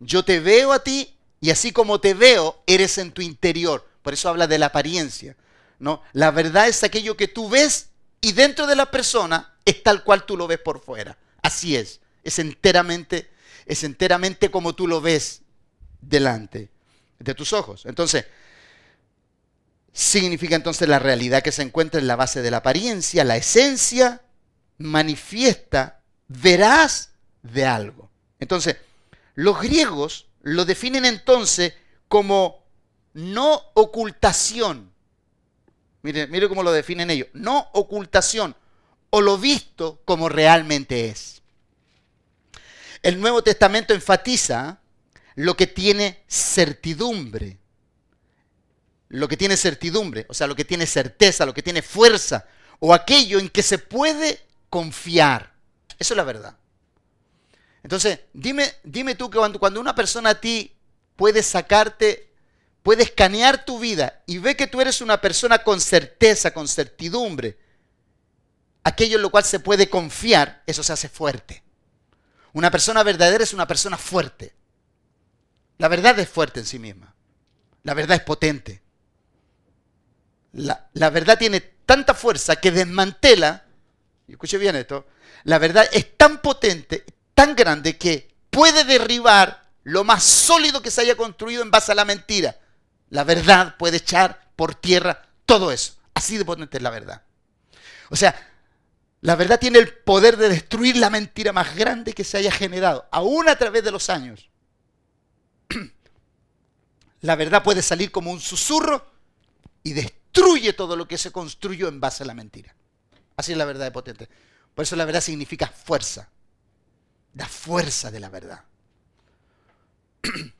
Yo 0.00 0.24
te 0.24 0.40
veo 0.40 0.72
a 0.72 0.82
ti 0.82 1.16
y 1.42 1.50
así 1.50 1.72
como 1.72 2.00
te 2.00 2.14
veo, 2.14 2.62
eres 2.68 2.98
en 2.98 3.10
tu 3.10 3.20
interior. 3.20 3.84
Por 4.02 4.14
eso 4.14 4.28
habla 4.28 4.46
de 4.46 4.60
la 4.60 4.66
apariencia. 4.66 5.36
¿no? 5.80 6.00
La 6.12 6.30
verdad 6.30 6.68
es 6.68 6.84
aquello 6.84 7.16
que 7.16 7.26
tú 7.26 7.48
ves 7.48 7.88
y 8.20 8.30
dentro 8.30 8.68
de 8.68 8.76
la 8.76 8.92
persona 8.92 9.52
es 9.64 9.82
tal 9.82 10.04
cual 10.04 10.24
tú 10.24 10.36
lo 10.36 10.46
ves 10.46 10.60
por 10.60 10.80
fuera. 10.80 11.18
Así 11.42 11.74
es. 11.74 12.00
Es 12.22 12.38
enteramente, 12.38 13.28
es 13.66 13.82
enteramente 13.82 14.52
como 14.52 14.76
tú 14.76 14.86
lo 14.86 15.00
ves 15.00 15.42
delante 16.00 16.70
de 17.18 17.34
tus 17.34 17.52
ojos. 17.52 17.86
Entonces, 17.86 18.24
significa 19.92 20.54
entonces 20.54 20.88
la 20.88 21.00
realidad 21.00 21.42
que 21.42 21.50
se 21.50 21.62
encuentra 21.62 22.00
en 22.00 22.06
la 22.06 22.14
base 22.14 22.40
de 22.40 22.52
la 22.52 22.58
apariencia, 22.58 23.24
la 23.24 23.36
esencia 23.36 24.22
manifiesta, 24.78 26.02
verás 26.28 27.10
de 27.42 27.66
algo. 27.66 28.12
Entonces, 28.38 28.76
los 29.34 29.60
griegos 29.60 30.28
lo 30.42 30.64
definen 30.64 31.04
entonces 31.04 31.74
como 32.08 32.64
no 33.14 33.62
ocultación. 33.74 34.92
Mire, 36.02 36.26
mire 36.26 36.48
cómo 36.48 36.62
lo 36.62 36.72
definen 36.72 37.10
ellos. 37.10 37.28
No 37.32 37.68
ocultación 37.72 38.56
o 39.10 39.20
lo 39.20 39.38
visto 39.38 40.00
como 40.04 40.28
realmente 40.28 41.08
es. 41.08 41.42
El 43.02 43.20
Nuevo 43.20 43.42
Testamento 43.42 43.94
enfatiza 43.94 44.80
lo 45.34 45.56
que 45.56 45.66
tiene 45.66 46.24
certidumbre. 46.28 47.58
Lo 49.08 49.28
que 49.28 49.36
tiene 49.36 49.56
certidumbre, 49.56 50.24
o 50.28 50.34
sea, 50.34 50.46
lo 50.46 50.56
que 50.56 50.64
tiene 50.64 50.86
certeza, 50.86 51.44
lo 51.44 51.52
que 51.52 51.62
tiene 51.62 51.82
fuerza, 51.82 52.46
o 52.78 52.94
aquello 52.94 53.38
en 53.38 53.48
que 53.48 53.62
se 53.62 53.78
puede 53.78 54.40
confiar. 54.70 55.52
Eso 55.98 56.14
es 56.14 56.16
la 56.16 56.24
verdad. 56.24 56.56
Entonces, 57.82 58.20
dime, 58.32 58.72
dime 58.84 59.14
tú 59.14 59.30
que 59.30 59.38
cuando, 59.58 59.80
una 59.80 59.94
persona 59.94 60.30
a 60.30 60.40
ti 60.40 60.76
puede 61.16 61.42
sacarte, 61.42 62.32
puede 62.82 63.02
escanear 63.02 63.64
tu 63.64 63.78
vida 63.78 64.22
y 64.26 64.38
ve 64.38 64.56
que 64.56 64.66
tú 64.66 64.80
eres 64.80 65.00
una 65.00 65.20
persona 65.20 65.62
con 65.62 65.80
certeza, 65.80 66.52
con 66.52 66.68
certidumbre, 66.68 67.58
aquello 68.84 69.16
en 69.16 69.22
lo 69.22 69.30
cual 69.30 69.44
se 69.44 69.60
puede 69.60 69.90
confiar, 69.90 70.62
eso 70.66 70.82
se 70.82 70.92
hace 70.92 71.08
fuerte. 71.08 71.62
Una 72.52 72.70
persona 72.70 73.02
verdadera 73.02 73.42
es 73.42 73.52
una 73.52 73.66
persona 73.66 73.96
fuerte. 73.96 74.54
La 75.78 75.88
verdad 75.88 76.18
es 76.18 76.28
fuerte 76.28 76.60
en 76.60 76.66
sí 76.66 76.78
misma. 76.78 77.14
La 77.82 77.94
verdad 77.94 78.16
es 78.16 78.22
potente. 78.22 78.82
La, 80.52 80.88
la 80.92 81.10
verdad 81.10 81.38
tiene 81.38 81.60
tanta 81.60 82.14
fuerza 82.14 82.56
que 82.56 82.70
desmantela, 82.70 83.64
y 84.28 84.32
escuche 84.32 84.58
bien 84.58 84.76
esto, 84.76 85.06
la 85.44 85.58
verdad 85.58 85.88
es 85.92 86.16
tan 86.16 86.40
potente, 86.40 87.04
tan 87.34 87.56
grande 87.56 87.98
que 87.98 88.34
puede 88.50 88.84
derribar 88.84 89.70
lo 89.84 90.04
más 90.04 90.22
sólido 90.22 90.82
que 90.82 90.90
se 90.90 91.00
haya 91.00 91.16
construido 91.16 91.62
en 91.62 91.70
base 91.70 91.92
a 91.92 91.94
la 91.94 92.04
mentira. 92.04 92.58
La 93.10 93.24
verdad 93.24 93.76
puede 93.78 93.98
echar 93.98 94.50
por 94.56 94.74
tierra 94.74 95.22
todo 95.46 95.72
eso. 95.72 95.94
Así 96.14 96.38
de 96.38 96.44
potente 96.44 96.76
es 96.76 96.82
la 96.82 96.90
verdad. 96.90 97.22
O 98.10 98.16
sea, 98.16 98.34
la 99.22 99.36
verdad 99.36 99.58
tiene 99.58 99.78
el 99.78 99.92
poder 99.92 100.36
de 100.36 100.48
destruir 100.48 100.96
la 100.96 101.10
mentira 101.10 101.52
más 101.52 101.74
grande 101.74 102.12
que 102.12 102.24
se 102.24 102.38
haya 102.38 102.52
generado, 102.52 103.06
aún 103.10 103.48
a 103.48 103.56
través 103.56 103.84
de 103.84 103.90
los 103.90 104.10
años. 104.10 104.50
La 107.20 107.36
verdad 107.36 107.62
puede 107.62 107.82
salir 107.82 108.10
como 108.10 108.32
un 108.32 108.40
susurro 108.40 109.06
y 109.84 109.92
destruye 109.92 110.72
todo 110.72 110.96
lo 110.96 111.06
que 111.06 111.18
se 111.18 111.30
construyó 111.30 111.86
en 111.86 112.00
base 112.00 112.24
a 112.24 112.26
la 112.26 112.34
mentira. 112.34 112.74
Así 113.36 113.52
es 113.52 113.58
la 113.58 113.64
verdad 113.64 113.84
de 113.84 113.92
potente. 113.92 114.28
Por 114.74 114.82
eso 114.82 114.96
la 114.96 115.04
verdad 115.04 115.20
significa 115.20 115.68
fuerza 115.68 116.28
la 117.34 117.46
fuerza 117.46 118.10
de 118.10 118.20
la 118.20 118.28
verdad. 118.28 118.64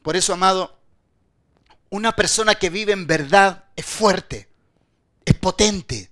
Por 0.03 0.17
eso, 0.17 0.33
amado, 0.33 0.79
una 1.91 2.17
persona 2.17 2.55
que 2.55 2.71
vive 2.71 2.93
en 2.93 3.07
verdad 3.07 3.65
es 3.77 3.85
fuerte, 3.85 4.49
es 5.25 5.35
potente, 5.35 6.11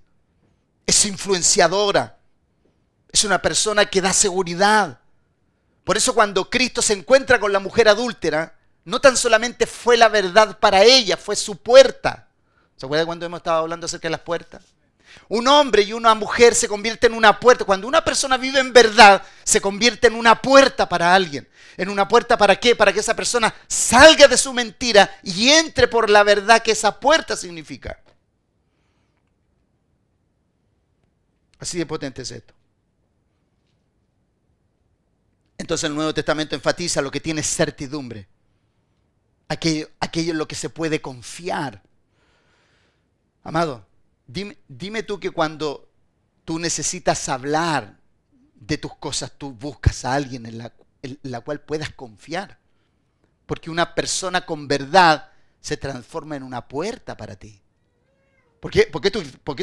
es 0.86 1.04
influenciadora, 1.06 2.18
es 3.10 3.24
una 3.24 3.40
persona 3.40 3.86
que 3.86 4.00
da 4.00 4.12
seguridad. 4.12 5.00
Por 5.84 5.96
eso 5.96 6.14
cuando 6.14 6.48
Cristo 6.50 6.82
se 6.82 6.92
encuentra 6.92 7.40
con 7.40 7.52
la 7.52 7.58
mujer 7.58 7.88
adúltera, 7.88 8.56
no 8.84 9.00
tan 9.00 9.16
solamente 9.16 9.66
fue 9.66 9.96
la 9.96 10.08
verdad 10.08 10.58
para 10.58 10.82
ella, 10.84 11.16
fue 11.16 11.36
su 11.36 11.56
puerta. 11.56 12.28
¿Se 12.76 12.86
acuerdan 12.86 13.06
cuando 13.06 13.26
hemos 13.26 13.38
estado 13.38 13.58
hablando 13.58 13.86
acerca 13.86 14.08
de 14.08 14.12
las 14.12 14.20
puertas? 14.20 14.62
Un 15.28 15.48
hombre 15.48 15.82
y 15.82 15.92
una 15.92 16.14
mujer 16.14 16.54
se 16.54 16.68
convierten 16.68 17.12
en 17.12 17.18
una 17.18 17.38
puerta. 17.38 17.64
Cuando 17.64 17.86
una 17.86 18.04
persona 18.04 18.36
vive 18.36 18.60
en 18.60 18.72
verdad, 18.72 19.22
se 19.44 19.60
convierte 19.60 20.06
en 20.08 20.14
una 20.14 20.40
puerta 20.40 20.88
para 20.88 21.14
alguien. 21.14 21.48
¿En 21.76 21.88
una 21.88 22.08
puerta 22.08 22.36
para 22.36 22.56
qué? 22.56 22.76
Para 22.76 22.92
que 22.92 23.00
esa 23.00 23.14
persona 23.14 23.54
salga 23.66 24.28
de 24.28 24.36
su 24.36 24.52
mentira 24.52 25.10
y 25.22 25.50
entre 25.50 25.88
por 25.88 26.10
la 26.10 26.22
verdad 26.22 26.62
que 26.62 26.72
esa 26.72 26.98
puerta 26.98 27.36
significa. 27.36 28.00
Así 31.58 31.78
de 31.78 31.86
potente 31.86 32.22
es 32.22 32.30
esto. 32.30 32.54
Entonces 35.58 35.88
el 35.88 35.94
Nuevo 35.94 36.14
Testamento 36.14 36.54
enfatiza 36.54 37.02
lo 37.02 37.10
que 37.10 37.20
tiene 37.20 37.42
certidumbre. 37.42 38.26
Aquello, 39.46 39.90
aquello 40.00 40.32
en 40.32 40.38
lo 40.38 40.48
que 40.48 40.54
se 40.54 40.70
puede 40.70 41.02
confiar. 41.02 41.82
Amado, 43.42 43.86
Dime, 44.32 45.02
tú 45.02 45.18
que 45.18 45.32
cuando 45.32 45.90
tú 46.44 46.60
necesitas 46.60 47.28
hablar 47.28 47.98
de 48.54 48.78
tus 48.78 48.94
cosas, 48.96 49.32
tú 49.36 49.52
buscas 49.52 50.04
a 50.04 50.14
alguien 50.14 50.46
en 50.46 50.58
la, 50.58 51.40
cual 51.40 51.60
puedas 51.62 51.90
confiar. 51.90 52.58
Porque 53.46 53.70
una 53.70 53.96
persona 53.96 54.46
con 54.46 54.68
verdad 54.68 55.32
se 55.60 55.76
transforma 55.76 56.36
en 56.36 56.44
una 56.44 56.68
puerta 56.68 57.16
para 57.16 57.34
ti. 57.34 57.60
¿Por 58.60 58.70
qué, 58.70 58.82
por 58.82 59.02
qué 59.02 59.10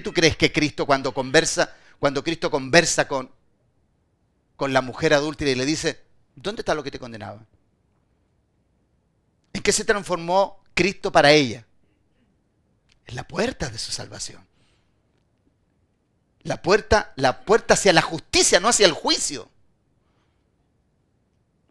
tú, 0.02 0.14
crees 0.14 0.36
que 0.36 0.52
Cristo 0.52 0.86
cuando 0.86 1.14
conversa, 1.14 1.74
cuando 1.98 2.22
Cristo 2.22 2.52
conversa 2.52 3.08
con, 3.08 3.32
con 4.58 4.74
la 4.74 4.82
mujer 4.82 5.14
adúltera 5.14 5.52
y 5.52 5.56
le 5.56 5.66
dice, 5.66 6.04
¿dónde 6.36 6.62
está 6.62 6.76
lo 6.76 6.84
que 6.84 6.92
te 6.92 7.00
condenaba? 7.00 7.46
¿En 9.54 9.62
qué 9.62 9.72
se 9.72 9.86
transformó 9.86 10.62
Cristo 10.74 11.10
para 11.10 11.32
ella? 11.32 11.66
En 13.06 13.16
la 13.16 13.26
puerta 13.26 13.70
de 13.70 13.78
su 13.78 13.94
salvación. 13.94 14.47
La 16.48 16.62
puerta, 16.62 17.12
la 17.18 17.42
puerta 17.42 17.74
hacia 17.74 17.92
la 17.92 18.02
justicia, 18.02 18.62
no 18.62 18.70
hacia 18.70 18.86
el 18.86 18.94
juicio. 18.94 19.50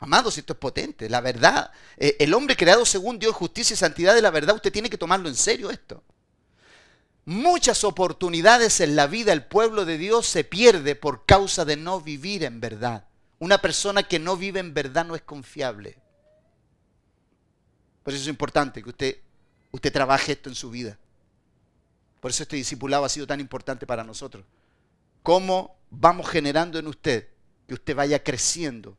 Amados, 0.00 0.36
esto 0.36 0.52
es 0.52 0.58
potente. 0.58 1.08
La 1.08 1.22
verdad, 1.22 1.70
eh, 1.96 2.14
el 2.18 2.34
hombre 2.34 2.58
creado 2.58 2.84
según 2.84 3.18
Dios, 3.18 3.34
justicia 3.34 3.72
y 3.72 3.78
santidad 3.78 4.14
de 4.14 4.20
la 4.20 4.30
verdad, 4.30 4.54
usted 4.54 4.70
tiene 4.70 4.90
que 4.90 4.98
tomarlo 4.98 5.30
en 5.30 5.34
serio 5.34 5.70
esto. 5.70 6.02
Muchas 7.24 7.84
oportunidades 7.84 8.80
en 8.80 8.96
la 8.96 9.06
vida 9.06 9.32
el 9.32 9.46
pueblo 9.46 9.86
de 9.86 9.96
Dios 9.96 10.26
se 10.26 10.44
pierde 10.44 10.94
por 10.94 11.24
causa 11.24 11.64
de 11.64 11.76
no 11.76 12.02
vivir 12.02 12.44
en 12.44 12.60
verdad. 12.60 13.06
Una 13.38 13.56
persona 13.56 14.02
que 14.02 14.18
no 14.18 14.36
vive 14.36 14.60
en 14.60 14.74
verdad 14.74 15.06
no 15.06 15.14
es 15.14 15.22
confiable. 15.22 15.96
Por 18.02 18.12
eso 18.12 18.24
es 18.24 18.28
importante 18.28 18.82
que 18.82 18.90
usted, 18.90 19.16
usted 19.70 19.90
trabaje 19.90 20.32
esto 20.32 20.50
en 20.50 20.54
su 20.54 20.68
vida. 20.68 20.98
Por 22.20 22.30
eso 22.30 22.42
este 22.42 22.56
discipulado 22.56 23.06
ha 23.06 23.08
sido 23.08 23.26
tan 23.26 23.40
importante 23.40 23.86
para 23.86 24.04
nosotros 24.04 24.44
cómo 25.26 25.76
vamos 25.90 26.28
generando 26.28 26.78
en 26.78 26.86
usted 26.86 27.26
que 27.66 27.74
usted 27.74 27.96
vaya 27.96 28.22
creciendo 28.22 28.96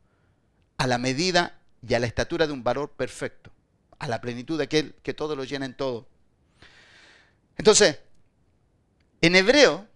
a 0.75 0.85
la 0.85 0.97
medida 0.97 1.61
y 1.87 1.93
a 1.93 1.99
la 1.99 2.05
estatura 2.05 2.45
de 2.45 2.51
un 2.51 2.65
valor 2.65 2.91
perfecto, 2.91 3.49
a 3.97 4.09
la 4.09 4.19
plenitud 4.19 4.57
de 4.57 4.65
aquel 4.65 4.93
que 5.03 5.13
todo 5.13 5.37
lo 5.37 5.45
llena 5.45 5.65
en 5.65 5.77
todo. 5.77 6.05
Entonces, 7.57 7.99
en 9.21 9.37
hebreo, 9.37 9.87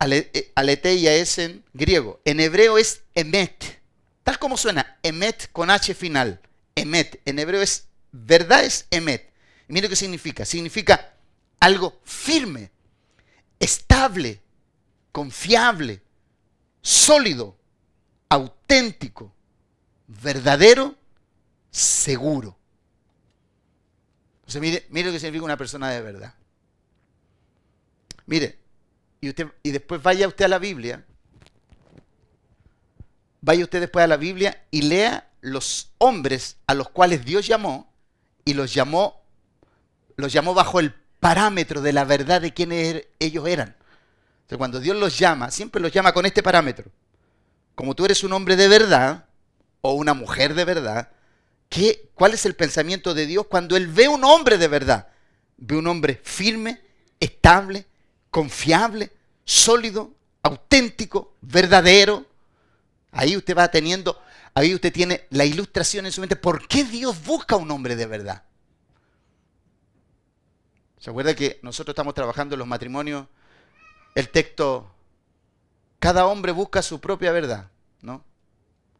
eh, 0.00 0.50
aleteia 0.56 1.14
es 1.14 1.38
en 1.38 1.64
griego, 1.72 2.20
en 2.24 2.40
hebreo 2.40 2.76
es 2.76 3.02
emet, 3.14 3.80
tal 4.24 4.40
como 4.40 4.56
suena, 4.56 4.98
emet 5.04 5.52
con 5.52 5.70
H 5.70 5.94
final, 5.94 6.40
emet, 6.74 7.20
en 7.24 7.38
hebreo 7.38 7.62
es, 7.62 7.86
verdad 8.10 8.64
es 8.64 8.88
emet. 8.90 9.32
Mire 9.68 9.88
qué 9.88 9.94
significa, 9.94 10.44
significa 10.44 11.14
algo 11.60 12.00
firme, 12.02 12.72
estable, 13.60 14.40
confiable, 15.12 16.02
sólido, 16.82 17.56
auténtico, 18.28 19.32
verdadero, 20.06 20.94
seguro. 21.70 22.56
mire, 24.60 24.86
mire 24.90 25.06
lo 25.06 25.12
que 25.12 25.20
significa 25.20 25.44
una 25.44 25.56
persona 25.56 25.90
de 25.90 26.02
verdad. 26.02 26.34
Mire, 28.26 28.58
y, 29.20 29.28
usted, 29.28 29.48
y 29.62 29.70
después 29.70 30.02
vaya 30.02 30.28
usted 30.28 30.44
a 30.44 30.48
la 30.48 30.58
Biblia, 30.58 31.04
vaya 33.40 33.64
usted 33.64 33.80
después 33.80 34.04
a 34.04 34.08
la 34.08 34.16
Biblia 34.16 34.64
y 34.70 34.82
lea 34.82 35.30
los 35.40 35.90
hombres 35.98 36.56
a 36.66 36.74
los 36.74 36.90
cuales 36.90 37.24
Dios 37.24 37.46
llamó 37.46 37.92
y 38.44 38.54
los 38.54 38.72
llamó, 38.72 39.22
los 40.16 40.32
llamó 40.32 40.54
bajo 40.54 40.80
el 40.80 40.94
parámetro 41.18 41.80
de 41.80 41.92
la 41.92 42.04
verdad 42.04 42.40
de 42.40 42.54
quiénes 42.54 42.94
er, 42.94 43.10
ellos 43.18 43.46
eran 43.46 43.76
cuando 44.58 44.80
Dios 44.80 44.96
los 44.96 45.18
llama, 45.18 45.50
siempre 45.50 45.80
los 45.80 45.92
llama 45.92 46.12
con 46.12 46.26
este 46.26 46.42
parámetro. 46.42 46.90
Como 47.74 47.94
tú 47.94 48.04
eres 48.04 48.24
un 48.24 48.32
hombre 48.32 48.56
de 48.56 48.68
verdad 48.68 49.26
o 49.80 49.92
una 49.92 50.14
mujer 50.14 50.54
de 50.54 50.64
verdad, 50.64 51.10
¿qué, 51.68 52.10
¿cuál 52.14 52.34
es 52.34 52.44
el 52.46 52.54
pensamiento 52.54 53.14
de 53.14 53.26
Dios 53.26 53.46
cuando 53.46 53.76
Él 53.76 53.86
ve 53.86 54.08
un 54.08 54.24
hombre 54.24 54.58
de 54.58 54.68
verdad? 54.68 55.08
Ve 55.56 55.76
un 55.76 55.86
hombre 55.86 56.20
firme, 56.22 56.80
estable, 57.20 57.86
confiable, 58.30 59.12
sólido, 59.44 60.12
auténtico, 60.42 61.36
verdadero. 61.40 62.26
Ahí 63.12 63.36
usted 63.36 63.56
va 63.56 63.68
teniendo, 63.68 64.20
ahí 64.54 64.74
usted 64.74 64.92
tiene 64.92 65.26
la 65.30 65.44
ilustración 65.44 66.06
en 66.06 66.12
su 66.12 66.20
mente. 66.20 66.36
¿Por 66.36 66.66
qué 66.66 66.84
Dios 66.84 67.22
busca 67.24 67.56
un 67.56 67.70
hombre 67.70 67.96
de 67.96 68.06
verdad? 68.06 68.42
¿Se 70.98 71.10
acuerda 71.10 71.34
que 71.34 71.60
nosotros 71.62 71.94
estamos 71.94 72.14
trabajando 72.14 72.54
en 72.54 72.58
los 72.58 72.68
matrimonios 72.68 73.26
el 74.14 74.28
texto, 74.30 74.90
cada 75.98 76.26
hombre 76.26 76.52
busca 76.52 76.82
su 76.82 77.00
propia 77.00 77.32
verdad, 77.32 77.70
¿no? 78.02 78.24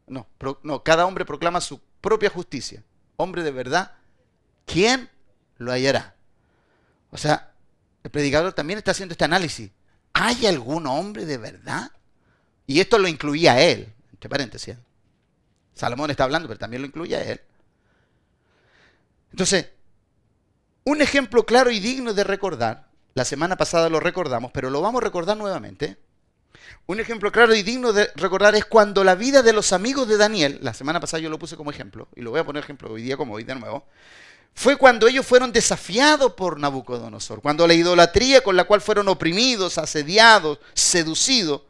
No, 0.07 0.27
no, 0.63 0.83
cada 0.83 1.05
hombre 1.05 1.25
proclama 1.25 1.61
su 1.61 1.79
propia 2.01 2.29
justicia. 2.29 2.83
Hombre 3.17 3.43
de 3.43 3.51
verdad, 3.51 3.93
¿quién 4.65 5.09
lo 5.57 5.71
hallará? 5.71 6.15
O 7.11 7.17
sea, 7.17 7.53
el 8.03 8.11
predicador 8.11 8.53
también 8.53 8.77
está 8.77 8.91
haciendo 8.91 9.13
este 9.13 9.25
análisis. 9.25 9.71
¿Hay 10.13 10.45
algún 10.45 10.87
hombre 10.87 11.25
de 11.25 11.37
verdad? 11.37 11.91
Y 12.67 12.79
esto 12.79 12.97
lo 12.97 13.07
incluía 13.07 13.61
él, 13.61 13.93
entre 14.11 14.29
paréntesis. 14.29 14.75
Salomón 15.73 16.11
está 16.11 16.23
hablando, 16.23 16.47
pero 16.47 16.59
también 16.59 16.81
lo 16.81 16.87
incluye 16.87 17.15
a 17.15 17.23
él. 17.23 17.41
Entonces, 19.31 19.69
un 20.83 21.01
ejemplo 21.01 21.45
claro 21.45 21.71
y 21.71 21.79
digno 21.79 22.13
de 22.13 22.23
recordar, 22.23 22.90
la 23.13 23.25
semana 23.25 23.57
pasada 23.57 23.89
lo 23.89 23.99
recordamos, 23.99 24.51
pero 24.51 24.69
lo 24.69 24.81
vamos 24.81 25.01
a 25.01 25.05
recordar 25.05 25.37
nuevamente. 25.37 25.97
Un 26.87 26.99
ejemplo 26.99 27.31
claro 27.31 27.53
y 27.53 27.63
digno 27.63 27.93
de 27.93 28.09
recordar 28.15 28.55
es 28.55 28.65
cuando 28.65 29.03
la 29.03 29.15
vida 29.15 29.43
de 29.43 29.53
los 29.53 29.73
amigos 29.73 30.07
de 30.07 30.17
Daniel, 30.17 30.59
la 30.61 30.73
semana 30.73 30.99
pasada 30.99 31.21
yo 31.21 31.29
lo 31.29 31.39
puse 31.39 31.55
como 31.55 31.71
ejemplo, 31.71 32.07
y 32.15 32.21
lo 32.21 32.31
voy 32.31 32.39
a 32.39 32.45
poner 32.45 32.63
ejemplo 32.63 32.91
hoy 32.91 33.01
día 33.01 33.17
como 33.17 33.33
hoy 33.33 33.43
de 33.43 33.55
nuevo, 33.55 33.85
fue 34.53 34.75
cuando 34.75 35.07
ellos 35.07 35.25
fueron 35.25 35.51
desafiados 35.51 36.33
por 36.33 36.59
Nabucodonosor, 36.59 37.41
cuando 37.41 37.67
la 37.67 37.73
idolatría 37.73 38.41
con 38.41 38.55
la 38.55 38.65
cual 38.65 38.81
fueron 38.81 39.07
oprimidos, 39.07 39.77
asediados, 39.77 40.59
seducidos, 40.73 41.61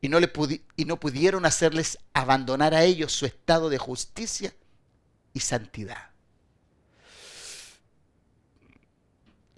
y 0.00 0.08
no, 0.08 0.20
le 0.20 0.30
y 0.76 0.84
no 0.84 1.00
pudieron 1.00 1.44
hacerles 1.44 1.98
abandonar 2.12 2.72
a 2.72 2.84
ellos 2.84 3.12
su 3.12 3.26
estado 3.26 3.68
de 3.68 3.78
justicia 3.78 4.54
y 5.32 5.40
santidad. 5.40 6.10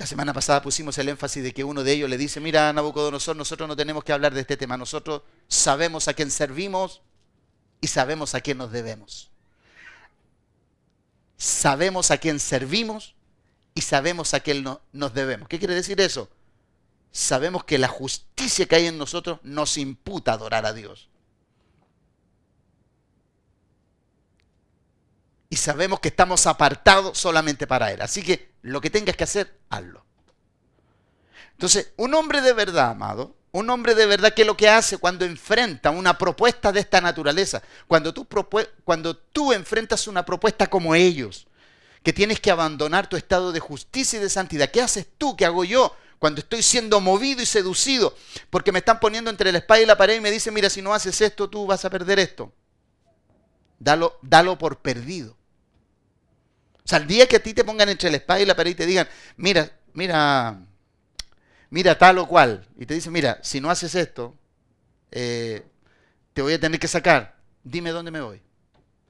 La 0.01 0.07
semana 0.07 0.33
pasada 0.33 0.63
pusimos 0.63 0.97
el 0.97 1.11
énfasis 1.11 1.43
de 1.43 1.53
que 1.53 1.63
uno 1.63 1.85
de 1.85 1.93
ellos 1.93 2.09
le 2.09 2.17
dice, 2.17 2.41
mira 2.41 2.73
Nabucodonosor, 2.73 3.37
nosotros 3.37 3.69
no 3.69 3.77
tenemos 3.77 4.03
que 4.03 4.15
hablar 4.15 4.33
de 4.33 4.41
este 4.41 4.57
tema, 4.57 4.79
nosotros 4.79 5.21
sabemos 5.47 6.09
a 6.09 6.15
quién 6.15 6.31
servimos 6.31 7.03
y 7.83 7.87
sabemos 7.87 8.35
a 8.35 8.41
quién 8.41 8.57
nos 8.57 8.73
debemos. 8.73 9.31
Sabemos 11.37 12.11
a 12.11 12.17
quién 12.17 12.41
servimos 12.41 13.15
y 13.75 13.83
sabemos 13.83 14.33
a 14.33 14.41
quién 14.41 14.65
nos 14.91 15.13
debemos. 15.13 15.49
¿Qué 15.49 15.59
quiere 15.59 15.75
decir 15.75 16.01
eso? 16.01 16.31
Sabemos 17.13 17.65
que 17.65 17.77
la 17.77 17.89
justicia 17.89 18.65
que 18.65 18.77
hay 18.77 18.87
en 18.87 18.97
nosotros 18.97 19.39
nos 19.43 19.77
imputa 19.77 20.33
adorar 20.33 20.65
a 20.65 20.73
Dios. 20.73 21.11
y 25.53 25.57
sabemos 25.57 25.99
que 25.99 26.09
estamos 26.09 26.47
apartados 26.47 27.19
solamente 27.19 27.67
para 27.67 27.91
Él. 27.93 28.01
Así 28.01 28.23
que 28.23 28.50
lo 28.63 28.81
que 28.81 28.91
tengas 28.91 29.17
que 29.17 29.25
hacer, 29.25 29.59
hazlo. 29.69 30.05
Entonces, 31.53 31.93
un 31.97 32.15
hombre 32.15 32.41
de 32.41 32.53
verdad, 32.53 32.91
amado, 32.91 33.37
un 33.53 33.69
hombre 33.69 33.95
de 33.95 34.07
verdad, 34.07 34.33
¿qué 34.33 34.43
es 34.43 34.47
lo 34.47 34.57
que 34.57 34.69
hace 34.69 34.99
cuando 34.99 35.25
enfrenta 35.25 35.91
una 35.91 36.17
propuesta 36.17 36.73
de 36.73 36.81
esta 36.81 37.01
naturaleza? 37.01 37.63
Cuando 37.89 38.15
tú, 38.15 38.27
cuando 38.85 39.17
tú 39.17 39.53
enfrentas 39.53 40.07
una 40.07 40.25
propuesta 40.25 40.69
como 40.69 40.95
ellos, 40.95 41.49
que 42.03 42.13
tienes 42.13 42.41
que 42.41 42.51
abandonar 42.51 43.09
tu 43.09 43.17
estado 43.17 43.53
de 43.53 43.61
justicia 43.61 44.19
y 44.19 44.23
de 44.23 44.31
santidad, 44.31 44.71
¿qué 44.71 44.81
haces 44.81 45.07
tú? 45.19 45.37
¿Qué 45.37 45.45
hago 45.45 45.65
yo? 45.65 45.95
Cuando 46.19 46.41
estoy 46.41 46.63
siendo 46.63 47.01
movido 47.01 47.43
y 47.43 47.47
seducido, 47.47 48.15
porque 48.51 48.73
me 48.73 48.79
están 48.79 49.01
poniendo 49.01 49.31
entre 49.31 49.53
la 49.53 49.59
espalda 49.59 49.83
y 49.83 49.87
la 49.87 49.99
pared 49.99 50.17
y 50.17 50.21
me 50.21 50.31
dicen, 50.31 50.55
mira, 50.55 50.71
si 50.71 50.81
no 50.81 50.95
haces 50.95 51.21
esto, 51.21 51.51
tú 51.51 51.67
vas 51.67 51.85
a 51.85 51.91
perder 51.91 52.19
esto. 52.19 52.53
Dalo, 53.79 54.19
dalo 54.23 54.59
por 54.59 54.79
perdido. 54.79 55.37
Sea, 56.91 56.99
el 56.99 57.07
día 57.07 57.29
que 57.29 57.37
a 57.37 57.41
ti 57.41 57.55
te 57.55 57.63
pongan 57.63 57.89
entre 57.89 58.11
la 58.11 58.17
espada 58.17 58.41
y 58.41 58.47
la 58.47 58.57
pared 58.57 58.73
y 58.73 58.75
te 58.75 58.85
digan, 58.85 59.09
mira, 59.37 59.71
mira, 59.93 60.61
mira 61.71 61.97
tal 61.97 62.19
o 62.19 62.27
cual, 62.27 62.67
y 62.77 62.85
te 62.85 62.95
dicen, 62.95 63.13
mira, 63.13 63.39
si 63.45 63.61
no 63.61 63.71
haces 63.71 63.95
esto, 63.95 64.37
eh, 65.13 65.65
te 66.33 66.43
voy 66.43 66.55
a 66.55 66.59
tener 66.59 66.81
que 66.81 66.89
sacar, 66.89 67.37
dime 67.63 67.91
dónde 67.91 68.11
me 68.11 68.21
voy. 68.21 68.43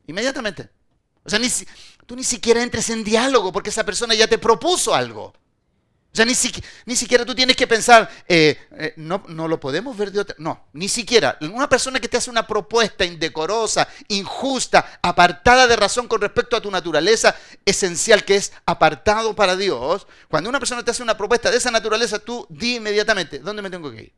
Inmediatamente. 0.07 0.69
O 1.25 1.31
sea, 1.31 1.39
ni, 1.39 1.49
tú 2.05 2.17
ni 2.17 2.23
siquiera 2.23 2.63
entres 2.63 2.91
en 2.91 3.03
diálogo 3.03 3.51
porque 3.51 3.71
esa 3.71 3.85
persona 3.87 4.15
ya 4.15 4.27
te 4.27 4.37
propuso 4.37 4.95
algo. 4.95 5.33
O 6.13 6.17
sea, 6.17 6.25
ni, 6.25 6.33
ni 6.87 6.97
siquiera 6.97 7.25
tú 7.25 7.37
tienes 7.37 7.55
que 7.55 7.69
pensar, 7.69 8.11
eh, 8.27 8.59
eh, 8.73 8.95
no, 8.97 9.23
no 9.29 9.47
lo 9.47 9.61
podemos 9.61 9.97
ver 9.97 10.11
de 10.11 10.19
otra. 10.19 10.35
No, 10.39 10.67
ni 10.73 10.89
siquiera. 10.89 11.39
Una 11.41 11.69
persona 11.69 12.01
que 12.01 12.09
te 12.09 12.17
hace 12.17 12.31
una 12.31 12.49
propuesta 12.49 13.05
indecorosa, 13.05 13.87
injusta, 14.09 14.99
apartada 15.03 15.69
de 15.69 15.77
razón 15.77 16.09
con 16.09 16.21
respecto 16.21 16.57
a 16.57 16.61
tu 16.61 16.69
naturaleza 16.69 17.37
esencial, 17.65 18.25
que 18.25 18.35
es 18.35 18.53
apartado 18.67 19.37
para 19.37 19.55
Dios, 19.55 20.09
cuando 20.29 20.51
una 20.51 20.59
persona 20.59 20.85
te 20.85 20.91
hace 20.91 21.05
una 21.05 21.17
propuesta 21.17 21.49
de 21.49 21.59
esa 21.59 21.71
naturaleza, 21.71 22.19
tú 22.19 22.45
di 22.51 22.77
inmediatamente, 22.77 23.39
¿dónde 23.39 23.63
me 23.63 23.71
tengo 23.71 23.93
que 23.93 24.03
ir? 24.03 24.13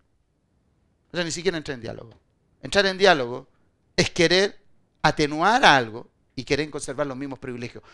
O 1.12 1.16
sea, 1.16 1.24
ni 1.24 1.30
siquiera 1.30 1.58
entrar 1.58 1.74
en 1.74 1.82
diálogo. 1.82 2.18
Entrar 2.62 2.86
en 2.86 2.96
diálogo 2.96 3.48
es 3.96 4.08
querer 4.08 4.58
atenuar 5.02 5.62
algo 5.62 6.08
y 6.34 6.44
querer 6.44 6.70
conservar 6.70 7.06
los 7.06 7.18
mismos 7.18 7.38
privilegios. 7.38 7.84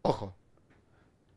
Ojo, 0.00 0.34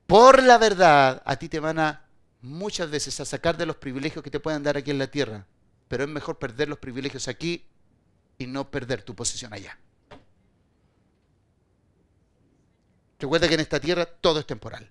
por 0.08 0.42
la 0.42 0.58
verdad 0.58 1.22
a 1.26 1.36
ti 1.36 1.50
te 1.50 1.60
van 1.60 1.80
a 1.80 2.05
muchas 2.46 2.90
veces 2.90 3.20
a 3.20 3.26
sacar 3.26 3.58
de 3.58 3.66
los 3.66 3.76
privilegios 3.76 4.24
que 4.24 4.32
te 4.32 4.40
puedan 4.40 4.64
dar 4.64 4.78
aquí 4.78 4.92
en 4.92 5.00
la 5.00 5.08
tierra, 5.08 5.46
pero 5.88 6.04
es 6.04 6.10
mejor 6.10 6.40
perder 6.40 6.70
los 6.70 6.80
privilegios 6.80 7.28
aquí 7.28 7.66
y 8.38 8.48
no 8.48 8.70
perder 8.70 9.04
tu 9.04 9.16
posición 9.16 9.54
allá. 9.54 9.78
Recuerda 13.20 13.48
que 13.48 13.56
en 13.56 13.62
esta 13.62 13.80
tierra 13.80 14.06
todo 14.06 14.40
es 14.40 14.46
temporal. 14.46 14.90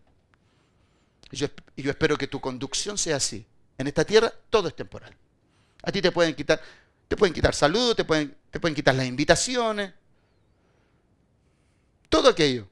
Y 1.31 1.37
yo, 1.37 1.49
yo 1.77 1.91
espero 1.91 2.17
que 2.17 2.27
tu 2.27 2.41
conducción 2.41 2.99
sea 2.99 3.17
así. 3.17 3.47
En 3.79 3.87
esta 3.87 4.05
tierra 4.05 4.33
todo 4.51 4.69
es 4.69 4.77
temporal. 4.77 5.15
A 5.83 5.93
ti 5.93 6.01
te 6.01 6.11
pueden 6.11 6.35
quitar, 6.35 6.61
te 7.09 7.17
pueden 7.17 7.35
quitar 7.35 7.55
salud, 7.55 7.95
te 7.95 8.05
pueden, 8.05 8.37
te 8.51 8.59
pueden 8.59 8.75
quitar 8.75 8.95
las 8.95 9.07
invitaciones, 9.07 9.93
todo 12.09 12.29
aquello. 12.29 12.69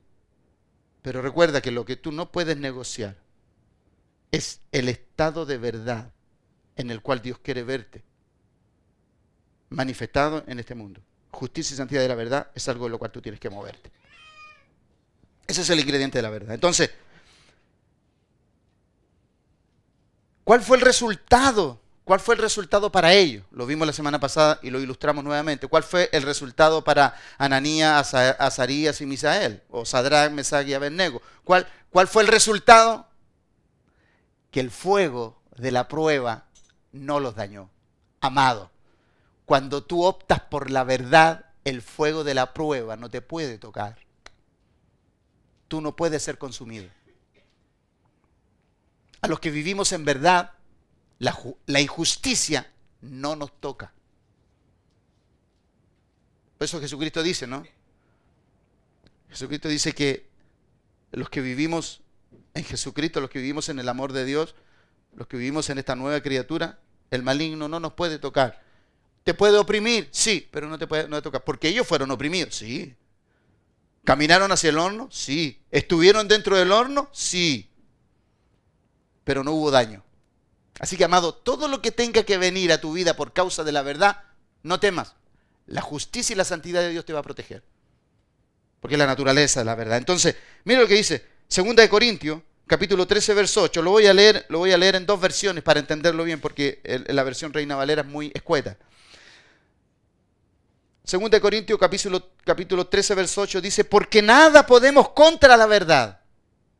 Pero 1.02 1.20
recuerda 1.20 1.60
que 1.60 1.70
lo 1.70 1.84
que 1.84 1.96
tú 1.96 2.12
no 2.12 2.30
puedes 2.32 2.56
negociar 2.56 3.21
es 4.32 4.60
el 4.72 4.88
estado 4.88 5.46
de 5.46 5.58
verdad 5.58 6.10
en 6.76 6.90
el 6.90 7.02
cual 7.02 7.20
Dios 7.22 7.38
quiere 7.38 7.62
verte 7.62 8.02
manifestado 9.68 10.42
en 10.46 10.58
este 10.58 10.74
mundo. 10.74 11.00
Justicia 11.30 11.74
y 11.74 11.76
santidad 11.76 12.00
de 12.00 12.08
la 12.08 12.14
verdad 12.14 12.50
es 12.54 12.68
algo 12.68 12.86
en 12.86 12.92
lo 12.92 12.98
cual 12.98 13.10
tú 13.10 13.22
tienes 13.22 13.40
que 13.40 13.50
moverte. 13.50 13.90
Ese 15.46 15.62
es 15.62 15.70
el 15.70 15.80
ingrediente 15.80 16.18
de 16.18 16.22
la 16.22 16.30
verdad. 16.30 16.54
Entonces, 16.54 16.90
¿cuál 20.44 20.62
fue 20.62 20.76
el 20.76 20.82
resultado? 20.82 21.80
¿Cuál 22.04 22.20
fue 22.20 22.34
el 22.34 22.40
resultado 22.40 22.90
para 22.90 23.12
ellos? 23.12 23.44
Lo 23.50 23.66
vimos 23.66 23.86
la 23.86 23.92
semana 23.92 24.18
pasada 24.18 24.58
y 24.62 24.70
lo 24.70 24.80
ilustramos 24.80 25.24
nuevamente. 25.24 25.68
¿Cuál 25.68 25.82
fue 25.82 26.08
el 26.12 26.22
resultado 26.22 26.82
para 26.82 27.14
Ananías, 27.38 28.14
Azarías 28.14 29.00
y 29.00 29.06
Misael? 29.06 29.62
O 29.70 29.84
Sadrach, 29.84 30.32
Mesach 30.32 30.66
y 30.66 30.74
Abednego. 30.74 31.22
¿Cuál, 31.44 31.66
¿Cuál 31.90 32.08
fue 32.08 32.22
el 32.22 32.28
resultado? 32.28 33.06
Que 34.52 34.60
el 34.60 34.70
fuego 34.70 35.42
de 35.56 35.72
la 35.72 35.88
prueba 35.88 36.46
no 36.92 37.18
los 37.18 37.34
dañó. 37.34 37.70
Amado, 38.20 38.70
cuando 39.46 39.82
tú 39.82 40.04
optas 40.04 40.40
por 40.40 40.70
la 40.70 40.84
verdad, 40.84 41.46
el 41.64 41.82
fuego 41.82 42.22
de 42.22 42.34
la 42.34 42.54
prueba 42.54 42.96
no 42.96 43.10
te 43.10 43.22
puede 43.22 43.58
tocar. 43.58 43.98
Tú 45.66 45.80
no 45.80 45.96
puedes 45.96 46.22
ser 46.22 46.38
consumido. 46.38 46.88
A 49.22 49.28
los 49.28 49.40
que 49.40 49.50
vivimos 49.50 49.92
en 49.92 50.04
verdad, 50.04 50.52
la, 51.18 51.80
injusticia 51.80 52.70
no 53.00 53.36
nos 53.36 53.58
toca. 53.58 53.92
Por 56.58 56.66
eso 56.66 56.80
Jesucristo 56.80 57.22
dice, 57.22 57.46
¿no? 57.46 57.64
Jesucristo 59.30 59.68
dice 59.68 59.94
que 59.94 60.28
los 61.12 61.30
que 61.30 61.40
vivimos 61.40 62.02
en 62.54 62.64
Jesucristo, 62.64 63.20
los 63.20 63.30
que 63.30 63.38
vivimos 63.38 63.68
en 63.68 63.78
el 63.78 63.88
amor 63.88 64.12
de 64.12 64.24
Dios, 64.24 64.54
los 65.14 65.26
que 65.26 65.36
vivimos 65.36 65.70
en 65.70 65.78
esta 65.78 65.96
nueva 65.96 66.20
criatura, 66.20 66.78
el 67.10 67.22
maligno 67.22 67.68
no 67.68 67.80
nos 67.80 67.92
puede 67.94 68.18
tocar. 68.18 68.62
¿Te 69.24 69.34
puede 69.34 69.58
oprimir? 69.58 70.08
Sí, 70.10 70.48
pero 70.50 70.68
no 70.68 70.78
te 70.78 70.86
puede 70.86 71.08
no 71.08 71.22
tocar. 71.22 71.44
Porque 71.44 71.68
ellos 71.68 71.86
fueron 71.86 72.10
oprimidos, 72.10 72.56
sí. 72.56 72.96
¿Caminaron 74.04 74.50
hacia 74.50 74.70
el 74.70 74.78
horno? 74.78 75.08
Sí. 75.12 75.62
¿Estuvieron 75.70 76.26
dentro 76.26 76.56
del 76.56 76.72
horno? 76.72 77.08
Sí. 77.12 77.70
Pero 79.24 79.44
no 79.44 79.52
hubo 79.52 79.70
daño. 79.70 80.02
Así 80.80 80.96
que, 80.96 81.04
amado, 81.04 81.34
todo 81.34 81.68
lo 81.68 81.80
que 81.80 81.92
tenga 81.92 82.24
que 82.24 82.38
venir 82.38 82.72
a 82.72 82.80
tu 82.80 82.92
vida 82.92 83.14
por 83.14 83.32
causa 83.32 83.62
de 83.62 83.72
la 83.72 83.82
verdad, 83.82 84.24
no 84.62 84.80
temas. 84.80 85.14
La 85.66 85.80
justicia 85.80 86.34
y 86.34 86.36
la 86.36 86.44
santidad 86.44 86.80
de 86.80 86.90
Dios 86.90 87.04
te 87.04 87.12
va 87.12 87.20
a 87.20 87.22
proteger. 87.22 87.62
Porque 88.80 88.96
es 88.96 88.98
la 88.98 89.06
naturaleza 89.06 89.60
de 89.60 89.66
la 89.66 89.76
verdad. 89.76 89.98
Entonces, 89.98 90.34
mira 90.64 90.80
lo 90.80 90.88
que 90.88 90.94
dice. 90.94 91.31
Segunda 91.52 91.82
de 91.82 91.90
Corintios, 91.90 92.40
capítulo 92.66 93.06
13, 93.06 93.34
verso 93.34 93.60
8. 93.64 93.82
Lo 93.82 93.90
voy 93.90 94.06
a 94.06 94.14
leer, 94.14 94.46
lo 94.48 94.60
voy 94.60 94.72
a 94.72 94.78
leer 94.78 94.94
en 94.94 95.04
dos 95.04 95.20
versiones 95.20 95.62
para 95.62 95.80
entenderlo 95.80 96.24
bien, 96.24 96.40
porque 96.40 96.80
la 97.08 97.22
versión 97.24 97.52
Reina 97.52 97.76
Valera 97.76 98.00
es 98.00 98.08
muy 98.08 98.32
escueta. 98.34 98.78
Segunda 101.04 101.36
de 101.36 101.42
Corintios, 101.42 101.78
capítulo, 101.78 102.30
capítulo 102.42 102.86
13, 102.86 103.14
verso 103.14 103.42
8 103.42 103.60
dice, 103.60 103.84
porque 103.84 104.22
nada 104.22 104.64
podemos 104.64 105.10
contra 105.10 105.54
la 105.58 105.66
verdad, 105.66 106.20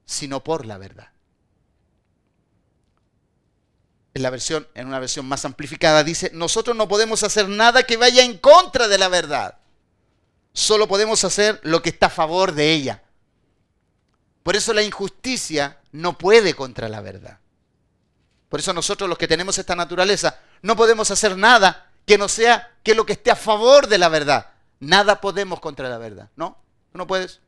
sino 0.07 0.43
por 0.43 0.65
la 0.65 0.79
verdad. 0.79 1.11
En, 4.15 4.23
la 4.23 4.31
versión, 4.31 4.67
en 4.73 4.87
una 4.87 5.01
versión 5.01 5.27
más 5.27 5.45
amplificada 5.45 6.03
dice, 6.03 6.31
nosotros 6.33 6.75
no 6.75 6.89
podemos 6.89 7.23
hacer 7.25 7.47
nada 7.47 7.83
que 7.83 7.99
vaya 7.99 8.25
en 8.25 8.39
contra 8.39 8.89
de 8.89 8.97
la 8.97 9.09
verdad. 9.09 9.59
Solo 10.55 10.89
podemos 10.89 11.25
hacer 11.25 11.61
lo 11.63 11.83
que 11.83 11.91
está 11.91 12.07
a 12.07 12.09
favor 12.09 12.55
de 12.55 12.73
ella. 12.73 13.02
Por 14.43 14.57
eso 14.57 14.73
la 14.73 14.83
injusticia 14.83 15.79
no 15.93 16.19
puede 16.19 16.55
contra 16.55 16.89
la 16.89 17.01
verdad. 17.01 17.39
Por 18.49 18.61
eso 18.61 18.73
nosotros 18.73 19.09
los 19.09 19.19
que 19.19 19.29
tenemos 19.29 19.57
esta 19.59 19.77
naturaleza 19.77 20.39
no 20.63 20.77
podemos 20.77 21.11
hacer 21.11 21.37
nada 21.37 21.91
que 22.05 22.19
no 22.19 22.29
sea 22.29 22.77
que 22.83 22.95
lo 22.95 23.07
que 23.07 23.15
esté 23.15 23.31
a 23.31 23.37
favor 23.37 23.87
de 23.87 23.99
la 23.99 24.09
verdad. 24.09 24.51
Nada 24.81 25.21
podemos 25.21 25.61
contra 25.61 25.89
la 25.89 25.99
verdad, 25.99 26.29
¿no? 26.37 26.59
No 26.93 27.07
puedes. 27.07 27.41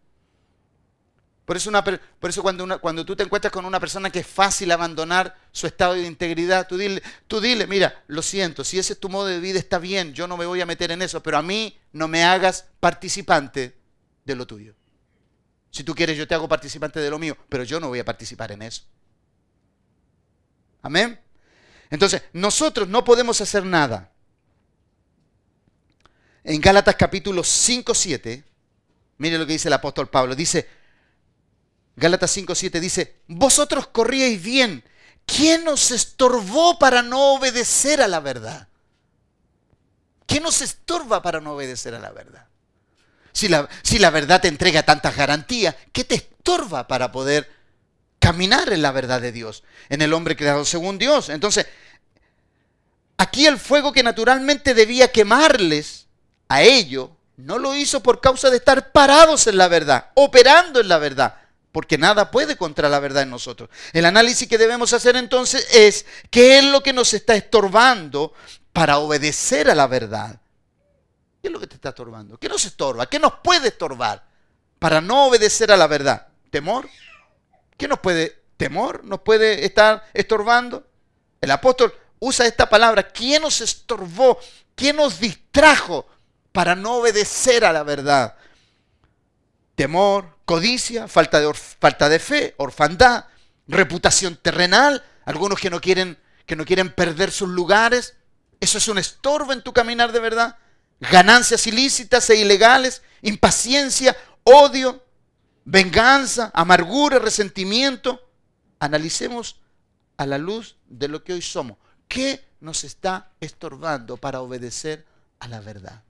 Por 1.44 1.58
eso, 1.58 2.42
cuando, 2.42 2.80
cuando 2.80 3.04
tú 3.04 3.14
te 3.14 3.22
encuentras 3.22 3.52
con 3.52 3.66
una 3.66 3.78
persona 3.78 4.08
que 4.08 4.20
es 4.20 4.26
fácil 4.26 4.70
abandonar 4.70 5.36
su 5.52 5.66
estado 5.66 5.92
de 5.92 6.06
integridad, 6.06 6.66
tú 6.66 6.78
dile, 6.78 7.02
tú 7.26 7.38
dile, 7.38 7.66
mira, 7.66 8.02
lo 8.06 8.22
siento, 8.22 8.64
si 8.64 8.78
ese 8.78 8.94
es 8.94 9.00
tu 9.00 9.10
modo 9.10 9.26
de 9.26 9.40
vida 9.40 9.58
está 9.58 9.78
bien, 9.78 10.14
yo 10.14 10.26
no 10.26 10.38
me 10.38 10.46
voy 10.46 10.62
a 10.62 10.66
meter 10.66 10.90
en 10.90 11.02
eso, 11.02 11.22
pero 11.22 11.36
a 11.36 11.42
mí 11.42 11.78
no 11.92 12.08
me 12.08 12.24
hagas 12.24 12.64
participante 12.80 13.76
de 14.24 14.36
lo 14.36 14.46
tuyo. 14.46 14.74
Si 15.74 15.82
tú 15.82 15.92
quieres, 15.92 16.16
yo 16.16 16.28
te 16.28 16.36
hago 16.36 16.46
participante 16.46 17.00
de 17.00 17.10
lo 17.10 17.18
mío, 17.18 17.36
pero 17.48 17.64
yo 17.64 17.80
no 17.80 17.88
voy 17.88 17.98
a 17.98 18.04
participar 18.04 18.52
en 18.52 18.62
eso. 18.62 18.84
Amén. 20.82 21.20
Entonces, 21.90 22.22
nosotros 22.32 22.86
no 22.86 23.02
podemos 23.02 23.40
hacer 23.40 23.66
nada. 23.66 24.12
En 26.44 26.60
Gálatas 26.60 26.94
capítulo 26.94 27.42
5, 27.42 27.92
7, 27.92 28.44
mire 29.18 29.36
lo 29.36 29.44
que 29.46 29.54
dice 29.54 29.66
el 29.66 29.72
apóstol 29.72 30.08
Pablo, 30.08 30.36
dice, 30.36 30.68
Gálatas 31.96 32.36
5.7 32.36 32.78
dice, 32.78 33.16
vosotros 33.26 33.88
corríais 33.88 34.40
bien. 34.40 34.84
¿Quién 35.26 35.64
nos 35.64 35.90
estorbó 35.90 36.78
para 36.78 37.02
no 37.02 37.34
obedecer 37.34 38.00
a 38.00 38.06
la 38.06 38.20
verdad? 38.20 38.68
¿Quién 40.26 40.44
nos 40.44 40.62
estorba 40.62 41.20
para 41.20 41.40
no 41.40 41.54
obedecer 41.54 41.96
a 41.96 41.98
la 41.98 42.12
verdad? 42.12 42.46
Si 43.34 43.48
la, 43.48 44.10
verdad 44.10 44.40
te 44.40 44.48
entrega 44.48 44.84
tantas 44.84 45.16
garantías, 45.16 45.74
¿qué 45.92 46.04
te 46.04 46.14
estorba 46.14 46.86
para 46.86 47.10
poder 47.10 47.50
caminar 48.20 48.72
en 48.72 48.80
la 48.80 48.92
verdad 48.92 49.20
de 49.20 49.32
Dios? 49.32 49.64
En 49.88 50.02
el 50.02 50.12
hombre 50.12 50.36
creado 50.36 50.64
según 50.64 50.98
Dios. 50.98 51.28
Entonces, 51.28 51.66
aquí 53.18 53.46
el 53.46 53.58
fuego 53.58 53.92
que 53.92 54.04
naturalmente 54.04 54.72
debía 54.72 55.10
quemarles 55.10 56.06
a 56.48 56.62
ellos, 56.62 57.10
no 57.36 57.58
lo 57.58 57.74
hizo 57.74 58.00
por 58.00 58.20
causa 58.20 58.50
de 58.50 58.58
estar 58.58 58.92
parados 58.92 59.48
en 59.48 59.58
la 59.58 59.66
verdad, 59.66 60.12
operando 60.14 60.80
en 60.80 60.88
la 60.88 60.98
verdad 60.98 61.34
porque 61.72 61.98
nada 61.98 62.30
puede 62.30 62.56
contra 62.56 62.88
la 62.88 63.00
verdad 63.00 63.24
en 63.24 63.30
nosotros. 63.30 63.68
El 63.92 64.04
análisis 64.04 64.46
que 64.46 64.58
debemos 64.58 64.92
hacer 64.92 65.16
entonces 65.16 65.66
es 65.74 66.06
qué 66.30 66.58
es 66.58 66.64
lo 66.64 66.84
que 66.84 66.92
nos 66.92 67.12
está 67.14 67.34
estorbando 67.34 68.32
para 68.72 68.98
obedecer 68.98 69.68
a 69.68 69.74
la 69.74 69.88
verdad. 69.88 70.38
¿Qué 71.44 71.48
es 71.48 71.52
lo 71.52 71.60
que 71.60 71.66
te 71.66 71.74
está 71.74 71.90
estorbando? 71.90 72.38
¿Qué 72.38 72.48
nos 72.48 72.64
estorba? 72.64 73.04
¿Qué 73.04 73.18
nos 73.18 73.34
puede 73.40 73.68
estorbar 73.68 74.26
para 74.78 75.02
no 75.02 75.26
obedecer 75.26 75.70
a 75.70 75.76
la 75.76 75.86
verdad? 75.86 76.28
¿Temor? 76.48 76.88
¿Qué 77.76 77.86
nos 77.86 77.98
puede? 77.98 78.44
¿Temor? 78.56 79.04
¿Nos 79.04 79.20
puede 79.20 79.66
estar 79.66 80.08
estorbando? 80.14 80.86
El 81.42 81.50
apóstol 81.50 81.92
usa 82.18 82.46
esta 82.46 82.70
palabra. 82.70 83.06
¿Quién 83.10 83.42
nos 83.42 83.60
estorbó? 83.60 84.38
¿Quién 84.74 84.96
nos 84.96 85.20
distrajo 85.20 86.06
para 86.50 86.74
no 86.74 86.94
obedecer 86.94 87.66
a 87.66 87.74
la 87.74 87.82
verdad? 87.82 88.36
Temor, 89.74 90.38
codicia, 90.46 91.08
falta 91.08 91.40
de, 91.40 91.52
falta 91.52 92.08
de 92.08 92.20
fe, 92.20 92.54
orfandad, 92.56 93.26
reputación 93.68 94.36
terrenal, 94.36 95.04
algunos 95.26 95.60
que 95.60 95.68
no, 95.68 95.78
quieren, 95.78 96.18
que 96.46 96.56
no 96.56 96.64
quieren 96.64 96.90
perder 96.94 97.30
sus 97.30 97.50
lugares. 97.50 98.16
Eso 98.60 98.78
es 98.78 98.88
un 98.88 98.96
estorbo 98.96 99.52
en 99.52 99.60
tu 99.60 99.74
caminar 99.74 100.10
de 100.10 100.20
verdad. 100.20 100.56
Ganancias 101.00 101.66
ilícitas 101.66 102.28
e 102.30 102.36
ilegales, 102.36 103.02
impaciencia, 103.22 104.16
odio, 104.44 105.02
venganza, 105.64 106.50
amargura, 106.54 107.18
resentimiento. 107.18 108.20
Analicemos 108.78 109.60
a 110.16 110.26
la 110.26 110.38
luz 110.38 110.76
de 110.86 111.08
lo 111.08 111.24
que 111.24 111.32
hoy 111.32 111.42
somos. 111.42 111.76
¿Qué 112.08 112.44
nos 112.60 112.84
está 112.84 113.32
estorbando 113.40 114.16
para 114.16 114.40
obedecer 114.40 115.04
a 115.40 115.48
la 115.48 115.60
verdad? 115.60 116.02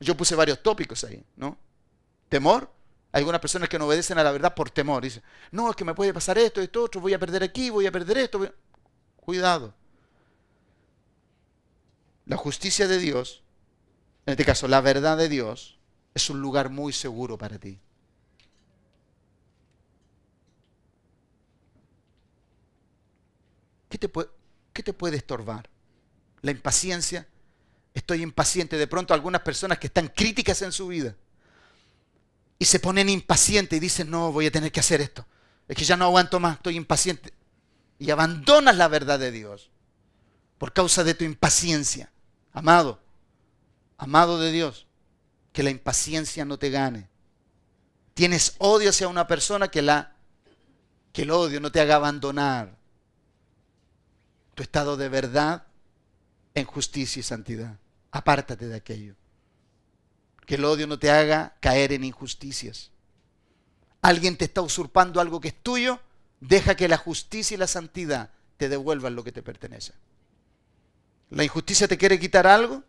Yo 0.00 0.16
puse 0.16 0.34
varios 0.34 0.62
tópicos 0.62 1.02
ahí, 1.04 1.24
¿no? 1.36 1.56
Temor. 2.28 2.70
Hay 3.12 3.20
algunas 3.20 3.40
personas 3.40 3.68
que 3.68 3.78
no 3.78 3.86
obedecen 3.86 4.18
a 4.18 4.24
la 4.24 4.32
verdad 4.32 4.54
por 4.54 4.70
temor. 4.70 5.02
Dicen, 5.02 5.22
no, 5.52 5.70
es 5.70 5.76
que 5.76 5.84
me 5.84 5.94
puede 5.94 6.12
pasar 6.12 6.36
esto, 6.36 6.60
esto, 6.60 6.82
otro, 6.82 7.00
voy 7.00 7.14
a 7.14 7.18
perder 7.18 7.42
aquí, 7.42 7.70
voy 7.70 7.86
a 7.86 7.92
perder 7.92 8.18
esto. 8.18 8.46
Cuidado. 9.16 9.72
La 12.26 12.36
justicia 12.36 12.88
de 12.88 12.98
Dios, 12.98 13.42
en 14.26 14.32
este 14.32 14.44
caso 14.44 14.68
la 14.68 14.80
verdad 14.80 15.16
de 15.16 15.28
Dios, 15.28 15.78
es 16.14 16.30
un 16.30 16.40
lugar 16.40 16.70
muy 16.70 16.92
seguro 16.92 17.36
para 17.36 17.58
ti. 17.58 17.78
¿Qué 23.88 23.98
te, 23.98 24.08
puede, 24.08 24.28
qué 24.72 24.82
te 24.82 24.92
puede 24.92 25.16
estorbar? 25.16 25.68
La 26.42 26.50
impaciencia, 26.50 27.28
estoy 27.94 28.22
impaciente. 28.22 28.76
De 28.76 28.86
pronto 28.86 29.14
algunas 29.14 29.42
personas 29.42 29.78
que 29.78 29.86
están 29.86 30.08
críticas 30.08 30.62
en 30.62 30.72
su 30.72 30.88
vida 30.88 31.14
y 32.58 32.64
se 32.64 32.80
ponen 32.80 33.08
impacientes 33.08 33.76
y 33.76 33.80
dicen, 33.80 34.10
no, 34.10 34.32
voy 34.32 34.46
a 34.46 34.50
tener 34.50 34.72
que 34.72 34.80
hacer 34.80 35.00
esto. 35.00 35.26
Es 35.68 35.76
que 35.76 35.84
ya 35.84 35.96
no 35.96 36.06
aguanto 36.06 36.40
más, 36.40 36.56
estoy 36.56 36.76
impaciente. 36.76 37.32
Y 37.98 38.10
abandonas 38.10 38.76
la 38.76 38.88
verdad 38.88 39.18
de 39.18 39.30
Dios 39.30 39.70
por 40.58 40.72
causa 40.72 41.04
de 41.04 41.14
tu 41.14 41.24
impaciencia. 41.24 42.10
Amado, 42.54 43.00
amado 43.98 44.38
de 44.38 44.52
Dios, 44.52 44.86
que 45.52 45.64
la 45.64 45.70
impaciencia 45.70 46.44
no 46.44 46.56
te 46.56 46.70
gane. 46.70 47.08
Tienes 48.14 48.54
odio 48.58 48.90
hacia 48.90 49.08
una 49.08 49.26
persona 49.26 49.68
que 49.68 49.82
la 49.82 50.12
que 51.12 51.22
el 51.22 51.30
odio 51.30 51.60
no 51.60 51.70
te 51.70 51.80
haga 51.80 51.96
abandonar 51.96 52.76
tu 54.54 54.62
estado 54.62 54.96
de 54.96 55.08
verdad 55.08 55.66
en 56.54 56.64
justicia 56.64 57.20
y 57.20 57.22
santidad. 57.22 57.78
Apártate 58.10 58.66
de 58.66 58.76
aquello. 58.76 59.14
Que 60.46 60.56
el 60.56 60.64
odio 60.64 60.86
no 60.86 60.98
te 60.98 61.10
haga 61.10 61.56
caer 61.60 61.92
en 61.92 62.04
injusticias. 62.04 62.90
Alguien 64.02 64.36
te 64.36 64.44
está 64.44 64.60
usurpando 64.60 65.20
algo 65.20 65.40
que 65.40 65.48
es 65.48 65.62
tuyo, 65.62 66.00
deja 66.40 66.76
que 66.76 66.88
la 66.88 66.98
justicia 66.98 67.54
y 67.54 67.58
la 67.58 67.66
santidad 67.66 68.30
te 68.56 68.68
devuelvan 68.68 69.14
lo 69.14 69.24
que 69.24 69.32
te 69.32 69.42
pertenece. 69.42 69.94
¿La 71.34 71.42
injusticia 71.42 71.88
te 71.88 71.98
quiere 71.98 72.18
quitar 72.18 72.46
algo? 72.46 72.84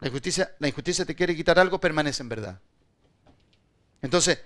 La 0.00 0.08
injusticia, 0.08 0.54
la 0.58 0.66
injusticia 0.66 1.04
te 1.04 1.14
quiere 1.14 1.36
quitar 1.36 1.60
algo, 1.60 1.78
permanece 1.78 2.24
en 2.24 2.28
verdad. 2.28 2.60
Entonces, 4.02 4.40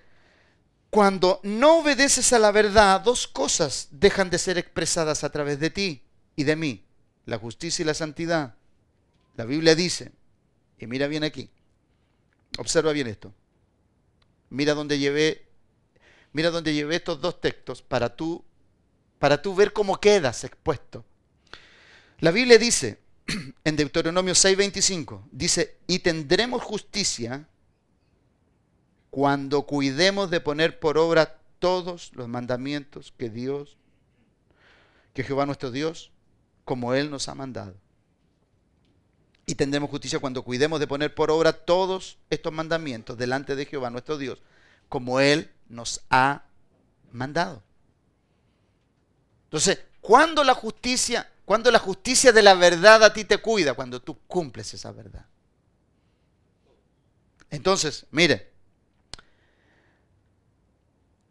cuando 0.91 1.41
no 1.43 1.79
obedeces 1.79 2.33
a 2.35 2.39
la 2.39 2.53
verdad, 2.53 3.01
dos 3.01 3.27
cosas 3.27 3.89
dejan 3.91 4.29
de 4.29 4.39
ser 4.39 4.59
expresadas 4.59 5.25
a 5.25 5.31
través 5.31 5.61
de 5.61 5.71
ti 5.71 6.03
y 6.37 6.45
de 6.45 6.57
mí. 6.57 6.85
La 7.25 7.39
justicia 7.39 7.83
y 7.83 7.87
la 7.87 7.95
santidad. 7.95 8.55
La 9.37 9.47
Biblia 9.47 9.75
dice, 9.75 10.13
y 10.79 10.87
mira 10.87 11.07
bien 11.07 11.25
aquí, 11.25 11.51
observa 12.59 12.93
bien 12.93 13.07
esto. 13.07 13.33
Mira 14.51 14.75
dónde 14.75 14.99
llevé, 14.99 15.49
mira 16.33 16.51
dónde 16.51 16.75
llevé 16.75 16.97
estos 16.97 17.21
dos 17.21 17.41
textos 17.41 17.81
para 17.81 18.15
tú, 18.15 18.45
para 19.19 19.41
tú 19.41 19.55
ver 19.55 19.73
cómo 19.73 19.99
quedas 20.01 20.45
expuesto. 20.45 21.05
La 22.21 22.31
Biblia 22.31 22.59
dice 22.59 22.99
en 23.65 23.77
Deuteronomio 23.77 24.35
6:25, 24.35 25.29
dice, 25.31 25.79
y 25.87 26.01
tendremos 26.01 26.63
justicia 26.63 27.49
cuando 29.11 29.63
cuidemos 29.63 30.31
de 30.31 30.41
poner 30.41 30.79
por 30.79 30.99
obra 30.99 31.41
todos 31.59 32.13
los 32.15 32.29
mandamientos 32.29 33.13
que 33.17 33.31
Dios, 33.31 33.77
que 35.15 35.25
Jehová 35.25 35.47
nuestro 35.47 35.71
Dios, 35.71 36.13
como 36.65 36.95
Él 36.95 37.11
nos 37.11 37.29
ha 37.29 37.35
mandado 37.35 37.75
y 39.49 39.55
tendremos 39.55 39.89
justicia 39.89 40.19
cuando 40.19 40.43
cuidemos 40.43 40.79
de 40.79 40.87
poner 40.87 41.15
por 41.15 41.31
obra 41.31 41.55
todos 41.55 42.19
estos 42.29 42.53
mandamientos 42.53 43.17
delante 43.17 43.57
de 43.57 43.65
Jehová 43.65 43.89
nuestro 43.89 44.19
Dios, 44.19 44.43
como 44.91 45.21
Él 45.21 45.51
nos 45.71 46.03
ha 46.11 46.43
mandado. 47.13 47.63
Entonces, 49.45 49.81
cuando 50.03 50.45
la 50.45 50.53
justicia, 50.53 51.33
cuando 51.49 51.71
la 51.71 51.79
justicia 51.79 52.31
de 52.31 52.43
la 52.43 52.53
verdad 52.53 53.03
a 53.03 53.15
ti 53.15 53.25
te 53.25 53.39
cuida, 53.39 53.73
cuando 53.73 54.03
tú 54.03 54.19
cumples 54.27 54.75
esa 54.75 54.93
verdad. 54.93 55.25
Entonces, 57.49 58.05
mire, 58.11 58.53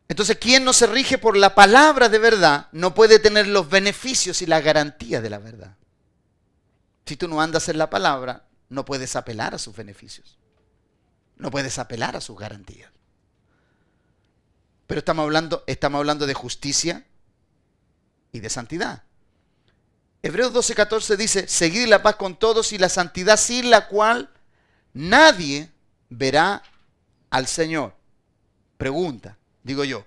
entonces 0.07 0.37
quien 0.37 0.65
no 0.65 0.73
se 0.73 0.87
rige 0.87 1.19
por 1.19 1.37
la 1.37 1.53
palabra 1.53 2.09
de 2.09 2.17
verdad 2.17 2.67
no 2.71 2.95
puede 2.95 3.19
tener 3.19 3.45
los 3.45 3.69
beneficios 3.69 4.41
y 4.41 4.47
la 4.47 4.59
garantía 4.59 5.21
de 5.21 5.29
la 5.29 5.37
verdad. 5.37 5.77
Si 7.05 7.15
tú 7.15 7.27
no 7.27 7.39
andas 7.39 7.69
en 7.69 7.77
la 7.77 7.91
palabra, 7.91 8.47
no 8.69 8.85
puedes 8.85 9.15
apelar 9.15 9.53
a 9.53 9.59
sus 9.59 9.75
beneficios. 9.75 10.39
No 11.35 11.51
puedes 11.51 11.77
apelar 11.77 12.15
a 12.15 12.21
sus 12.21 12.35
garantías. 12.39 12.91
Pero 14.87 14.97
estamos 14.97 15.25
hablando, 15.25 15.63
estamos 15.67 15.99
hablando 15.99 16.25
de 16.25 16.33
justicia 16.33 17.05
y 18.31 18.39
de 18.39 18.49
santidad. 18.49 19.03
Hebreos 20.27 20.51
12:14 20.51 21.15
dice, 21.15 21.47
seguid 21.47 21.87
la 21.87 22.03
paz 22.03 22.17
con 22.17 22.35
todos 22.35 22.73
y 22.73 22.77
la 22.77 22.89
santidad 22.89 23.37
sin 23.37 23.69
la 23.69 23.87
cual 23.87 24.29
nadie 24.91 25.71
verá 26.09 26.61
al 27.29 27.47
Señor. 27.47 27.93
Pregunta, 28.77 29.37
digo 29.63 29.85
yo, 29.85 30.05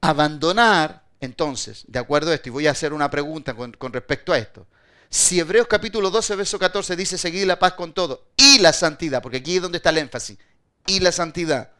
abandonar 0.00 1.02
Entonces, 1.18 1.84
de 1.88 1.98
acuerdo 1.98 2.30
a 2.30 2.34
esto, 2.34 2.50
y 2.50 2.52
voy 2.52 2.66
a 2.68 2.70
hacer 2.70 2.92
una 2.92 3.10
pregunta 3.10 3.54
con, 3.54 3.74
respecto 3.92 4.32
a 4.32 4.38
esto. 4.38 4.64
Si 5.10 5.40
Hebreos 5.40 5.66
capítulo 5.66 6.10
12, 6.10 6.36
verso 6.36 6.58
14 6.58 6.94
dice 6.94 7.18
seguir 7.18 7.44
la 7.44 7.58
paz 7.58 7.72
con 7.72 7.92
todo 7.92 8.28
y 8.36 8.60
la 8.60 8.72
santidad, 8.72 9.22
porque 9.22 9.38
aquí 9.38 9.56
es 9.56 9.62
donde 9.62 9.78
está 9.78 9.90
el 9.90 9.98
énfasis, 9.98 10.38
y 10.86 11.00
la 11.00 11.10
santidad, 11.10 11.72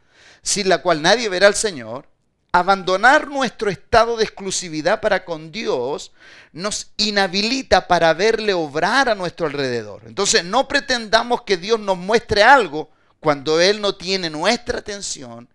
sin 0.42 0.68
la 0.68 0.78
cual 0.78 1.00
nadie 1.00 1.28
verá 1.28 1.46
al 1.46 1.54
Señor, 1.54 2.08
abandonar 2.52 3.28
nuestro 3.28 3.70
estado 3.70 4.18
de 4.18 4.24
exclusividad 4.24 5.00
para 5.00 5.24
con 5.24 5.50
Dios 5.50 6.12
nos 6.52 6.92
inhabilita 6.98 7.88
para 7.88 8.12
verle 8.12 8.52
obrar 8.52 9.08
a 9.08 9.14
nuestro 9.14 9.46
alrededor. 9.46 10.02
Entonces 10.04 10.44
no 10.44 10.68
pretendamos 10.68 11.42
que 11.42 11.56
Dios 11.56 11.80
nos 11.80 11.96
muestre 11.96 12.42
algo 12.42 12.90
cuando 13.20 13.58
Él 13.58 13.80
no 13.80 13.94
tiene 13.94 14.28
nuestra 14.28 14.80
atención 14.80 15.48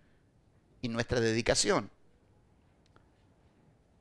y 0.82 0.88
nuestra 0.88 1.20
dedicación. 1.20 1.88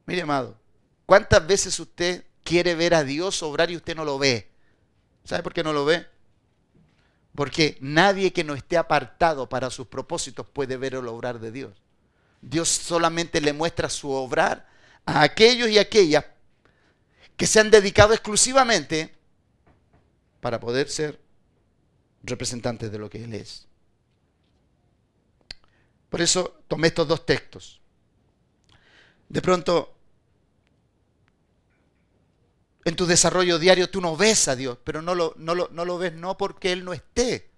Mire, 0.07 0.23
amado, 0.23 0.57
¿cuántas 1.05 1.45
veces 1.45 1.79
usted 1.79 2.25
quiere 2.43 2.73
ver 2.73 2.95
a 2.95 3.03
Dios 3.03 3.43
obrar 3.43 3.69
y 3.69 3.75
usted 3.75 3.95
no 3.95 4.05
lo 4.05 4.17
ve? 4.17 4.49
¿Sabe 5.23 5.43
por 5.43 5.53
qué 5.53 5.63
no 5.63 5.73
lo 5.73 5.85
ve? 5.85 6.07
Porque 7.35 7.77
nadie 7.79 8.33
que 8.33 8.43
no 8.43 8.55
esté 8.55 8.75
apartado 8.75 9.47
para 9.47 9.69
sus 9.69 9.85
propósitos 9.85 10.47
puede 10.47 10.77
ver 10.77 10.95
el 10.95 11.07
obrar 11.07 11.39
de 11.39 11.51
Dios. 11.51 11.86
Dios 12.41 12.69
solamente 12.69 13.41
le 13.41 13.53
muestra 13.53 13.89
su 13.89 14.11
obrar 14.11 14.67
a 15.05 15.21
aquellos 15.21 15.69
y 15.69 15.77
aquellas 15.77 16.25
que 17.35 17.47
se 17.47 17.59
han 17.59 17.71
dedicado 17.71 18.13
exclusivamente 18.13 19.15
para 20.41 20.59
poder 20.59 20.89
ser 20.89 21.19
representantes 22.23 22.91
de 22.91 22.99
lo 22.99 23.09
que 23.09 23.23
Él 23.23 23.33
es. 23.33 23.67
Por 26.09 26.21
eso 26.21 26.61
tomé 26.67 26.87
estos 26.87 27.07
dos 27.07 27.25
textos. 27.25 27.81
De 29.29 29.41
pronto, 29.41 29.93
en 32.85 32.95
tu 32.95 33.05
desarrollo 33.05 33.59
diario 33.59 33.89
tú 33.89 33.99
no 33.99 34.15
ves 34.15 34.47
a 34.47 34.55
Dios, 34.55 34.77
pero 34.83 35.01
no 35.01 35.13
lo, 35.13 35.33
no 35.37 35.53
lo, 35.53 35.69
no 35.71 35.83
lo 35.83 35.97
ves 35.97 36.13
no 36.13 36.37
porque 36.37 36.71
Él 36.71 36.85
no 36.85 36.93
esté, 36.93 37.49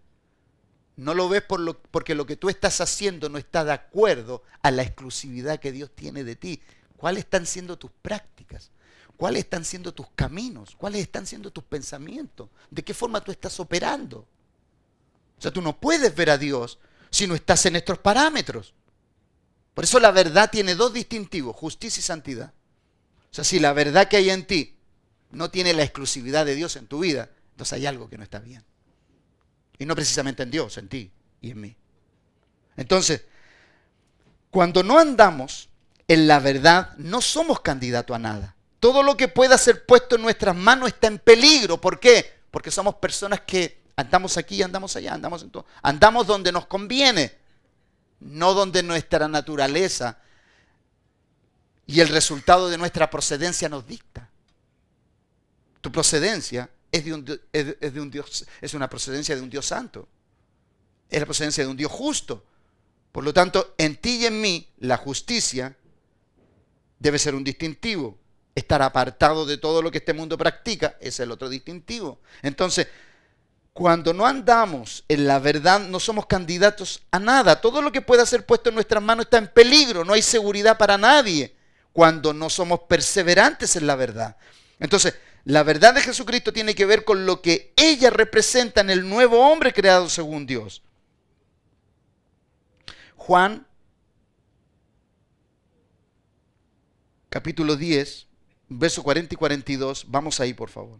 no 0.99 1.13
lo 1.13 1.29
ves 1.29 1.41
por 1.41 1.61
lo, 1.61 1.81
porque 1.81 2.13
lo 2.13 2.25
que 2.25 2.35
tú 2.35 2.49
estás 2.49 2.81
haciendo 2.81 3.29
no 3.29 3.37
está 3.37 3.63
de 3.63 3.71
acuerdo 3.71 4.43
a 4.61 4.69
la 4.69 4.83
exclusividad 4.83 5.59
que 5.59 5.71
Dios 5.71 5.91
tiene 5.95 6.25
de 6.25 6.35
ti. 6.35 6.61
¿Cuáles 6.97 7.23
están 7.23 7.45
siendo 7.45 7.77
tus 7.77 7.91
prácticas? 8.01 8.71
¿Cuáles 9.15 9.45
están 9.45 9.63
siendo 9.63 9.93
tus 9.93 10.07
caminos? 10.15 10.75
¿Cuáles 10.75 11.01
están 11.01 11.25
siendo 11.25 11.51
tus 11.51 11.63
pensamientos? 11.63 12.49
¿De 12.69 12.83
qué 12.83 12.93
forma 12.93 13.21
tú 13.21 13.31
estás 13.31 13.59
operando? 13.61 14.27
O 15.37 15.41
sea, 15.41 15.51
tú 15.51 15.61
no 15.61 15.79
puedes 15.79 16.13
ver 16.13 16.29
a 16.29 16.37
Dios 16.37 16.79
si 17.09 17.27
no 17.27 17.35
estás 17.35 17.65
en 17.65 17.77
estos 17.77 17.97
parámetros. 17.99 18.73
Por 19.73 19.85
eso 19.85 20.01
la 20.01 20.11
verdad 20.11 20.49
tiene 20.51 20.75
dos 20.75 20.91
distintivos, 20.91 21.55
justicia 21.55 22.01
y 22.01 22.03
santidad. 22.03 22.53
O 23.31 23.33
sea, 23.33 23.45
si 23.45 23.59
la 23.59 23.71
verdad 23.71 24.09
que 24.09 24.17
hay 24.17 24.29
en 24.31 24.45
ti 24.45 24.75
no 25.31 25.49
tiene 25.49 25.73
la 25.73 25.83
exclusividad 25.83 26.45
de 26.45 26.55
Dios 26.55 26.75
en 26.75 26.87
tu 26.87 26.99
vida, 26.99 27.29
entonces 27.51 27.73
hay 27.73 27.85
algo 27.85 28.09
que 28.09 28.17
no 28.17 28.23
está 28.23 28.39
bien. 28.39 28.65
Y 29.79 29.85
no 29.85 29.95
precisamente 29.95 30.43
en 30.43 30.51
Dios, 30.51 30.77
en 30.77 30.87
ti 30.87 31.11
y 31.41 31.51
en 31.51 31.61
mí. 31.61 31.75
Entonces, 32.77 33.23
cuando 34.51 34.83
no 34.83 34.99
andamos 34.99 35.69
en 36.07 36.27
la 36.27 36.39
verdad, 36.39 36.93
no 36.97 37.21
somos 37.21 37.61
candidatos 37.61 38.15
a 38.15 38.19
nada. 38.19 38.55
Todo 38.79 39.03
lo 39.03 39.17
que 39.17 39.27
pueda 39.27 39.57
ser 39.57 39.85
puesto 39.85 40.15
en 40.15 40.21
nuestras 40.21 40.55
manos 40.55 40.89
está 40.89 41.07
en 41.07 41.19
peligro. 41.19 41.79
¿Por 41.79 41.99
qué? 41.99 42.39
Porque 42.51 42.71
somos 42.71 42.95
personas 42.95 43.41
que 43.41 43.81
andamos 43.95 44.37
aquí, 44.37 44.61
andamos 44.61 44.95
allá, 44.95 45.13
andamos 45.13 45.43
en 45.43 45.49
todo. 45.49 45.65
Andamos 45.81 46.27
donde 46.27 46.51
nos 46.51 46.65
conviene, 46.65 47.35
no 48.19 48.53
donde 48.53 48.83
nuestra 48.83 49.27
naturaleza 49.27 50.17
y 51.85 52.01
el 52.01 52.07
resultado 52.09 52.69
de 52.69 52.77
nuestra 52.77 53.09
procedencia 53.09 53.67
nos 53.67 53.85
dicta. 53.87 54.29
Tu 55.81 55.91
procedencia 55.91 56.69
es 56.91 57.05
de, 57.05 57.13
un, 57.13 57.41
es, 57.53 57.93
de 57.93 58.01
un 58.01 58.09
Dios, 58.09 58.45
es 58.61 58.73
una 58.73 58.89
procedencia 58.89 59.35
de 59.35 59.41
un 59.41 59.49
Dios 59.49 59.65
santo. 59.65 60.07
Es 61.09 61.19
la 61.19 61.25
procedencia 61.25 61.63
de 61.63 61.69
un 61.69 61.77
Dios 61.77 61.91
justo. 61.91 62.43
Por 63.11 63.23
lo 63.23 63.33
tanto, 63.33 63.73
en 63.77 63.97
ti 63.97 64.17
y 64.17 64.25
en 64.25 64.41
mí, 64.41 64.67
la 64.79 64.97
justicia 64.97 65.75
debe 66.99 67.19
ser 67.19 67.35
un 67.35 67.43
distintivo. 67.43 68.17
Estar 68.55 68.81
apartado 68.81 69.45
de 69.45 69.57
todo 69.57 69.81
lo 69.81 69.89
que 69.91 69.99
este 69.99 70.13
mundo 70.13 70.37
practica 70.37 70.97
es 70.99 71.19
el 71.19 71.31
otro 71.31 71.47
distintivo. 71.49 72.19
Entonces, 72.41 72.87
cuando 73.73 74.13
no 74.13 74.25
andamos 74.25 75.05
en 75.07 75.25
la 75.25 75.39
verdad, 75.39 75.79
no 75.79 75.99
somos 75.99 76.25
candidatos 76.25 77.01
a 77.11 77.19
nada. 77.19 77.61
Todo 77.61 77.81
lo 77.81 77.91
que 77.91 78.01
pueda 78.01 78.25
ser 78.25 78.45
puesto 78.45 78.69
en 78.69 78.75
nuestras 78.75 79.01
manos 79.01 79.25
está 79.25 79.37
en 79.37 79.47
peligro. 79.47 80.03
No 80.03 80.13
hay 80.13 80.21
seguridad 80.21 80.77
para 80.77 80.97
nadie 80.97 81.55
cuando 81.93 82.33
no 82.33 82.49
somos 82.49 82.81
perseverantes 82.81 83.75
en 83.75 83.87
la 83.87 83.95
verdad. 83.95 84.35
Entonces, 84.79 85.15
la 85.49 85.63
verdad 85.63 85.95
de 85.95 86.01
Jesucristo 86.01 86.53
tiene 86.53 86.75
que 86.75 86.85
ver 86.85 87.03
con 87.03 87.25
lo 87.25 87.41
que 87.41 87.73
ella 87.75 88.11
representa 88.11 88.81
en 88.81 88.91
el 88.91 89.09
nuevo 89.09 89.49
hombre 89.49 89.73
creado 89.73 90.07
según 90.07 90.45
Dios. 90.45 90.83
Juan, 93.15 93.65
capítulo 97.29 97.75
10, 97.77 98.27
verso 98.67 99.01
40 99.01 99.33
y 99.33 99.37
42. 99.37 100.05
Vamos 100.09 100.39
ahí, 100.39 100.53
por 100.53 100.69
favor. 100.69 100.99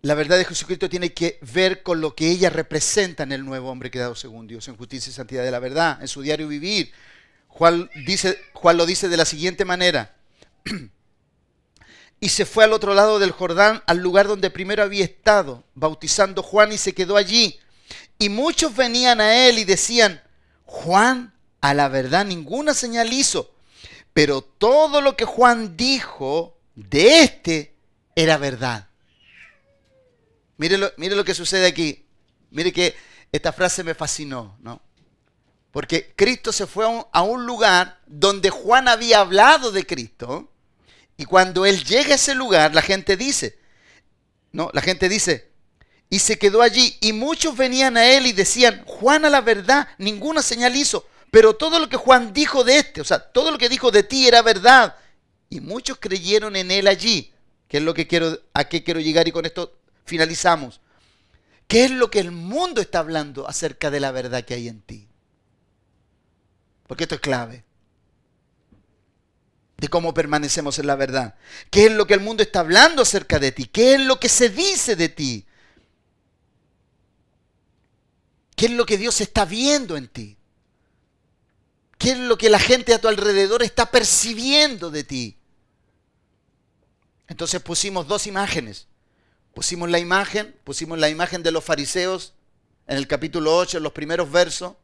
La 0.00 0.14
verdad 0.14 0.38
de 0.38 0.46
Jesucristo 0.46 0.88
tiene 0.88 1.12
que 1.12 1.38
ver 1.52 1.82
con 1.82 2.00
lo 2.00 2.14
que 2.14 2.30
ella 2.30 2.48
representa 2.48 3.24
en 3.24 3.32
el 3.32 3.44
nuevo 3.44 3.68
hombre 3.68 3.90
creado 3.90 4.14
según 4.14 4.46
Dios, 4.46 4.68
en 4.68 4.76
justicia 4.78 5.10
y 5.10 5.12
santidad 5.12 5.44
de 5.44 5.50
la 5.50 5.58
verdad, 5.58 6.00
en 6.00 6.08
su 6.08 6.22
diario 6.22 6.48
vivir, 6.48 6.94
Juan, 7.58 7.90
dice, 8.06 8.40
Juan 8.52 8.76
lo 8.76 8.86
dice 8.86 9.08
de 9.08 9.16
la 9.16 9.24
siguiente 9.24 9.64
manera. 9.64 10.14
y 12.20 12.28
se 12.28 12.46
fue 12.46 12.62
al 12.62 12.72
otro 12.72 12.94
lado 12.94 13.18
del 13.18 13.32
Jordán, 13.32 13.82
al 13.88 13.98
lugar 13.98 14.28
donde 14.28 14.48
primero 14.48 14.84
había 14.84 15.04
estado, 15.04 15.64
bautizando 15.74 16.44
Juan 16.44 16.72
y 16.72 16.78
se 16.78 16.94
quedó 16.94 17.16
allí. 17.16 17.58
Y 18.16 18.28
muchos 18.28 18.76
venían 18.76 19.20
a 19.20 19.48
él 19.48 19.58
y 19.58 19.64
decían, 19.64 20.22
Juan, 20.66 21.34
a 21.60 21.74
la 21.74 21.88
verdad 21.88 22.24
ninguna 22.24 22.74
señal 22.74 23.12
hizo, 23.12 23.52
pero 24.12 24.40
todo 24.40 25.00
lo 25.00 25.16
que 25.16 25.24
Juan 25.24 25.76
dijo 25.76 26.56
de 26.76 27.24
este 27.24 27.74
era 28.14 28.36
verdad. 28.36 28.86
Mire 30.58 30.78
lo, 30.78 30.92
mire 30.96 31.16
lo 31.16 31.24
que 31.24 31.34
sucede 31.34 31.66
aquí. 31.66 32.06
Mire 32.52 32.72
que 32.72 32.94
esta 33.32 33.52
frase 33.52 33.82
me 33.82 33.96
fascinó, 33.96 34.56
¿no? 34.60 34.80
Porque 35.70 36.12
Cristo 36.16 36.52
se 36.52 36.66
fue 36.66 36.86
a 37.12 37.22
un, 37.22 37.46
lugar 37.46 38.00
donde 38.06 38.50
Juan 38.50 38.88
había 38.88 39.20
hablado 39.20 39.70
de 39.70 39.86
Cristo. 39.86 40.50
Y 41.16 41.24
cuando 41.24 41.66
él 41.66 41.84
llega 41.84 42.12
a 42.12 42.14
ese 42.14 42.34
lugar, 42.34 42.74
la 42.74 42.82
gente 42.82 43.16
dice, 43.16 43.58
no, 44.52 44.70
la 44.72 44.80
gente 44.80 45.08
dice, 45.08 45.50
y 46.08 46.20
se 46.20 46.38
quedó 46.38 46.62
allí. 46.62 46.96
Y 47.00 47.12
muchos 47.12 47.56
venían 47.56 47.96
a 47.96 48.06
él 48.06 48.26
y 48.26 48.32
decían, 48.32 48.82
Juan 48.86 49.24
a 49.24 49.30
la 49.30 49.40
verdad, 49.40 49.88
ninguna 49.98 50.42
señal 50.42 50.74
hizo. 50.74 51.06
Pero 51.30 51.54
todo 51.56 51.78
lo 51.78 51.88
que 51.88 51.96
Juan 51.96 52.32
dijo 52.32 52.64
de 52.64 52.78
este, 52.78 53.00
o 53.00 53.04
sea, 53.04 53.18
todo 53.18 53.50
lo 53.50 53.58
que 53.58 53.68
dijo 53.68 53.90
de 53.90 54.02
ti 54.02 54.26
era 54.26 54.40
verdad. 54.40 54.96
Y 55.50 55.60
muchos 55.60 55.98
creyeron 56.00 56.56
en 56.56 56.70
él 56.70 56.86
allí. 56.86 57.32
¿Qué 57.68 57.78
es 57.78 57.82
lo 57.82 57.92
que 57.92 58.06
quiero, 58.06 58.40
a 58.54 58.64
qué 58.64 58.82
quiero 58.82 59.00
llegar 59.00 59.28
y 59.28 59.32
con 59.32 59.44
esto 59.44 59.78
finalizamos? 60.06 60.80
¿Qué 61.66 61.84
es 61.84 61.90
lo 61.90 62.10
que 62.10 62.20
el 62.20 62.30
mundo 62.30 62.80
está 62.80 63.00
hablando 63.00 63.46
acerca 63.46 63.90
de 63.90 64.00
la 64.00 64.10
verdad 64.10 64.44
que 64.44 64.54
hay 64.54 64.68
en 64.68 64.80
ti? 64.80 65.07
Porque 66.88 67.04
esto 67.04 67.14
es 67.14 67.20
clave, 67.20 67.64
de 69.76 69.88
cómo 69.88 70.12
permanecemos 70.12 70.80
en 70.80 70.88
la 70.88 70.96
verdad. 70.96 71.36
¿Qué 71.70 71.86
es 71.86 71.92
lo 71.92 72.08
que 72.08 72.14
el 72.14 72.20
mundo 72.20 72.42
está 72.42 72.60
hablando 72.60 73.02
acerca 73.02 73.38
de 73.38 73.52
ti? 73.52 73.66
¿Qué 73.66 73.94
es 73.94 74.00
lo 74.00 74.18
que 74.18 74.28
se 74.28 74.48
dice 74.48 74.96
de 74.96 75.08
ti? 75.08 75.46
¿Qué 78.56 78.66
es 78.66 78.72
lo 78.72 78.86
que 78.86 78.98
Dios 78.98 79.20
está 79.20 79.44
viendo 79.44 79.96
en 79.96 80.08
ti? 80.08 80.36
¿Qué 81.96 82.12
es 82.12 82.18
lo 82.18 82.36
que 82.36 82.50
la 82.50 82.58
gente 82.58 82.92
a 82.92 83.00
tu 83.00 83.06
alrededor 83.06 83.62
está 83.62 83.90
percibiendo 83.90 84.90
de 84.90 85.04
ti? 85.04 85.36
Entonces 87.28 87.60
pusimos 87.60 88.08
dos 88.08 88.26
imágenes. 88.26 88.88
Pusimos 89.54 89.90
la 89.90 89.98
imagen, 89.98 90.56
pusimos 90.64 90.98
la 90.98 91.08
imagen 91.08 91.42
de 91.42 91.52
los 91.52 91.62
fariseos 91.62 92.32
en 92.86 92.96
el 92.96 93.06
capítulo 93.06 93.56
8, 93.56 93.76
en 93.76 93.82
los 93.82 93.92
primeros 93.92 94.30
versos, 94.30 94.74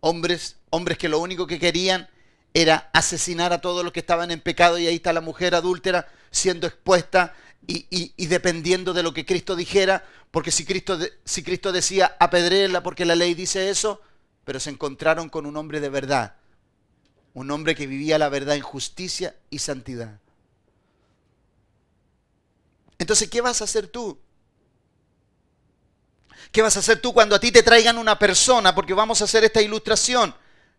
hombres, 0.00 0.56
hombres 0.70 0.98
que 0.98 1.08
lo 1.08 1.18
único 1.18 1.46
que 1.46 1.58
querían 1.58 2.08
era 2.54 2.90
asesinar 2.92 3.52
a 3.52 3.60
todos 3.60 3.84
los 3.84 3.92
que 3.92 4.00
estaban 4.00 4.30
en 4.30 4.40
pecado 4.40 4.78
y 4.78 4.86
ahí 4.86 4.96
está 4.96 5.12
la 5.12 5.20
mujer 5.20 5.54
adúltera 5.54 6.08
siendo 6.30 6.66
expuesta 6.66 7.34
y, 7.66 8.26
dependiendo 8.26 8.94
de 8.94 9.02
lo 9.02 9.12
que 9.12 9.26
Cristo 9.26 9.54
dijera, 9.54 10.04
porque 10.30 10.50
si 10.50 10.64
Cristo, 10.64 10.98
si 11.24 11.42
Cristo 11.42 11.70
decía 11.70 12.16
apedréela 12.18 12.82
porque 12.82 13.04
la 13.04 13.14
ley 13.14 13.34
dice 13.34 13.68
eso, 13.68 14.00
pero 14.44 14.58
se 14.60 14.70
encontraron 14.70 15.28
con 15.28 15.44
un 15.44 15.56
hombre 15.56 15.80
de 15.80 15.90
verdad, 15.90 16.36
un 17.34 17.50
hombre 17.50 17.74
que 17.74 17.86
vivía 17.86 18.18
la 18.18 18.30
verdad 18.30 18.56
en 18.56 18.62
justicia 18.62 19.36
y 19.50 19.58
santidad. 19.58 20.18
Entonces, 22.98 23.28
¿qué 23.28 23.40
vas 23.40 23.60
a 23.60 23.64
hacer 23.64 23.86
tú? 23.86 24.18
¿Qué 26.52 26.62
vas 26.62 26.76
a 26.76 26.80
hacer 26.80 27.00
tú 27.00 27.12
cuando 27.12 27.36
a 27.36 27.40
ti 27.40 27.52
te 27.52 27.62
traigan 27.62 27.98
una 27.98 28.18
persona? 28.18 28.74
Porque 28.74 28.94
vamos 28.94 29.20
a 29.20 29.24
hacer 29.24 29.44
esta 29.44 29.60
ilustración. 29.62 30.34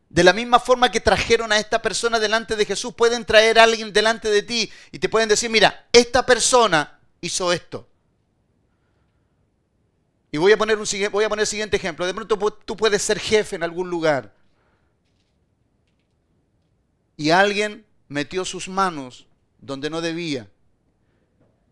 De 0.09 0.23
la 0.23 0.33
misma 0.33 0.59
forma 0.59 0.91
que 0.91 0.99
trajeron 0.99 1.51
a 1.51 1.59
esta 1.59 1.81
persona 1.81 2.19
delante 2.19 2.55
de 2.55 2.65
Jesús, 2.65 2.93
pueden 2.95 3.25
traer 3.25 3.59
a 3.59 3.63
alguien 3.63 3.93
delante 3.93 4.29
de 4.29 4.41
ti 4.41 4.71
y 4.91 4.99
te 4.99 5.09
pueden 5.09 5.29
decir, 5.29 5.49
mira, 5.49 5.87
esta 5.91 6.25
persona 6.25 6.99
hizo 7.21 7.53
esto. 7.53 7.87
Y 10.31 10.37
voy 10.37 10.51
a 10.51 10.57
poner, 10.57 10.77
un, 10.77 10.85
voy 11.11 11.23
a 11.23 11.29
poner 11.29 11.41
el 11.41 11.47
siguiente 11.47 11.77
ejemplo. 11.77 12.05
De 12.05 12.13
pronto 12.13 12.37
tú 12.65 12.77
puedes 12.77 13.01
ser 13.01 13.19
jefe 13.19 13.55
en 13.55 13.63
algún 13.63 13.89
lugar. 13.89 14.33
Y 17.17 17.31
alguien 17.31 17.85
metió 18.07 18.45
sus 18.45 18.69
manos 18.69 19.27
donde 19.59 19.89
no 19.89 20.01
debía 20.01 20.49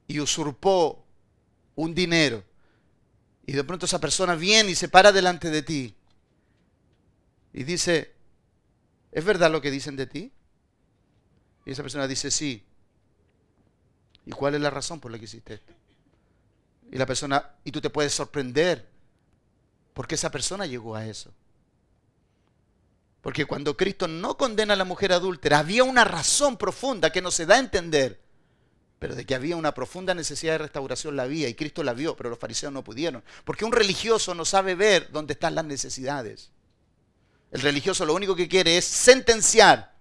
y 0.08 0.20
usurpó 0.20 1.06
un 1.76 1.94
dinero. 1.94 2.44
Y 3.48 3.54
de 3.54 3.64
pronto 3.64 3.88
esa 3.88 4.00
persona 4.00 4.36
viene 4.36 4.72
y 4.72 4.76
se 4.76 4.89
para 4.89 5.12
delante 5.12 5.50
de 5.50 5.64
ti 5.64 5.95
y 7.54 7.64
dice, 7.64 8.14
¿es 9.12 9.26
verdad 9.26 9.50
lo 9.50 9.62
que 9.62 9.72
dicen 9.72 9.95
de 9.95 10.06
ti? 10.06 10.32
Y 11.66 11.72
esa 11.72 11.82
persona 11.82 12.08
dice, 12.08 12.30
sí. 12.30 12.64
¿Y 14.26 14.32
cuál 14.32 14.54
es 14.54 14.62
la 14.62 14.70
razón 14.70 15.00
por 15.00 15.12
la 15.12 15.18
que 15.18 15.26
hiciste 15.26 15.56
esto? 15.56 15.74
Y 16.91 16.98
la 16.98 17.08
persona, 17.08 17.56
y 17.64 17.72
tú 17.72 17.82
te 17.82 17.89
puedes 17.89 18.14
sorprender, 18.14 18.88
porque 19.95 20.14
esa 20.14 20.30
persona 20.30 20.68
llegó 20.68 20.95
a 20.95 21.08
eso. 21.08 21.34
Porque 23.22 23.45
cuando 23.45 23.76
Cristo 23.76 24.08
no 24.08 24.38
condena 24.38 24.74
a 24.74 24.78
la 24.78 24.86
mujer 24.86 25.12
adúltera, 25.14 25.58
había 25.58 25.84
una 25.84 26.04
razón 26.04 26.58
profunda 26.58 27.12
que 27.12 27.24
no 27.24 27.32
se 27.32 27.45
da 27.45 27.56
a 27.56 27.60
entender. 27.60 28.22
Pero 29.00 29.16
de 29.16 29.26
que 29.26 29.36
había 29.36 29.56
una 29.56 29.74
profunda 29.74 30.14
necesidad 30.14 30.54
de 30.54 30.58
restauración 30.60 31.16
la 31.16 31.24
había 31.24 31.48
y 31.48 31.54
Cristo 31.54 31.84
la 31.84 31.93
vio, 31.93 32.16
pero 32.16 32.30
los 32.30 32.39
fariseos 32.39 32.74
no 32.74 32.84
pudieron. 32.84 33.24
Porque 33.43 33.66
un 33.66 33.72
religioso 33.72 34.34
no 34.34 34.43
sabe 34.43 34.76
ver 34.76 35.12
dónde 35.12 35.34
están 35.34 35.56
las 35.56 35.66
necesidades. 35.66 36.52
El 37.52 37.62
religioso 37.62 38.06
lo 38.06 38.16
único 38.16 38.36
que 38.36 38.48
quiere 38.48 38.78
es 38.78 38.86
sentenciar. 38.86 39.95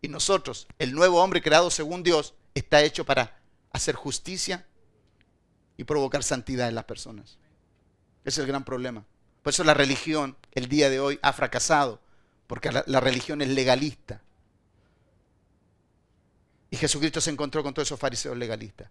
Y 0.00 0.08
nosotros, 0.08 0.66
el 0.78 0.92
nuevo 0.92 1.22
hombre 1.22 1.42
creado 1.42 1.70
según 1.70 2.02
Dios, 2.02 2.34
está 2.54 2.82
hecho 2.82 3.04
para 3.04 3.40
hacer 3.72 3.94
justicia 3.94 4.66
y 5.76 5.84
provocar 5.84 6.22
santidad 6.22 6.68
en 6.68 6.74
las 6.74 6.84
personas. 6.84 7.38
Ese 8.24 8.40
es 8.40 8.44
el 8.44 8.46
gran 8.46 8.64
problema. 8.64 9.04
Por 9.42 9.52
eso 9.52 9.64
la 9.64 9.74
religión 9.74 10.36
el 10.52 10.68
día 10.68 10.90
de 10.90 11.00
hoy 11.00 11.18
ha 11.22 11.32
fracasado 11.32 12.00
porque 12.46 12.70
la, 12.72 13.00
religión 13.00 13.40
es 13.42 13.48
legalista. 13.48 14.22
Y 16.70 16.76
Jesucristo 16.76 17.20
se 17.20 17.30
encontró 17.30 17.62
con 17.62 17.72
todos 17.72 17.88
esos 17.88 17.98
fariseos 17.98 18.36
legalistas. 18.36 18.90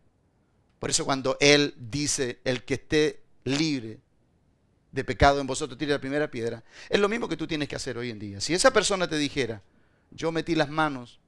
Por 0.79 0.89
eso 0.89 1.05
cuando 1.05 1.37
Él 1.39 1.73
dice, 1.77 2.39
el 2.43 2.63
que 2.63 2.75
esté 2.75 3.23
libre 3.43 3.99
de 4.91 5.03
pecado 5.03 5.39
en 5.39 5.47
vosotros 5.47 5.77
tire 5.77 5.91
la 5.91 5.99
primera 5.99 6.29
piedra, 6.29 6.63
es 6.89 6.99
lo 6.99 7.09
mismo 7.09 7.27
que 7.27 7.37
tú 7.37 7.47
tienes 7.47 7.67
que 7.67 7.75
hacer 7.75 7.97
hoy 7.97 8.09
en 8.09 8.19
día. 8.19 8.41
Si 8.41 8.53
esa 8.53 8.71
persona 8.71 9.07
te 9.07 9.17
dijera, 9.17 9.61
yo 10.11 10.31
metí 10.31 10.55
las 10.55 10.69
manos 10.69 11.19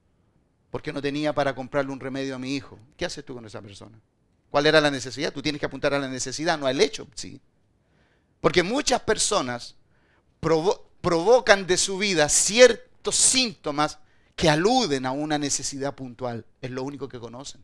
porque 0.70 0.92
no 0.92 1.02
tenía 1.02 1.34
para 1.34 1.54
comprarle 1.54 1.92
un 1.92 2.00
remedio 2.00 2.34
a 2.34 2.38
mi 2.38 2.54
hijo, 2.54 2.78
¿qué 2.96 3.04
haces 3.04 3.24
tú 3.24 3.34
con 3.34 3.44
esa 3.44 3.60
persona? 3.60 4.00
¿Cuál 4.50 4.66
era 4.66 4.80
la 4.80 4.90
necesidad? 4.90 5.32
Tú 5.32 5.42
tienes 5.42 5.60
que 5.60 5.66
apuntar 5.66 5.94
a 5.94 5.98
la 5.98 6.08
necesidad, 6.08 6.58
no 6.58 6.66
al 6.66 6.80
hecho, 6.80 7.06
sí. 7.14 7.40
Porque 8.40 8.62
muchas 8.62 9.00
personas 9.00 9.76
provocan 10.40 11.66
de 11.66 11.76
su 11.76 11.98
vida 11.98 12.28
ciertos 12.28 13.16
síntomas 13.16 13.98
que 14.40 14.48
aluden 14.48 15.04
a 15.04 15.12
una 15.12 15.36
necesidad 15.36 15.94
puntual. 15.94 16.46
Es 16.62 16.70
lo 16.70 16.82
único 16.82 17.06
que 17.06 17.20
conocen. 17.20 17.62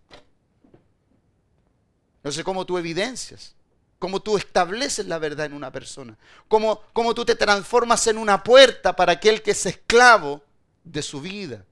No 2.22 2.30
sé 2.30 2.44
cómo 2.44 2.66
tú 2.66 2.76
evidencias, 2.76 3.54
cómo 3.98 4.20
tú 4.20 4.36
estableces 4.36 5.06
la 5.06 5.18
verdad 5.18 5.46
en 5.46 5.54
una 5.54 5.72
persona, 5.72 6.18
cómo, 6.48 6.82
cómo 6.92 7.14
tú 7.14 7.24
te 7.24 7.34
transformas 7.34 8.06
en 8.08 8.18
una 8.18 8.42
puerta 8.42 8.94
para 8.94 9.12
aquel 9.12 9.40
que 9.40 9.52
es 9.52 9.64
esclavo 9.64 10.42
de 10.84 11.00
su 11.00 11.22
vida. 11.22 11.64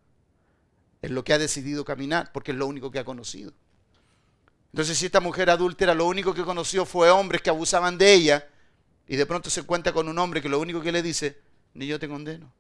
Es 1.03 1.11
lo 1.11 1.23
que 1.23 1.35
ha 1.35 1.39
decidido 1.39 1.85
caminar, 1.85 2.33
porque 2.33 2.53
es 2.53 2.57
lo 2.57 2.67
único 2.67 2.91
que 2.91 2.99
ha 2.99 3.05
conocido. 3.05 3.53
Entonces, 4.73 4.97
si 4.97 5.05
esta 5.05 5.21
mujer 5.21 5.51
adúltera 5.51 5.95
lo 5.95 6.07
único 6.07 6.33
que 6.33 6.45
conoció 6.45 6.87
fue 6.87 7.11
hombres 7.11 7.43
que 7.43 7.51
abusaban 7.51 7.99
de 7.99 8.15
ella, 8.15 8.49
y 9.07 9.17
de 9.17 9.27
pronto 9.27 9.51
se 9.51 9.61
encuentra 9.61 9.93
con 9.93 10.09
un 10.09 10.19
hombre 10.19 10.41
que 10.41 10.49
lo 10.49 10.59
único 10.61 10.81
que 10.81 10.93
le 10.93 11.03
dice, 11.03 11.39
ni 11.75 11.87
yo 11.87 11.99
te 11.99 12.09
condeno. 12.09 12.51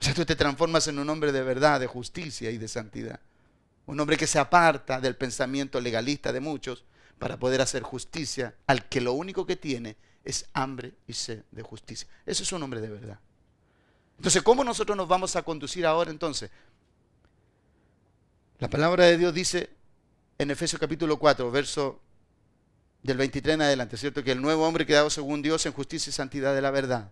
O 0.00 0.04
sea, 0.04 0.14
tú 0.14 0.24
te 0.24 0.36
transformas 0.36 0.86
en 0.86 0.98
un 0.98 1.10
hombre 1.10 1.32
de 1.32 1.42
verdad, 1.42 1.80
de 1.80 1.86
justicia 1.86 2.50
y 2.50 2.58
de 2.58 2.68
santidad. 2.68 3.20
Un 3.86 3.98
hombre 3.98 4.16
que 4.16 4.26
se 4.26 4.38
aparta 4.38 5.00
del 5.00 5.16
pensamiento 5.16 5.80
legalista 5.80 6.32
de 6.32 6.40
muchos 6.40 6.84
para 7.18 7.38
poder 7.38 7.60
hacer 7.60 7.82
justicia 7.82 8.54
al 8.66 8.88
que 8.88 9.00
lo 9.00 9.12
único 9.12 9.44
que 9.44 9.56
tiene 9.56 9.96
es 10.24 10.46
hambre 10.52 10.92
y 11.06 11.14
sed 11.14 11.42
de 11.50 11.62
justicia. 11.62 12.06
Ese 12.26 12.44
es 12.44 12.52
un 12.52 12.62
hombre 12.62 12.80
de 12.80 12.90
verdad. 12.90 13.18
Entonces, 14.18 14.42
¿cómo 14.42 14.62
nosotros 14.62 14.96
nos 14.96 15.08
vamos 15.08 15.34
a 15.36 15.42
conducir 15.42 15.86
ahora 15.86 16.10
entonces? 16.10 16.50
La 18.58 18.68
palabra 18.68 19.04
de 19.04 19.16
Dios 19.16 19.34
dice 19.34 19.70
en 20.38 20.50
Efesios 20.50 20.80
capítulo 20.80 21.18
4, 21.18 21.50
verso 21.50 22.00
del 23.02 23.16
23 23.16 23.54
en 23.54 23.62
adelante, 23.62 23.96
¿cierto? 23.96 24.22
Que 24.22 24.32
el 24.32 24.42
nuevo 24.42 24.66
hombre 24.66 24.86
quedado 24.86 25.10
según 25.10 25.42
Dios 25.42 25.64
en 25.66 25.72
justicia 25.72 26.10
y 26.10 26.12
santidad 26.12 26.54
de 26.54 26.62
la 26.62 26.70
verdad 26.70 27.10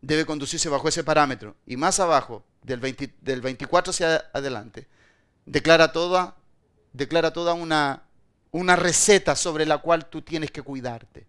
debe 0.00 0.26
conducirse 0.26 0.68
bajo 0.68 0.88
ese 0.88 1.04
parámetro. 1.04 1.56
Y 1.66 1.76
más 1.76 2.00
abajo, 2.00 2.44
del, 2.62 2.80
24 3.40 3.90
hacia 3.90 4.16
adelante, 4.32 4.86
declara 5.46 5.92
toda, 5.92 6.36
declara 6.92 7.32
toda 7.32 7.54
una, 7.54 8.02
una 8.50 8.76
receta 8.76 9.36
sobre 9.36 9.66
la 9.66 9.78
cual 9.78 10.06
tú 10.06 10.22
tienes 10.22 10.50
que 10.50 10.62
cuidarte. 10.62 11.26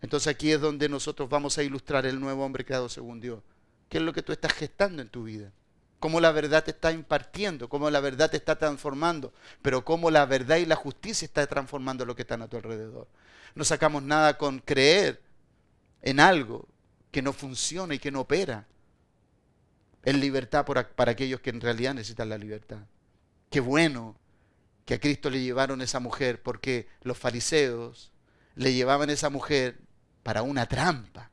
Entonces 0.00 0.28
aquí 0.28 0.50
es 0.50 0.60
donde 0.60 0.88
nosotros 0.88 1.28
vamos 1.28 1.58
a 1.58 1.62
ilustrar 1.62 2.06
el 2.06 2.20
nuevo 2.20 2.44
hombre 2.44 2.64
creado 2.64 2.88
según 2.88 3.20
Dios. 3.20 3.40
¿Qué 3.88 3.98
es 3.98 4.04
lo 4.04 4.12
que 4.12 4.22
tú 4.22 4.32
estás 4.32 4.52
gestando 4.52 5.00
en 5.02 5.08
tu 5.08 5.24
vida? 5.24 5.52
Cómo 6.00 6.20
la 6.20 6.32
verdad 6.32 6.64
te 6.64 6.72
está 6.72 6.90
impartiendo, 6.90 7.68
cómo 7.68 7.88
la 7.88 8.00
verdad 8.00 8.28
te 8.28 8.36
está 8.36 8.56
transformando, 8.56 9.32
pero 9.60 9.84
cómo 9.84 10.10
la 10.10 10.26
verdad 10.26 10.56
y 10.56 10.66
la 10.66 10.74
justicia 10.74 11.24
está 11.24 11.46
transformando 11.46 12.04
lo 12.04 12.16
que 12.16 12.22
está 12.22 12.34
a 12.34 12.48
tu 12.48 12.56
alrededor. 12.56 13.06
No 13.54 13.64
sacamos 13.64 14.02
nada 14.02 14.36
con 14.36 14.58
creer 14.58 15.20
en 16.02 16.20
algo 16.20 16.68
que 17.10 17.22
no 17.22 17.32
funciona 17.32 17.94
y 17.94 17.98
que 17.98 18.10
no 18.10 18.20
opera 18.20 18.66
en 20.04 20.20
libertad 20.20 20.66
para 20.66 21.12
aquellos 21.12 21.40
que 21.40 21.50
en 21.50 21.60
realidad 21.60 21.94
necesitan 21.94 22.28
la 22.28 22.38
libertad. 22.38 22.80
Qué 23.50 23.60
bueno 23.60 24.16
que 24.84 24.94
a 24.94 25.00
Cristo 25.00 25.30
le 25.30 25.40
llevaron 25.40 25.80
esa 25.80 26.00
mujer 26.00 26.42
porque 26.42 26.88
los 27.02 27.16
fariseos 27.16 28.10
le 28.56 28.74
llevaban 28.74 29.10
esa 29.10 29.30
mujer 29.30 29.78
para 30.22 30.42
una 30.42 30.66
trampa. 30.66 31.30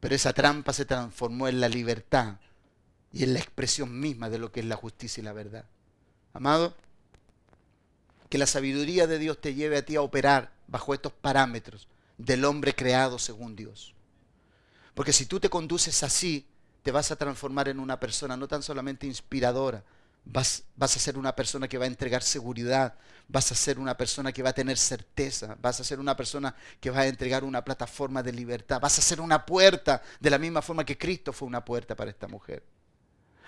Pero 0.00 0.14
esa 0.14 0.32
trampa 0.32 0.72
se 0.72 0.84
transformó 0.84 1.46
en 1.48 1.60
la 1.60 1.68
libertad 1.68 2.38
y 3.12 3.22
en 3.22 3.34
la 3.34 3.38
expresión 3.38 4.00
misma 4.00 4.28
de 4.28 4.38
lo 4.38 4.50
que 4.50 4.60
es 4.60 4.66
la 4.66 4.76
justicia 4.76 5.20
y 5.20 5.24
la 5.24 5.32
verdad. 5.32 5.66
Amado, 6.32 6.76
que 8.28 8.38
la 8.38 8.46
sabiduría 8.46 9.06
de 9.06 9.20
Dios 9.20 9.40
te 9.40 9.54
lleve 9.54 9.76
a 9.76 9.84
ti 9.84 9.94
a 9.94 10.02
operar 10.02 10.52
bajo 10.66 10.92
estos 10.92 11.12
parámetros 11.12 11.86
del 12.18 12.44
hombre 12.44 12.74
creado 12.74 13.18
según 13.18 13.56
Dios. 13.56 13.94
Porque 14.94 15.12
si 15.12 15.26
tú 15.26 15.40
te 15.40 15.50
conduces 15.50 16.02
así, 16.02 16.46
te 16.82 16.92
vas 16.92 17.10
a 17.10 17.16
transformar 17.16 17.68
en 17.68 17.80
una 17.80 17.98
persona 17.98 18.36
no 18.36 18.46
tan 18.46 18.62
solamente 18.62 19.06
inspiradora, 19.06 19.82
vas, 20.24 20.64
vas, 20.76 20.96
a 20.96 21.00
ser 21.00 21.18
una 21.18 21.34
persona 21.34 21.66
que 21.66 21.78
va 21.78 21.84
a 21.84 21.88
entregar 21.88 22.22
seguridad, 22.22 22.94
vas 23.26 23.50
a 23.50 23.54
ser 23.54 23.78
una 23.78 23.96
persona 23.96 24.32
que 24.32 24.42
va 24.42 24.50
a 24.50 24.54
tener 24.54 24.78
certeza, 24.78 25.56
vas 25.60 25.80
a 25.80 25.84
ser 25.84 25.98
una 25.98 26.16
persona 26.16 26.54
que 26.80 26.90
va 26.90 27.00
a 27.00 27.06
entregar 27.06 27.42
una 27.42 27.64
plataforma 27.64 28.22
de 28.22 28.32
libertad, 28.32 28.80
vas 28.80 28.98
a 28.98 29.02
ser 29.02 29.20
una 29.20 29.44
puerta 29.44 30.02
de 30.20 30.30
la 30.30 30.38
misma 30.38 30.62
forma 30.62 30.84
que 30.84 30.98
Cristo 30.98 31.32
fue 31.32 31.48
una 31.48 31.64
puerta 31.64 31.96
para 31.96 32.10
esta 32.10 32.28
mujer. 32.28 32.62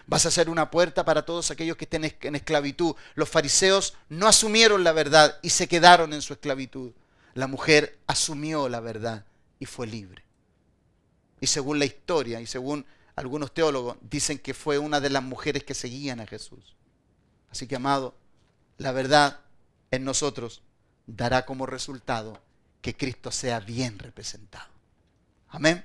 Vas 0.08 0.24
a 0.24 0.30
ser 0.30 0.48
una 0.48 0.70
puerta 0.70 1.04
para 1.04 1.24
todos 1.24 1.50
aquellos 1.50 1.76
que 1.76 1.84
estén 1.84 2.04
en 2.04 2.36
esclavitud. 2.36 2.94
Los 3.16 3.28
fariseos 3.28 3.94
no 4.08 4.28
asumieron 4.28 4.84
la 4.84 4.92
verdad 4.92 5.36
y 5.42 5.50
se 5.50 5.66
quedaron 5.66 6.12
en 6.12 6.22
su 6.22 6.32
esclavitud 6.32 6.92
la 7.36 7.46
mujer 7.46 7.98
asumió 8.06 8.66
la 8.70 8.80
verdad 8.80 9.26
y 9.58 9.66
fue 9.66 9.86
libre. 9.86 10.24
Y 11.38 11.46
según 11.46 11.78
la 11.78 11.84
historia 11.84 12.40
y 12.40 12.46
según 12.46 12.86
algunos 13.14 13.52
teólogos, 13.52 13.98
dicen 14.00 14.38
que 14.38 14.54
fue 14.54 14.78
una 14.78 15.00
de 15.00 15.10
las 15.10 15.22
mujeres 15.22 15.62
que 15.62 15.74
seguían 15.74 16.20
a 16.20 16.26
Jesús. 16.26 16.74
Así 17.50 17.66
que, 17.66 17.76
amado, 17.76 18.14
la 18.78 18.90
verdad 18.92 19.40
en 19.90 20.04
nosotros 20.04 20.62
dará 21.06 21.44
como 21.44 21.66
resultado 21.66 22.40
que 22.80 22.96
Cristo 22.96 23.30
sea 23.30 23.60
bien 23.60 23.98
representado. 23.98 24.70
Amén. 25.48 25.84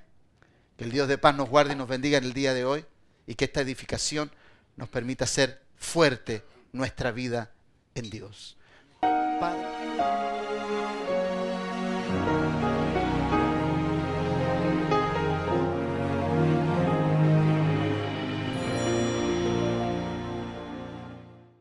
Que 0.77 0.85
el 0.85 0.91
Dios 0.91 1.09
de 1.09 1.17
paz 1.17 1.35
nos 1.35 1.49
guarde 1.49 1.73
y 1.73 1.75
nos 1.75 1.89
bendiga 1.89 2.17
en 2.17 2.23
el 2.23 2.33
día 2.33 2.53
de 2.53 2.63
hoy 2.63 2.85
y 3.27 3.35
que 3.35 3.45
esta 3.45 3.59
edificación 3.59 4.31
nos 4.77 4.87
permita 4.87 5.27
ser 5.27 5.61
fuerte 5.75 6.45
nuestra 6.71 7.11
vida 7.11 7.51
en 7.93 8.09
Dios. 8.09 8.55
Padre. 9.01 10.40